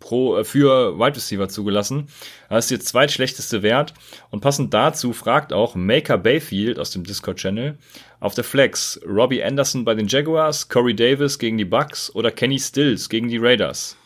pro, 0.00 0.36
äh, 0.36 0.44
für 0.44 0.98
Wide 0.98 1.16
Receiver 1.16 1.48
zugelassen. 1.48 2.08
Das 2.48 2.66
ist 2.66 2.70
jetzt 2.70 2.88
zweitschlechteste 2.88 3.62
Wert. 3.62 3.94
Und 4.30 4.40
passend 4.40 4.74
dazu 4.74 5.12
fragt 5.12 5.52
auch 5.52 5.74
Maker 5.74 6.18
Bayfield 6.18 6.78
aus 6.78 6.90
dem 6.90 7.04
Discord-Channel 7.04 7.78
auf 8.20 8.34
der 8.34 8.44
Flex 8.44 9.00
Robbie 9.06 9.42
Anderson 9.42 9.84
bei 9.84 9.94
den 9.94 10.06
Jaguars, 10.06 10.68
Corey 10.68 10.94
Davis 10.94 11.38
gegen 11.38 11.58
die 11.58 11.64
Bucks 11.64 12.14
oder 12.14 12.30
Kenny 12.30 12.58
Stills 12.58 13.08
gegen 13.08 13.28
die 13.28 13.38
Raiders. 13.38 13.96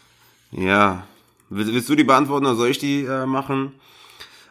Ja, 0.51 1.07
willst, 1.51 1.73
willst 1.73 1.89
du 1.89 1.95
die 1.95 2.05
beantworten 2.05 2.47
oder 2.47 2.57
soll 2.57 2.71
ich 2.71 2.79
die 2.79 3.05
äh, 3.05 3.27
machen? 3.27 3.75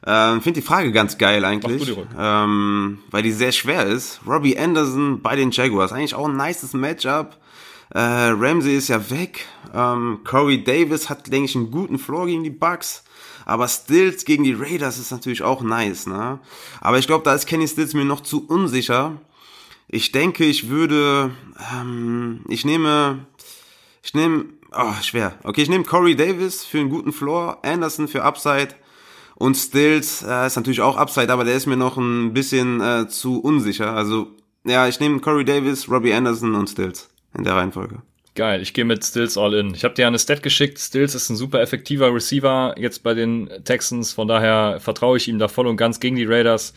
Ähm, 0.05 0.41
Finde 0.41 0.61
die 0.61 0.65
Frage 0.65 0.91
ganz 0.91 1.17
geil 1.17 1.43
eigentlich, 1.43 1.85
die 1.85 1.95
ähm, 2.17 2.99
weil 3.09 3.23
die 3.23 3.31
sehr 3.31 3.51
schwer 3.51 3.85
ist. 3.85 4.19
Robbie 4.27 4.57
Anderson 4.57 5.21
bei 5.21 5.35
den 5.35 5.51
Jaguars, 5.51 5.91
eigentlich 5.91 6.15
auch 6.15 6.27
ein 6.27 6.37
nices 6.37 6.73
Matchup. 6.73 7.37
Äh, 7.89 7.99
Ramsey 7.99 8.75
ist 8.75 8.89
ja 8.89 9.09
weg. 9.09 9.45
Ähm, 9.73 10.19
Corey 10.23 10.63
Davis 10.63 11.09
hat, 11.09 11.31
denke 11.31 11.45
ich, 11.45 11.55
einen 11.55 11.71
guten 11.71 11.97
Floor 11.97 12.27
gegen 12.27 12.43
die 12.43 12.49
Bucks. 12.49 13.03
Aber 13.45 13.67
Stills 13.69 14.25
gegen 14.25 14.43
die 14.43 14.53
Raiders 14.53 14.99
ist 14.99 15.11
natürlich 15.11 15.41
auch 15.41 15.61
nice, 15.61 16.05
ne? 16.05 16.39
Aber 16.81 16.99
ich 16.99 17.07
glaube, 17.07 17.23
da 17.23 17.33
ist 17.33 17.45
Kenny 17.45 17.65
Stills 17.65 17.93
mir 17.93 18.03
noch 18.03 18.19
zu 18.19 18.45
unsicher. 18.45 19.21
Ich 19.87 20.11
denke, 20.11 20.43
ich 20.43 20.67
würde, 20.67 21.31
ähm, 21.73 22.41
ich 22.49 22.65
nehme, 22.65 23.25
ich 24.03 24.13
nehme, 24.13 24.45
oh, 24.73 24.93
schwer. 25.01 25.37
Okay, 25.43 25.61
ich 25.61 25.69
nehme 25.69 25.85
Corey 25.85 26.17
Davis 26.17 26.65
für 26.65 26.79
einen 26.79 26.89
guten 26.89 27.13
Floor, 27.13 27.59
Anderson 27.63 28.09
für 28.09 28.23
Upside 28.23 28.75
und 29.37 29.55
Stills 29.55 30.23
äh, 30.23 30.47
ist 30.47 30.55
natürlich 30.55 30.81
auch 30.81 30.97
Upside, 30.97 31.31
aber 31.31 31.43
der 31.43 31.55
ist 31.55 31.67
mir 31.67 31.77
noch 31.77 31.97
ein 31.97 32.33
bisschen 32.33 32.81
äh, 32.81 33.07
zu 33.07 33.39
unsicher. 33.39 33.93
Also, 33.93 34.27
ja, 34.65 34.87
ich 34.87 34.99
nehme 34.99 35.19
Corey 35.19 35.45
Davis, 35.45 35.89
Robbie 35.89 36.13
Anderson 36.13 36.55
und 36.55 36.69
Stills 36.69 37.09
in 37.37 37.43
der 37.43 37.55
Reihenfolge. 37.55 38.01
Geil, 38.33 38.61
ich 38.61 38.73
gehe 38.73 38.85
mit 38.85 39.03
Stills 39.05 39.37
all 39.37 39.53
in. 39.53 39.73
Ich 39.75 39.83
habe 39.83 39.93
dir 39.93 40.07
eine 40.07 40.17
Stat 40.17 40.41
geschickt. 40.41 40.79
Stills 40.79 41.13
ist 41.13 41.29
ein 41.29 41.35
super 41.35 41.61
effektiver 41.61 42.13
Receiver 42.13 42.75
jetzt 42.77 43.03
bei 43.03 43.13
den 43.13 43.49
Texans. 43.63 44.11
Von 44.11 44.27
daher 44.27 44.79
vertraue 44.79 45.17
ich 45.17 45.27
ihm 45.27 45.39
da 45.39 45.47
voll 45.47 45.67
und 45.67 45.77
ganz 45.77 45.99
gegen 45.99 46.15
die 46.15 46.25
Raiders. 46.25 46.73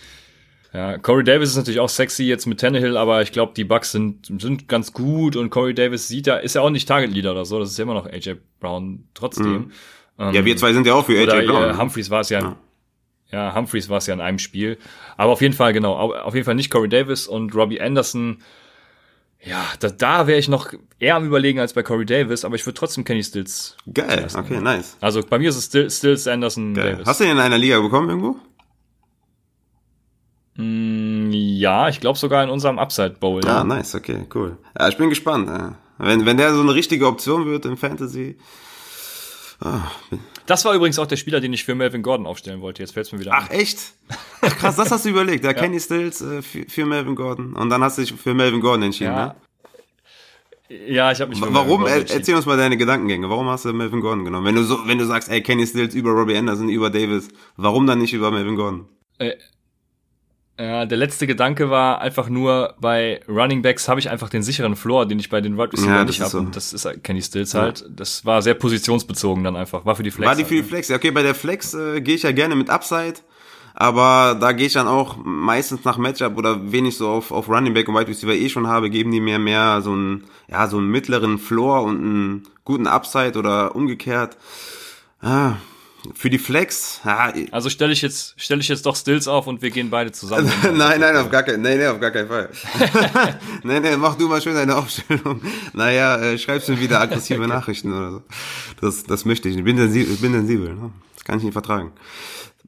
Ja, 0.73 0.99
Corey 0.99 1.25
Davis 1.25 1.51
ist 1.51 1.57
natürlich 1.57 1.81
auch 1.81 1.89
sexy 1.89 2.25
jetzt 2.25 2.47
mit 2.47 2.61
Tannehill, 2.61 2.97
aber 2.97 3.23
ich 3.23 3.33
glaube, 3.33 3.55
die 3.57 3.65
Bucks 3.65 3.93
sind, 3.93 4.27
sind 4.41 4.69
ganz 4.69 4.93
gut 4.93 5.35
und 5.35 5.51
Corey 5.51 5.75
Davis 5.75 6.09
sieht 6.09 6.27
ja, 6.27 6.37
ist 6.37 6.55
ja 6.55 6.61
auch 6.61 6.71
nicht 6.71 6.87
Target 6.87 7.13
Leader 7.13 7.33
oder 7.33 7.45
so. 7.45 7.59
Das 7.59 7.71
ist 7.71 7.79
ja 7.79 7.83
immer 7.85 7.95
noch 7.95 8.07
AJ 8.07 8.37
Brown 8.61 9.09
trotzdem. 9.15 9.53
Mhm. 9.53 9.73
Ähm, 10.21 10.35
ja, 10.35 10.45
wir 10.45 10.57
zwei 10.57 10.73
sind 10.73 10.87
ja 10.87 10.95
auch 10.95 11.07
für 11.07 11.19
AJ 11.19 11.23
oder, 11.25 11.43
Brown. 11.43 11.71
Äh, 11.71 11.79
Humphreys 11.79 12.11
war 12.11 12.21
es 12.21 12.29
ja. 12.29 12.41
ja. 12.41 12.57
Ja, 13.33 13.55
Humphreys 13.55 13.89
war 13.89 13.99
es 13.99 14.07
ja 14.07 14.15
in 14.15 14.21
einem 14.21 14.39
Spiel. 14.39 14.79
Aber 15.17 15.33
auf 15.33 15.41
jeden 15.41 15.55
Fall, 15.55 15.73
genau, 15.73 15.95
auf 15.95 16.35
jeden 16.35 16.45
Fall 16.45 16.55
nicht 16.55 16.71
Corey 16.71 16.89
Davis 16.89 17.27
und 17.27 17.55
Robbie 17.55 17.81
Anderson 17.81 18.39
ja, 19.43 19.65
da, 19.79 19.89
da 19.89 20.27
wäre 20.27 20.39
ich 20.39 20.49
noch 20.49 20.73
eher 20.99 21.17
am 21.17 21.25
überlegen 21.25 21.61
als 21.61 21.73
bei 21.73 21.83
Corey 21.83 22.05
Davis, 22.05 22.45
aber 22.45 22.57
ich 22.57 22.67
würde 22.67 22.79
trotzdem 22.79 23.05
Kenny 23.05 23.23
Stills. 23.23 23.77
Geil, 23.93 24.29
okay, 24.37 24.61
nice. 24.61 24.97
Also 25.01 25.23
bei 25.23 25.39
mir 25.39 25.49
ist 25.49 25.57
es 25.57 25.67
Stills, 25.67 25.99
Stills 25.99 26.27
Anderson, 26.27 26.75
Geil. 26.75 26.93
Davis. 26.93 27.07
Hast 27.07 27.21
du 27.21 27.25
ihn 27.25 27.31
in 27.31 27.39
einer 27.39 27.57
Liga 27.57 27.81
bekommen 27.81 28.11
irgendwo? 28.11 28.37
Mm, 30.57 31.31
ja, 31.33 31.89
ich 31.89 32.01
glaube 32.01 32.19
sogar 32.19 32.45
in 32.45 32.51
unserem 32.51 32.79
Upside 32.79 33.17
Bowl. 33.19 33.41
Ja, 33.43 33.61
ah, 33.61 33.65
nice, 33.65 33.95
okay, 33.95 34.27
cool. 34.35 34.59
Ja, 34.79 34.89
ich 34.89 34.99
bin 34.99 35.09
gespannt. 35.09 35.49
Ja. 35.49 35.75
Wenn, 35.97 36.27
wenn 36.27 36.37
der 36.37 36.53
so 36.53 36.61
eine 36.61 36.75
richtige 36.75 37.07
Option 37.07 37.47
wird 37.47 37.65
im 37.65 37.79
Fantasy, 37.79 38.37
Ah, 39.61 39.91
das 40.47 40.65
war 40.65 40.75
übrigens 40.75 40.99
auch 40.99 41.07
der 41.07 41.17
Spieler, 41.17 41.41
den 41.41 41.53
ich 41.53 41.65
für 41.65 41.75
Melvin 41.75 42.03
Gordon 42.03 42.27
aufstellen 42.27 42.63
wollte. 42.63 42.83
Jetzt 42.83 42.93
fällt 42.93 43.07
es 43.07 43.13
mir 43.13 43.21
wieder 43.21 43.33
Ach, 43.35 43.43
ein. 43.43 43.49
Ach, 43.51 43.55
echt? 43.55 43.79
Ach, 44.41 44.57
krass, 44.57 44.77
das 44.77 44.91
hast 44.91 45.05
du 45.05 45.11
überlegt. 45.11 45.45
Ja, 45.45 45.51
ja. 45.55 45.57
Kenny 45.57 45.79
Stills 45.79 46.23
äh, 46.23 46.41
für, 46.41 46.65
für, 46.69 46.87
Melvin 46.87 47.15
Gordon. 47.15 47.55
Und 47.55 47.69
dann 47.69 47.83
hast 47.83 47.99
du 47.99 48.03
dich 48.03 48.13
für 48.13 48.33
Melvin 48.33 48.61
Gordon 48.61 48.85
entschieden, 48.85 49.13
ja. 49.13 49.27
ne? 49.27 49.35
Ja, 50.87 51.11
ich 51.11 51.21
habe 51.21 51.31
mich 51.31 51.41
für 51.41 51.53
Warum? 51.53 51.85
Erzähl 51.87 52.37
uns 52.37 52.47
mal 52.47 52.57
deine 52.57 52.77
Gedankengänge. 52.77 53.29
Warum 53.29 53.49
hast 53.49 53.65
du 53.65 53.73
Melvin 53.73 54.01
Gordon 54.01 54.25
genommen? 54.25 54.47
Wenn 54.47 54.55
du 54.55 54.63
so, 54.63 54.79
wenn 54.87 54.99
du 54.99 55.05
sagst, 55.05 55.29
ey, 55.29 55.43
Kenny 55.43 55.67
Stills 55.67 55.95
über 55.97 56.13
Robbie 56.13 56.37
Anderson, 56.37 56.69
über 56.69 56.91
Davis, 56.91 57.29
warum 57.57 57.89
dann 57.89 57.99
nicht 57.99 58.13
über 58.13 58.31
Melvin 58.31 58.55
Gordon? 58.55 58.89
Äh, 59.19 59.33
Ja, 60.61 60.85
der 60.85 60.99
letzte 60.99 61.27
Gedanke 61.27 61.71
war 61.71 62.03
einfach 62.03 62.29
nur, 62.29 62.75
bei 62.79 63.21
Running 63.27 63.63
Backs 63.63 63.89
habe 63.89 63.99
ich 63.99 64.11
einfach 64.11 64.29
den 64.29 64.43
sicheren 64.43 64.77
Floor, 64.77 65.07
den 65.07 65.19
ich 65.19 65.31
bei 65.31 65.41
den 65.41 65.57
Wide 65.57 65.73
Receiver 65.73 65.91
Ja, 65.91 66.05
nicht 66.05 66.21
habe. 66.21 66.31
so. 66.31 66.43
Das 66.43 66.75
ist 66.75 66.87
Kenny 67.03 67.23
Stills 67.23 67.55
halt. 67.55 67.87
Das 67.89 68.27
war 68.27 68.43
sehr 68.43 68.53
positionsbezogen 68.53 69.43
dann 69.43 69.57
einfach. 69.57 69.87
War 69.87 69.97
für 69.97 70.03
die 70.03 70.11
Flex. 70.11 70.29
War 70.29 70.35
die 70.35 70.43
halt, 70.43 70.49
für 70.49 70.55
die 70.57 70.61
ne? 70.61 70.67
Flex? 70.67 70.89
Ja, 70.89 70.97
okay, 70.97 71.13
bei 71.13 71.23
der 71.23 71.35
Flex 71.35 71.73
äh, 71.73 72.03
gehe 72.03 72.15
ich 72.15 72.25
ja 72.25 72.33
gerne 72.33 72.57
mit 72.57 72.69
Upside, 72.69 73.15
aber 73.73 74.37
da 74.39 74.53
gehe 74.53 74.67
ich 74.67 74.75
dann 74.75 74.87
auch 74.87 75.17
meistens 75.25 75.85
nach 75.85 75.97
Matchup 75.97 76.37
oder 76.37 76.71
wenig 76.71 76.99
so 76.99 77.09
auf, 77.09 77.33
auf 77.33 77.49
Running 77.49 77.73
Back 77.73 77.89
und 77.89 77.95
Wide 77.95 78.09
Receiver 78.09 78.35
eh 78.35 78.51
schon 78.51 78.67
habe, 78.67 78.91
geben 78.91 79.13
die 79.13 79.21
mir 79.21 79.39
mehr 79.39 79.81
so 79.81 79.93
einen, 79.93 80.25
ja, 80.47 80.69
so 80.69 80.77
einen 80.77 80.89
mittleren 80.91 81.39
Floor 81.39 81.85
und 81.85 81.97
einen 82.03 82.43
guten 82.65 82.87
Upside 82.87 83.39
oder 83.39 83.75
umgekehrt. 83.75 84.37
Ah, 85.23 85.55
für 86.15 86.31
die 86.31 86.39
Flex, 86.39 87.01
ja, 87.05 87.33
Also 87.51 87.69
stelle 87.69 87.93
ich 87.93 88.03
jetzt, 88.03 88.35
stelle 88.41 88.61
ich 88.61 88.69
jetzt 88.69 88.87
doch 88.87 88.97
Stills 88.97 89.29
auf 89.29 89.47
und 89.47 89.63
wir 89.63 89.71
gehen 89.71 89.91
beide 89.91 90.13
zusammen. 90.13 90.51
nein, 90.75 91.01
nein, 91.01 91.17
auf 91.17 91.31
gar 91.31 91.43
keinen, 91.43 91.63
nee, 91.63 91.77
nee, 91.77 91.87
auf 91.87 92.01
gar 92.01 92.11
keinen 92.11 92.29
Fall. 92.29 92.51
nee, 93.63 93.81
nee, 93.81 93.97
mach 93.97 94.17
du 94.17 94.29
mal 94.29 94.41
schön 94.41 94.55
deine 94.55 94.77
Aufstellung. 94.77 95.43
Naja, 95.73 96.17
äh, 96.17 96.39
schreibst 96.39 96.69
mir 96.69 96.81
wieder 96.81 97.01
aggressive 97.01 97.47
Nachrichten 97.47 97.93
oder 97.93 98.11
so. 98.13 98.23
Das, 98.81 99.05
das 99.05 99.25
möchte 99.25 99.49
ich 99.49 99.57
nicht. 99.57 99.61
Ich 99.61 99.65
bin 99.65 99.77
sensibel, 99.77 100.15
ich 100.15 100.21
bin 100.21 100.33
sensibel, 100.33 100.75
ne? 100.75 100.91
Das 101.15 101.25
kann 101.25 101.39
ich 101.39 101.45
nicht 101.45 101.53
vertragen. 101.53 101.93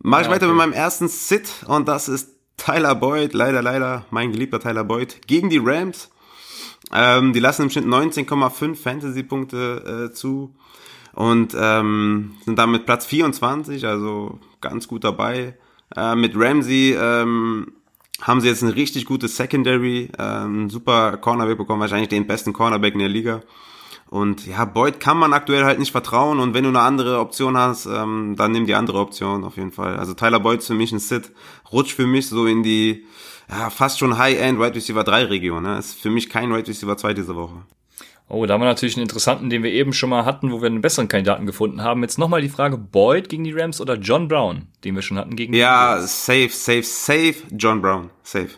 Mach 0.00 0.20
ich 0.20 0.26
Ja, 0.26 0.32
weiter 0.32 0.46
okay. 0.46 0.54
mit 0.54 0.56
meinem 0.56 0.72
ersten 0.72 1.08
Sit 1.08 1.48
und 1.66 1.88
das 1.88 2.08
ist 2.08 2.30
Tyler 2.56 2.94
Boyd, 2.94 3.32
leider, 3.32 3.62
leider, 3.62 4.04
mein 4.10 4.32
geliebter 4.32 4.60
Tyler 4.60 4.84
Boyd, 4.84 5.26
gegen 5.26 5.48
die 5.48 5.60
Rams. 5.62 6.10
Ähm, 6.92 7.32
die 7.32 7.40
lassen 7.40 7.62
im 7.62 7.70
Schnitt 7.70 7.86
19,5 7.86 8.76
Fantasy-Punkte 8.76 10.10
äh, 10.10 10.14
zu 10.14 10.54
und 11.14 11.56
ähm, 11.58 12.34
sind 12.44 12.58
damit 12.58 12.86
Platz 12.86 13.06
24, 13.06 13.86
also 13.86 14.38
ganz 14.60 14.88
gut 14.88 15.04
dabei. 15.04 15.56
Äh, 15.94 16.14
mit 16.14 16.32
Ramsey 16.36 16.96
ähm, 16.98 17.72
haben 18.20 18.40
sie 18.40 18.48
jetzt 18.48 18.62
eine 18.62 18.74
richtig 18.74 19.04
gute 19.04 19.28
Secondary, 19.28 20.10
ähm, 20.18 20.70
super 20.70 21.16
Cornerback 21.18 21.58
bekommen, 21.58 21.80
wahrscheinlich 21.80 22.08
den 22.08 22.26
besten 22.26 22.52
Cornerback 22.52 22.94
in 22.94 23.00
der 23.00 23.08
Liga. 23.08 23.42
Und 24.08 24.46
ja, 24.46 24.66
Boyd 24.66 25.00
kann 25.00 25.16
man 25.16 25.32
aktuell 25.32 25.64
halt 25.64 25.78
nicht 25.78 25.90
vertrauen 25.90 26.38
und 26.38 26.52
wenn 26.52 26.64
du 26.64 26.68
eine 26.68 26.80
andere 26.80 27.18
Option 27.18 27.56
hast, 27.56 27.86
ähm, 27.86 28.34
dann 28.36 28.52
nimm 28.52 28.66
die 28.66 28.74
andere 28.74 28.98
Option 28.98 29.42
auf 29.42 29.56
jeden 29.56 29.72
Fall. 29.72 29.96
Also 29.96 30.12
Tyler 30.12 30.38
Boyd 30.38 30.58
ist 30.58 30.66
für 30.66 30.74
mich 30.74 30.92
ein 30.92 30.98
Sit, 30.98 31.32
rutscht 31.72 31.96
für 31.96 32.06
mich 32.06 32.28
so 32.28 32.46
in 32.46 32.62
die 32.62 33.06
ja, 33.48 33.70
fast 33.70 33.98
schon 33.98 34.18
High-End 34.18 34.58
Wide 34.58 34.74
Receiver 34.74 35.02
3 35.02 35.24
Region. 35.24 35.62
Ne? 35.62 35.78
Ist 35.78 35.98
für 35.98 36.10
mich 36.10 36.28
kein 36.28 36.52
Wide 36.54 36.68
Receiver 36.68 36.96
2 36.96 37.14
diese 37.14 37.34
Woche. 37.34 37.62
Oh, 38.28 38.46
da 38.46 38.54
haben 38.54 38.60
wir 38.62 38.66
natürlich 38.66 38.96
einen 38.96 39.02
interessanten, 39.02 39.50
den 39.50 39.62
wir 39.62 39.70
eben 39.72 39.92
schon 39.92 40.08
mal 40.08 40.24
hatten, 40.24 40.52
wo 40.52 40.62
wir 40.62 40.66
einen 40.66 40.80
besseren 40.80 41.08
Kandidaten 41.08 41.44
gefunden 41.44 41.82
haben. 41.82 42.02
Jetzt 42.02 42.18
nochmal 42.18 42.40
die 42.40 42.48
Frage, 42.48 42.78
Boyd 42.78 43.28
gegen 43.28 43.44
die 43.44 43.52
Rams 43.52 43.80
oder 43.80 43.96
John 43.96 44.26
Brown, 44.28 44.68
den 44.84 44.94
wir 44.94 45.02
schon 45.02 45.18
hatten 45.18 45.36
gegen 45.36 45.52
die 45.52 45.58
Ja, 45.58 45.94
Eagles? 45.96 46.24
safe, 46.26 46.48
safe, 46.48 46.82
safe, 46.82 47.34
John 47.56 47.82
Brown, 47.82 48.08
safe. 48.22 48.48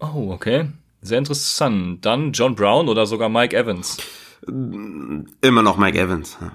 Oh, 0.00 0.30
okay. 0.32 0.66
Sehr 1.00 1.18
interessant. 1.18 2.04
Dann 2.04 2.32
John 2.32 2.54
Brown 2.54 2.88
oder 2.88 3.06
sogar 3.06 3.28
Mike 3.28 3.56
Evans. 3.56 3.98
Immer 4.46 5.62
noch 5.62 5.78
Mike 5.78 5.98
Evans. 5.98 6.36
Ja. 6.40 6.52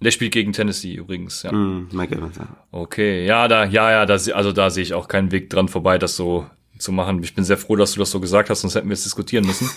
Der 0.00 0.10
spielt 0.10 0.32
gegen 0.32 0.52
Tennessee 0.52 0.94
übrigens, 0.94 1.42
ja. 1.42 1.52
Mm, 1.52 1.88
Mike 1.92 2.14
Evans, 2.16 2.36
ja. 2.36 2.48
Okay, 2.72 3.24
ja, 3.24 3.46
da, 3.48 3.64
ja, 3.64 3.90
ja, 3.90 4.04
da, 4.06 4.14
also 4.14 4.52
da 4.52 4.68
sehe 4.68 4.82
ich 4.82 4.94
auch 4.94 5.08
keinen 5.08 5.30
Weg 5.30 5.48
dran 5.48 5.68
vorbei, 5.68 5.96
das 5.96 6.16
so 6.16 6.46
zu 6.82 6.92
machen. 6.92 7.22
Ich 7.22 7.34
bin 7.34 7.44
sehr 7.44 7.58
froh, 7.58 7.76
dass 7.76 7.92
du 7.92 8.00
das 8.00 8.10
so 8.10 8.20
gesagt 8.20 8.50
hast, 8.50 8.60
sonst 8.60 8.74
hätten 8.74 8.88
wir 8.88 8.94
es 8.94 9.04
diskutieren 9.04 9.46
müssen. 9.46 9.70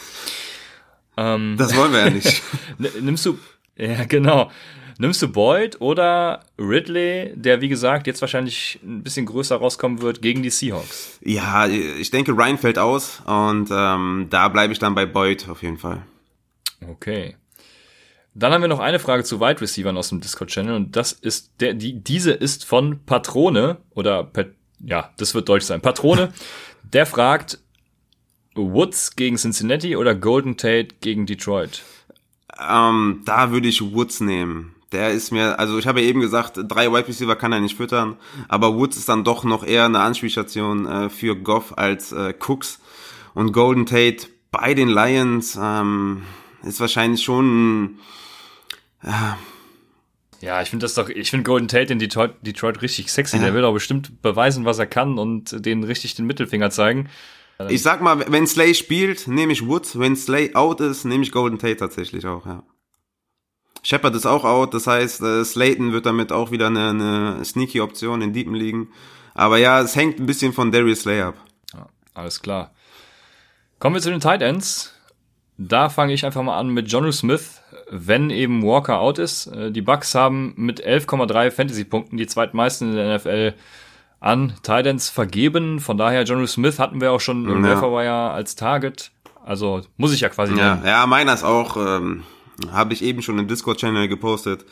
ähm, 1.18 1.56
Das 1.58 1.76
wollen 1.76 1.94
wir 1.94 2.00
ja 2.00 2.10
nicht. 2.10 2.42
Nimmst 3.02 3.26
du, 3.26 3.38
ja, 3.78 4.04
genau. 4.06 4.52
Nimmst 4.98 5.22
du 5.22 5.28
Boyd 5.28 5.82
oder 5.82 6.46
Ridley, 6.58 7.34
der 7.36 7.60
wie 7.60 7.68
gesagt 7.68 8.08
jetzt 8.08 8.22
wahrscheinlich 8.22 8.80
ein 8.82 9.04
bisschen 9.04 9.26
größer 9.26 9.58
rauskommen 9.58 10.02
wird 10.02 10.22
gegen 10.22 10.42
die 10.42 10.50
Seahawks? 10.50 11.20
ja, 11.22 11.68
ich 11.68 12.12
denke, 12.12 12.32
Ryan 12.32 12.58
fällt 12.58 12.80
aus 12.80 13.22
und 13.26 13.70
ähm, 13.72 14.28
da 14.30 14.48
bleibe 14.48 14.72
ich 14.72 14.80
dann 14.80 14.96
bei 14.96 15.06
Boyd 15.06 15.50
auf 15.50 15.64
jeden 15.64 15.78
Fall. 15.78 16.04
Okay. 16.90 17.36
Dann 18.34 18.52
haben 18.54 18.62
wir 18.62 18.68
noch 18.68 18.80
eine 18.80 19.00
Frage 19.00 19.24
zu 19.24 19.40
Wide 19.40 19.62
Receivern 19.62 19.98
aus 19.98 20.10
dem 20.10 20.22
Discord-Channel 20.22 20.76
und 20.76 20.96
das 20.96 21.12
ist 21.12 21.52
der, 21.60 21.74
die, 21.74 22.02
diese 22.02 22.32
ist 22.32 22.66
von 22.66 23.00
Patrone 23.06 23.78
oder 23.92 24.24
Pat, 24.24 24.48
ja, 24.80 25.12
das 25.18 25.34
wird 25.36 25.50
deutsch 25.50 25.66
sein. 25.66 25.82
Patrone, 25.82 26.34
der 26.84 27.06
fragt 27.06 27.60
Woods 28.56 29.16
gegen 29.16 29.38
Cincinnati 29.38 29.96
oder 29.96 30.16
Golden 30.16 30.58
Tate 30.58 30.96
gegen 31.02 31.26
Detroit? 31.26 31.84
Ähm, 32.58 33.22
da 33.26 33.52
würde 33.52 33.68
ich 33.68 33.82
Woods 33.82 34.22
nehmen. 34.22 34.76
Der 34.92 35.12
ist 35.12 35.32
mir, 35.32 35.60
also 35.60 35.78
ich 35.78 35.88
habe 35.88 36.00
ja 36.00 36.08
eben 36.08 36.22
gesagt, 36.22 36.58
drei 36.68 36.90
Wide 36.92 37.08
Receiver 37.08 37.36
kann 37.36 37.52
er 37.52 37.60
nicht 37.60 37.76
füttern, 37.76 38.16
aber 38.48 38.76
Woods 38.76 38.96
ist 38.96 39.10
dann 39.10 39.26
doch 39.26 39.44
noch 39.44 39.66
eher 39.66 39.86
eine 39.86 40.00
Anspielstation 40.00 40.86
äh, 40.86 41.10
für 41.10 41.36
Goff 41.36 41.78
als 41.78 42.12
äh, 42.14 42.34
Cooks. 42.40 42.80
Und 43.34 43.52
Golden 43.52 43.86
Tate 43.86 44.28
bei 44.52 44.74
den 44.74 44.88
Lions 44.88 45.60
ähm, 45.62 46.24
ist 46.64 46.80
wahrscheinlich 46.80 47.24
schon 47.24 48.00
Ja, 50.42 50.62
ich 50.62 50.70
finde 50.70 50.84
das 50.84 50.94
doch, 50.94 51.10
ich 51.10 51.30
finde 51.30 51.44
Golden 51.44 51.68
Tate 51.68 51.94
in 51.94 52.00
Detroit, 52.00 52.34
Detroit 52.42 52.82
richtig 52.82 53.12
sexy. 53.12 53.40
Der 53.40 53.54
will 53.54 53.62
doch 53.62 53.74
bestimmt 53.74 54.22
beweisen, 54.22 54.66
was 54.66 54.80
er 54.80 54.86
kann 54.86 55.18
und 55.18 55.66
denen 55.66 55.84
richtig 55.84 56.16
den 56.16 56.26
Mittelfinger 56.26 56.70
zeigen. 56.70 57.10
Ich 57.70 57.82
sag 57.82 58.02
mal, 58.02 58.26
wenn 58.28 58.46
Slay 58.48 58.74
spielt, 58.74 59.28
nehme 59.28 59.54
ich 59.54 59.66
Woods. 59.66 59.98
Wenn 59.98 60.16
Slay 60.16 60.54
out 60.56 60.82
ist, 60.82 61.06
nehme 61.06 61.24
ich 61.24 61.32
Golden 61.32 61.58
Tate 61.58 61.78
tatsächlich 61.78 62.26
auch, 62.28 62.46
ja. 62.46 62.64
Shepard 63.82 64.16
ist 64.16 64.26
auch 64.26 64.44
out, 64.44 64.74
das 64.74 64.88
heißt, 64.88 65.22
äh, 65.22 65.46
Slayton 65.46 65.94
wird 65.94 66.08
damit 66.08 66.32
auch 66.32 66.50
wieder 66.50 66.68
eine, 66.68 66.90
eine 66.90 67.46
sneaky 67.46 67.82
Option 67.82 68.24
in 68.24 68.34
Deepen 68.34 68.56
liegen. 68.56 68.90
Aber 69.36 69.58
ja, 69.58 69.80
es 69.80 69.96
hängt 69.96 70.20
ein 70.20 70.26
bisschen 70.26 70.54
von 70.54 70.72
Darius 70.72 71.02
Slay 71.02 71.22
ab. 71.22 71.36
Ja, 71.72 71.88
alles 72.16 72.42
klar. 72.42 72.74
Kommen 73.78 73.96
wir 73.96 74.02
zu 74.02 74.10
den 74.10 74.22
Tight 74.22 74.42
Ends. 74.42 74.94
Da 75.58 75.90
fange 75.90 76.14
ich 76.14 76.26
einfach 76.26 76.42
mal 76.42 76.58
an 76.58 76.70
mit 76.70 76.92
Jonu 76.92 77.12
Smith, 77.12 77.62
wenn 77.90 78.30
eben 78.30 78.64
Walker 78.64 79.00
out 79.00 79.20
ist. 79.20 79.48
Äh, 79.48 79.72
Die 79.72 79.82
Bucks 79.82 80.16
haben 80.16 80.54
mit 80.58 80.86
11,3 80.86 81.52
Fantasy-Punkten 81.52 82.18
die 82.18 82.28
zweitmeisten 82.28 82.90
in 82.90 82.96
der 82.96 83.16
NFL 83.18 83.54
an 84.20 84.54
Tight 84.64 84.86
Ends 84.88 85.10
vergeben. 85.10 85.80
Von 85.80 85.98
daher, 85.98 86.24
Jonu 86.24 86.48
Smith 86.48 86.80
hatten 86.80 87.00
wir 87.02 87.12
auch 87.12 87.20
schon 87.22 87.48
im 87.48 87.64
Ja. 87.64 87.72
Waferwire 87.76 88.32
als 88.32 88.56
Target. 88.56 89.12
Also 89.46 89.82
muss 89.98 90.14
ich 90.14 90.22
ja 90.22 90.30
quasi 90.30 90.56
Ja, 90.56 90.76
nehmen. 90.76 90.88
ja 90.88 91.06
meiner 91.06 91.34
ist 91.34 91.44
auch, 91.44 91.78
ähm, 91.78 92.24
habe 92.72 92.94
ich 92.94 93.04
eben 93.04 93.22
schon 93.22 93.38
im 93.38 93.48
Discord-Channel 93.48 94.08
gepostet. 94.08 94.66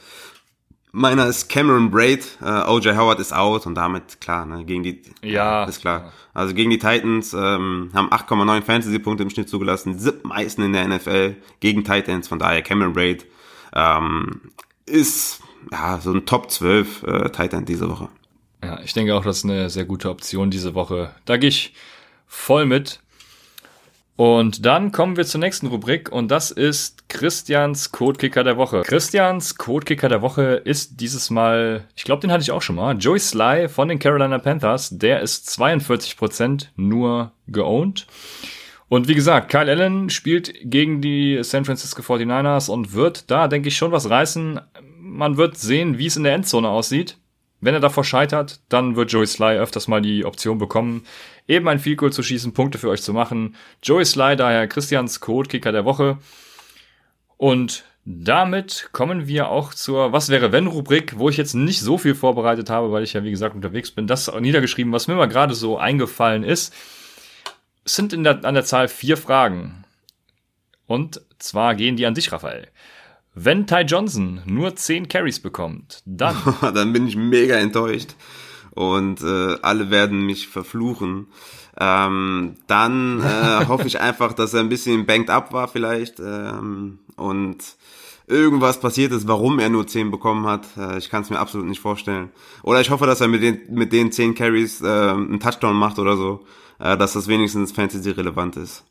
Meiner 0.95 1.25
ist 1.25 1.49
Cameron 1.49 1.89
Braid, 1.89 2.37
äh, 2.39 2.69
OJ 2.69 2.89
Howard 2.95 3.19
ist 3.19 3.33
out 3.33 3.65
und 3.65 3.73
damit 3.73 4.21
klar, 4.21 4.45
ne, 4.45 4.63
gegen 4.63 4.83
die, 4.83 5.01
Ja. 5.23 5.63
ist 5.63 5.81
klar. 5.81 6.13
Also 6.35 6.53
gegen 6.53 6.69
die 6.69 6.77
Titans 6.77 7.33
ähm, 7.33 7.89
haben 7.95 8.09
8,9 8.11 8.61
Fantasy-Punkte 8.61 9.23
im 9.23 9.31
Schnitt 9.31 9.49
zugelassen, 9.49 9.97
sieb 9.97 10.23
meisten 10.23 10.61
in 10.61 10.71
der 10.73 10.87
NFL 10.87 11.35
gegen 11.61 11.83
Titans, 11.83 12.27
von 12.27 12.37
daher 12.37 12.61
Cameron 12.61 12.93
Braid 12.93 13.25
ähm, 13.73 14.41
ist 14.85 15.41
ja 15.71 15.99
so 15.99 16.13
ein 16.13 16.27
Top 16.27 16.51
12 16.51 17.03
äh, 17.03 17.29
Titan 17.31 17.65
diese 17.65 17.89
Woche. 17.89 18.09
Ja, 18.63 18.79
ich 18.81 18.93
denke 18.93 19.15
auch, 19.15 19.23
das 19.25 19.37
ist 19.37 19.45
eine 19.45 19.71
sehr 19.71 19.85
gute 19.85 20.11
Option 20.11 20.51
diese 20.51 20.75
Woche. 20.75 21.15
Da 21.25 21.37
gehe 21.37 21.49
ich 21.49 21.73
voll 22.27 22.67
mit. 22.67 22.99
Und 24.15 24.63
dann 24.65 24.91
kommen 24.91 25.17
wir 25.17 25.25
zur 25.25 25.39
nächsten 25.39 25.67
Rubrik 25.67 26.11
und 26.11 26.29
das 26.29 26.51
ist 26.51 27.09
Christians 27.09 27.91
Codekicker 27.91 28.43
der 28.43 28.57
Woche. 28.57 28.83
Christians 28.83 29.57
Codekicker 29.57 30.07
der 30.07 30.21
Woche 30.21 30.61
ist 30.63 31.01
dieses 31.01 31.31
Mal, 31.31 31.87
ich 31.95 32.03
glaube, 32.03 32.21
den 32.21 32.31
hatte 32.31 32.43
ich 32.43 32.51
auch 32.51 32.61
schon 32.61 32.75
mal, 32.75 32.95
Joey 32.95 33.19
Sly 33.19 33.69
von 33.69 33.87
den 33.87 33.97
Carolina 33.97 34.37
Panthers. 34.37 34.89
Der 34.91 35.21
ist 35.21 35.49
42% 35.49 36.67
nur 36.75 37.31
geowned. 37.47 38.05
Und 38.87 39.07
wie 39.07 39.15
gesagt, 39.15 39.49
Kyle 39.49 39.71
Allen 39.71 40.11
spielt 40.11 40.53
gegen 40.61 41.01
die 41.01 41.39
San 41.41 41.65
Francisco 41.65 42.03
49ers 42.03 42.69
und 42.69 42.93
wird 42.93 43.31
da, 43.31 43.47
denke 43.47 43.69
ich, 43.69 43.77
schon 43.77 43.91
was 43.91 44.11
reißen. 44.11 44.61
Man 44.99 45.37
wird 45.37 45.57
sehen, 45.57 45.97
wie 45.97 46.05
es 46.05 46.17
in 46.17 46.23
der 46.23 46.35
Endzone 46.35 46.69
aussieht. 46.69 47.17
Wenn 47.63 47.73
er 47.73 47.79
davor 47.79 48.03
scheitert, 48.03 48.59
dann 48.69 48.95
wird 48.95 49.11
Joey 49.11 49.27
Sly 49.27 49.57
öfters 49.57 49.87
mal 49.87 50.01
die 50.01 50.25
Option 50.25 50.57
bekommen, 50.57 51.05
eben 51.47 51.67
ein 51.67 51.79
Field 51.79 51.97
Goal 51.97 52.13
zu 52.13 52.23
schießen, 52.23 52.53
Punkte 52.53 52.77
für 52.77 52.89
euch 52.89 53.01
zu 53.01 53.13
machen. 53.13 53.55
Joey 53.81 54.05
Sly, 54.05 54.35
daher 54.35 54.67
Christians 54.67 55.19
Code-Kicker 55.19 55.71
der 55.71 55.85
Woche. 55.85 56.17
Und 57.37 57.85
damit 58.05 58.89
kommen 58.91 59.27
wir 59.27 59.47
auch 59.47 59.73
zur 59.73 60.11
Was 60.11 60.27
wäre 60.27 60.51
wenn 60.51 60.67
Rubrik, 60.67 61.17
wo 61.17 61.29
ich 61.29 61.37
jetzt 61.37 61.53
nicht 61.53 61.79
so 61.79 61.97
viel 61.97 62.15
vorbereitet 62.15 62.69
habe, 62.69 62.91
weil 62.91 63.03
ich 63.03 63.13
ja 63.13 63.23
wie 63.23 63.31
gesagt 63.31 63.55
unterwegs 63.55 63.91
bin. 63.91 64.07
Das 64.07 64.27
auch 64.27 64.39
niedergeschrieben, 64.39 64.91
was 64.91 65.07
mir 65.07 65.15
mal 65.15 65.27
gerade 65.27 65.53
so 65.53 65.77
eingefallen 65.77 66.43
ist. 66.43 66.73
Es 67.85 67.95
sind 67.95 68.11
in 68.11 68.23
der, 68.23 68.43
an 68.43 68.55
der 68.55 68.65
Zahl 68.65 68.89
vier 68.89 69.15
Fragen. 69.15 69.85
Und 70.85 71.21
zwar 71.39 71.75
gehen 71.75 71.95
die 71.95 72.05
an 72.05 72.13
dich, 72.13 72.31
Raphael. 72.31 72.67
Wenn 73.35 73.65
Ty 73.65 73.81
Johnson 73.81 74.41
nur 74.45 74.75
10 74.75 75.07
Carries 75.07 75.39
bekommt, 75.39 76.03
dann 76.05 76.35
dann 76.61 76.93
bin 76.93 77.07
ich 77.07 77.15
mega 77.15 77.55
enttäuscht 77.55 78.15
und 78.71 79.21
äh, 79.21 79.55
alle 79.61 79.89
werden 79.89 80.25
mich 80.25 80.47
verfluchen. 80.47 81.27
Ähm, 81.79 82.55
dann 82.67 83.21
äh, 83.21 83.65
hoffe 83.67 83.87
ich 83.87 83.99
einfach, 83.99 84.33
dass 84.33 84.53
er 84.53 84.59
ein 84.59 84.69
bisschen 84.69 85.05
banked 85.05 85.29
up 85.29 85.51
war 85.53 85.67
vielleicht 85.67 86.19
ähm, 86.19 86.99
und 87.15 87.57
irgendwas 88.27 88.79
passiert 88.79 89.11
ist, 89.11 89.27
warum 89.27 89.59
er 89.59 89.69
nur 89.69 89.87
10 89.87 90.11
bekommen 90.11 90.45
hat. 90.45 90.67
Äh, 90.77 90.97
ich 90.97 91.09
kann 91.09 91.23
es 91.23 91.29
mir 91.29 91.39
absolut 91.39 91.67
nicht 91.67 91.81
vorstellen. 91.81 92.29
Oder 92.61 92.81
ich 92.81 92.89
hoffe, 92.89 93.05
dass 93.05 93.21
er 93.21 93.27
mit 93.27 93.41
den, 93.41 93.61
mit 93.69 93.91
den 93.91 94.11
10 94.11 94.35
Carries 94.35 94.81
äh, 94.81 94.87
einen 94.87 95.39
Touchdown 95.39 95.75
macht 95.75 95.99
oder 95.99 96.17
so, 96.17 96.45
äh, 96.79 96.97
dass 96.97 97.13
das 97.13 97.27
wenigstens 97.27 97.71
Fantasy 97.71 98.11
relevant 98.11 98.57
ist. 98.57 98.85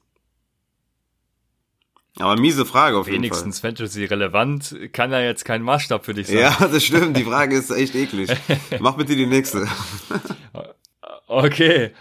Aber 2.19 2.39
miese 2.39 2.67
Frage 2.67 2.99
auf 2.99 3.07
jeden 3.07 3.19
Fall. 3.19 3.25
Wenigstens 3.25 3.61
Fantasy 3.61 4.05
relevant 4.05 4.77
kann 4.93 5.13
er 5.13 5.25
jetzt 5.25 5.45
kein 5.45 5.63
Maßstab 5.63 6.05
für 6.05 6.15
dich 6.15 6.27
sein. 6.27 6.39
Ja, 6.39 6.57
das 6.61 6.85
stimmt. 6.85 7.17
Die 7.17 7.25
Frage 7.25 7.57
ist 7.57 7.71
echt 7.71 7.95
eklig. 7.95 8.31
Mach 8.81 8.97
bitte 8.97 9.17
die 9.17 9.27
nächste. 9.27 9.67
okay. 11.27 11.93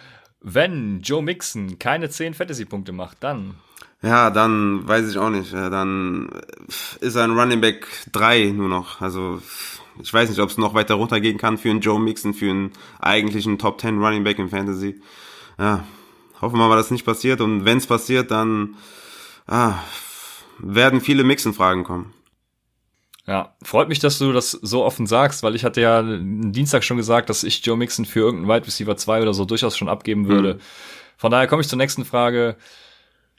Wenn 0.42 1.02
Joe 1.02 1.22
Mixon 1.22 1.78
keine 1.78 2.10
10 2.10 2.34
Fantasy-Punkte 2.34 2.92
macht, 2.92 3.18
dann 3.22 3.56
ja, 4.04 4.32
dann 4.32 4.88
weiß 4.88 5.08
ich 5.10 5.18
auch 5.20 5.30
nicht. 5.30 5.54
Dann 5.54 6.30
ist 7.00 7.16
er 7.16 7.24
ein 7.24 7.38
Running 7.38 7.62
Back 7.62 7.88
3 8.12 8.52
nur 8.56 8.68
noch. 8.68 9.00
Also 9.00 9.40
ich 10.02 10.12
weiß 10.12 10.30
nicht, 10.30 10.40
ob 10.40 10.50
es 10.50 10.58
noch 10.58 10.74
weiter 10.74 10.96
runtergehen 10.96 11.38
kann 11.38 11.60
für 11.60 11.70
einen 11.70 11.82
Joe 11.82 12.00
Mixon, 12.00 12.34
für 12.34 12.50
einen 12.50 12.72
eigentlichen 13.00 13.60
Top 13.60 13.80
10 13.80 14.00
Running 14.00 14.24
Back 14.24 14.40
in 14.40 14.50
Fantasy. 14.50 15.00
Ja, 15.60 15.84
hoffen 16.42 16.58
wir 16.58 16.68
mal, 16.68 16.76
dass 16.76 16.86
das 16.86 16.92
nicht 16.92 17.06
passiert. 17.06 17.42
Und 17.42 17.66
wenn 17.66 17.78
es 17.78 17.86
passiert, 17.86 18.32
dann 18.32 18.76
ah, 19.48 19.80
werden 20.60 21.02
viele 21.02 21.24
Mixon-Fragen 21.24 21.84
kommen. 21.84 22.14
Ja, 23.28 23.56
freut 23.62 23.88
mich, 23.88 24.00
dass 24.00 24.18
du 24.18 24.34
das 24.34 24.52
so 24.52 24.84
offen 24.84 25.06
sagst, 25.06 25.44
weil 25.44 25.56
ich 25.56 25.64
hatte 25.64 25.80
ja 25.80 26.02
Dienstag 26.04 26.84
schon 26.84 26.98
gesagt, 26.98 27.30
dass 27.30 27.44
ich 27.44 27.64
Joe 27.66 27.78
Mixon 27.78 28.06
für 28.06 28.20
irgendeinen 28.20 28.58
Wide 28.58 28.68
Receiver 28.68 28.98
2 28.98 29.22
oder 29.22 29.34
so 29.34 29.46
durchaus 29.46 29.78
schon 29.78 29.90
abgeben 29.90 30.28
würde. 30.28 30.56
Mhm. 30.56 30.60
Von 31.18 31.32
daher 31.32 31.48
komme 31.48 31.62
ich 31.62 31.68
zur 31.68 31.78
nächsten 31.78 32.04
Frage. 32.04 32.56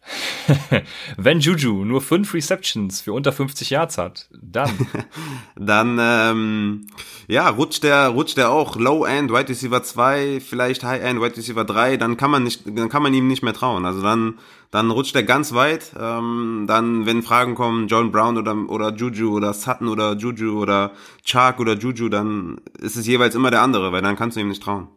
Wenn 1.16 1.40
Juju 1.40 1.84
nur 1.84 2.00
fünf 2.00 2.34
Receptions 2.34 3.00
für 3.00 3.12
unter 3.12 3.32
50 3.32 3.70
Yards 3.70 3.98
hat, 3.98 4.28
dann. 4.32 4.70
dann, 5.57 5.98
ähm, 6.00 6.86
ja, 7.28 7.48
rutscht 7.48 7.84
der, 7.84 8.09
rutscht 8.09 8.36
der 8.36 8.50
auch 8.50 8.76
Low-End, 8.76 9.30
Wide 9.30 9.48
Receiver 9.48 9.82
2, 9.82 10.40
vielleicht 10.40 10.84
High-End, 10.84 11.20
Wide 11.20 11.36
Receiver 11.36 11.64
3, 11.64 11.96
dann 11.96 12.16
kann 12.16 12.30
man 12.30 12.42
nicht, 12.42 12.62
dann 12.66 12.88
kann 12.88 13.03
man 13.03 13.14
ihm 13.14 13.28
nicht 13.28 13.42
mehr 13.42 13.55
trauen. 13.55 13.86
Also 13.86 14.03
dann, 14.03 14.38
dann 14.70 14.90
rutscht 14.90 15.14
er 15.14 15.22
ganz 15.22 15.55
weit. 15.55 15.92
Ähm, 15.98 16.64
dann, 16.66 17.07
wenn 17.07 17.22
Fragen 17.22 17.55
kommen, 17.55 17.86
John 17.86 18.11
Brown 18.11 18.36
oder, 18.36 18.57
oder 18.68 18.92
Juju 18.94 19.36
oder 19.36 19.53
Sutton 19.55 19.88
oder 19.88 20.16
Juju 20.16 20.61
oder 20.61 20.92
Chark 21.24 21.61
oder 21.61 21.74
Juju, 21.74 22.09
dann 22.09 22.61
ist 22.80 22.96
es 22.96 23.07
jeweils 23.07 23.34
immer 23.34 23.50
der 23.50 23.62
andere, 23.62 23.92
weil 23.92 24.03
dann 24.03 24.16
kannst 24.16 24.36
du 24.36 24.40
ihm 24.40 24.48
nicht 24.48 24.62
trauen. 24.62 24.88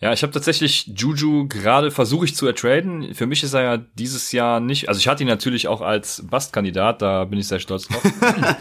Ja, 0.00 0.12
ich 0.12 0.22
habe 0.22 0.32
tatsächlich 0.32 0.92
Juju 0.96 1.48
gerade 1.48 1.90
versuche 1.90 2.24
ich 2.24 2.36
zu 2.36 2.46
ertraden. 2.46 3.14
Für 3.14 3.26
mich 3.26 3.42
ist 3.42 3.54
er 3.54 3.62
ja 3.62 3.76
dieses 3.76 4.30
Jahr 4.30 4.60
nicht, 4.60 4.88
also 4.88 4.98
ich 4.98 5.08
hatte 5.08 5.24
ihn 5.24 5.28
natürlich 5.28 5.66
auch 5.66 5.80
als 5.80 6.24
Bastkandidat, 6.28 7.02
da 7.02 7.24
bin 7.24 7.38
ich 7.38 7.48
sehr 7.48 7.58
stolz 7.58 7.88
drauf. 7.88 8.02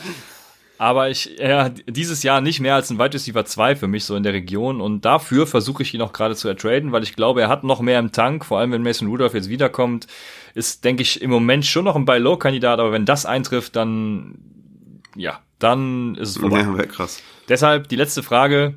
Aber 0.80 1.10
ich, 1.10 1.38
ja, 1.40 1.70
dieses 1.70 2.22
Jahr 2.22 2.40
nicht 2.42 2.60
mehr 2.60 2.76
als 2.76 2.90
ein 2.92 3.00
Wide 3.00 3.14
Receiver 3.14 3.46
2 3.46 3.76
für 3.76 3.88
mich 3.88 4.06
so 4.06 4.16
in 4.16 4.24
der 4.24 4.34
Region 4.34 4.80
und 4.80 5.06
dafür 5.06 5.48
versuche 5.48 5.82
ich 5.82 5.94
ihn 5.94 6.02
auch 6.02 6.14
gerade 6.14 6.36
zu 6.36 6.48
ertraden, 6.48 6.92
weil 6.92 7.02
ich 7.02 7.16
glaube, 7.16 7.42
er 7.42 7.50
hat 7.50 7.64
noch 7.64 7.82
mehr 7.82 8.00
im 8.00 8.12
Tank, 8.12 8.46
vor 8.46 8.60
allem 8.60 8.72
wenn 8.72 8.84
Mason 8.84 9.08
Rudolph 9.08 9.34
jetzt 9.34 9.50
wiederkommt, 9.50 10.06
ist, 10.54 10.86
denke 10.86 11.02
ich, 11.02 11.22
im 11.22 11.32
Moment 11.32 11.66
schon 11.66 11.86
noch 11.86 11.96
ein 11.96 12.06
Buy-Low-Kandidat, 12.06 12.80
aber 12.80 12.92
wenn 12.92 13.06
das 13.06 13.26
eintrifft, 13.26 13.76
dann, 13.76 14.38
ja, 15.16 15.40
dann 15.58 16.16
ist 16.16 16.30
es 16.30 16.38
vorbei. 16.38 16.60
Ja, 16.62 16.86
krass. 16.86 17.22
Deshalb 17.50 17.88
die 17.90 17.96
letzte 17.96 18.22
Frage, 18.22 18.76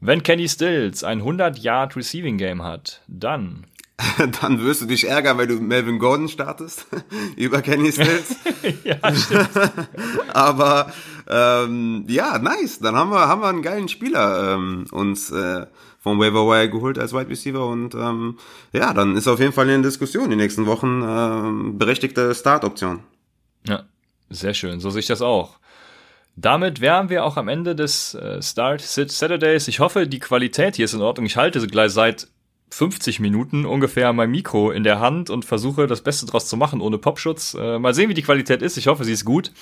wenn 0.00 0.22
Kenny 0.22 0.48
Stills 0.48 1.04
ein 1.04 1.22
100-Yard 1.22 1.96
Receiving 1.96 2.38
Game 2.38 2.62
hat, 2.62 3.02
dann 3.06 3.66
dann 4.40 4.60
wirst 4.60 4.80
du 4.80 4.86
dich 4.86 5.08
ärgern, 5.08 5.38
weil 5.38 5.46
du 5.46 5.54
Melvin 5.54 5.98
Gordon 5.98 6.28
startest 6.28 6.86
über 7.36 7.62
Kenny 7.62 7.92
Stills. 7.92 8.36
ja, 8.84 9.14
stimmt. 9.14 9.50
Aber 10.32 10.92
ähm, 11.28 12.04
ja, 12.08 12.38
nice. 12.38 12.80
Dann 12.80 12.96
haben 12.96 13.10
wir 13.10 13.28
haben 13.28 13.40
wir 13.40 13.48
einen 13.48 13.62
geilen 13.62 13.88
Spieler 13.88 14.54
ähm, 14.54 14.86
uns 14.90 15.30
äh, 15.30 15.66
vom 16.00 16.18
Waiver 16.18 16.46
Wire 16.46 16.70
geholt 16.70 16.98
als 16.98 17.12
Wide 17.12 17.30
Receiver 17.30 17.66
und 17.66 17.94
ähm, 17.94 18.38
ja, 18.72 18.92
dann 18.92 19.16
ist 19.16 19.28
auf 19.28 19.38
jeden 19.38 19.52
Fall 19.52 19.68
in 19.70 19.82
Diskussion 19.82 20.28
die 20.28 20.36
nächsten 20.36 20.66
Wochen 20.66 21.02
ähm, 21.06 21.78
berechtigte 21.78 22.34
Startoption. 22.34 23.00
Ja, 23.66 23.84
sehr 24.28 24.54
schön. 24.54 24.80
So 24.80 24.90
sehe 24.90 25.00
ich 25.00 25.06
das 25.06 25.22
auch. 25.22 25.58
Damit 26.36 26.80
wären 26.80 27.10
wir 27.10 27.24
auch 27.24 27.36
am 27.36 27.48
Ende 27.48 27.76
des 27.76 28.14
äh, 28.14 28.42
Start 28.42 28.80
Sit 28.80 29.12
Saturdays. 29.12 29.68
Ich 29.68 29.78
hoffe, 29.80 30.06
die 30.06 30.18
Qualität 30.18 30.76
hier 30.76 30.86
ist 30.86 30.94
in 30.94 31.00
Ordnung. 31.00 31.26
Ich 31.26 31.36
halte 31.36 31.64
gleich 31.66 31.92
seit 31.92 32.26
50 32.70 33.20
Minuten 33.20 33.64
ungefähr 33.66 34.12
mein 34.12 34.30
Mikro 34.30 34.72
in 34.72 34.82
der 34.82 34.98
Hand 34.98 35.30
und 35.30 35.44
versuche 35.44 35.86
das 35.86 36.02
Beste 36.02 36.26
draus 36.26 36.48
zu 36.48 36.56
machen 36.56 36.80
ohne 36.80 36.98
Popschutz. 36.98 37.54
Äh, 37.54 37.78
mal 37.78 37.94
sehen, 37.94 38.08
wie 38.08 38.14
die 38.14 38.22
Qualität 38.22 38.62
ist. 38.62 38.76
Ich 38.76 38.88
hoffe, 38.88 39.04
sie 39.04 39.12
ist 39.12 39.24
gut. 39.24 39.52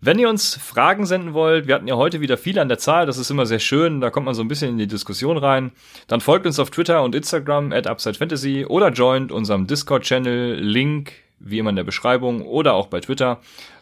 Wenn 0.00 0.18
ihr 0.18 0.28
uns 0.28 0.54
Fragen 0.54 1.06
senden 1.06 1.32
wollt, 1.32 1.66
wir 1.66 1.74
hatten 1.74 1.88
ja 1.88 1.96
heute 1.96 2.20
wieder 2.20 2.36
viele 2.36 2.60
an 2.60 2.68
der 2.68 2.78
Zahl, 2.78 3.06
das 3.06 3.18
ist 3.18 3.30
immer 3.30 3.46
sehr 3.46 3.58
schön, 3.58 4.00
da 4.00 4.10
kommt 4.10 4.26
man 4.26 4.34
so 4.34 4.42
ein 4.42 4.48
bisschen 4.48 4.70
in 4.70 4.78
die 4.78 4.86
Diskussion 4.86 5.36
rein, 5.36 5.72
dann 6.06 6.20
folgt 6.20 6.46
uns 6.46 6.60
auf 6.60 6.70
Twitter 6.70 7.02
und 7.02 7.16
Instagram 7.16 7.72
at 7.72 7.90
UpsideFantasy 7.90 8.64
oder 8.64 8.90
joint 8.90 9.32
unserem 9.32 9.66
Discord-Channel, 9.66 10.60
Link 10.60 11.14
wie 11.40 11.58
immer 11.58 11.70
in 11.70 11.76
der 11.76 11.84
Beschreibung 11.84 12.42
oder 12.42 12.74
auch 12.74 12.88
bei 12.88 13.00
Twitter. 13.00 13.40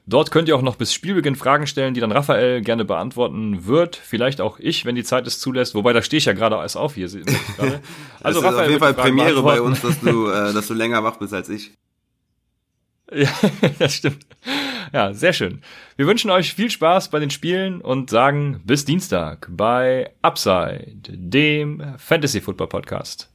Dort 0.08 0.30
könnt 0.30 0.48
ihr 0.48 0.54
auch 0.54 0.62
noch 0.62 0.76
bis 0.76 0.94
Spielbeginn 0.94 1.34
Fragen 1.34 1.66
stellen, 1.66 1.92
die 1.92 2.00
dann 2.00 2.12
Raphael 2.12 2.62
gerne 2.62 2.84
beantworten 2.84 3.66
wird. 3.66 3.96
Vielleicht 3.96 4.40
auch 4.40 4.60
ich, 4.60 4.84
wenn 4.84 4.94
die 4.94 5.02
Zeit 5.02 5.26
es 5.26 5.40
zulässt. 5.40 5.74
Wobei, 5.74 5.92
da 5.92 6.00
stehe 6.00 6.18
ich 6.18 6.26
ja 6.26 6.32
gerade 6.32 6.54
erst 6.56 6.76
auf 6.76 6.94
hier. 6.94 7.06
Also, 8.22 8.40
das 8.42 8.52
ist 8.52 8.60
auf 8.60 8.68
jeden 8.68 8.80
Fall 8.80 8.94
Premiere 8.94 9.42
bei 9.42 9.60
uns, 9.60 9.80
dass 9.82 10.00
du, 10.00 10.26
äh, 10.30 10.52
dass 10.52 10.66
du 10.68 10.74
länger 10.74 11.02
wach 11.04 11.16
bist 11.16 11.32
als 11.34 11.48
ich. 11.48 11.72
Ja, 13.12 13.30
das 13.78 13.94
stimmt. 13.94 14.26
Ja, 14.92 15.12
sehr 15.12 15.32
schön. 15.32 15.62
Wir 15.96 16.06
wünschen 16.06 16.30
euch 16.30 16.54
viel 16.54 16.70
Spaß 16.70 17.10
bei 17.10 17.18
den 17.18 17.30
Spielen 17.30 17.80
und 17.80 18.10
sagen 18.10 18.62
bis 18.64 18.84
Dienstag 18.84 19.48
bei 19.50 20.12
Upside, 20.22 20.96
dem 21.08 21.94
Fantasy 21.98 22.40
Football 22.40 22.68
Podcast. 22.68 23.30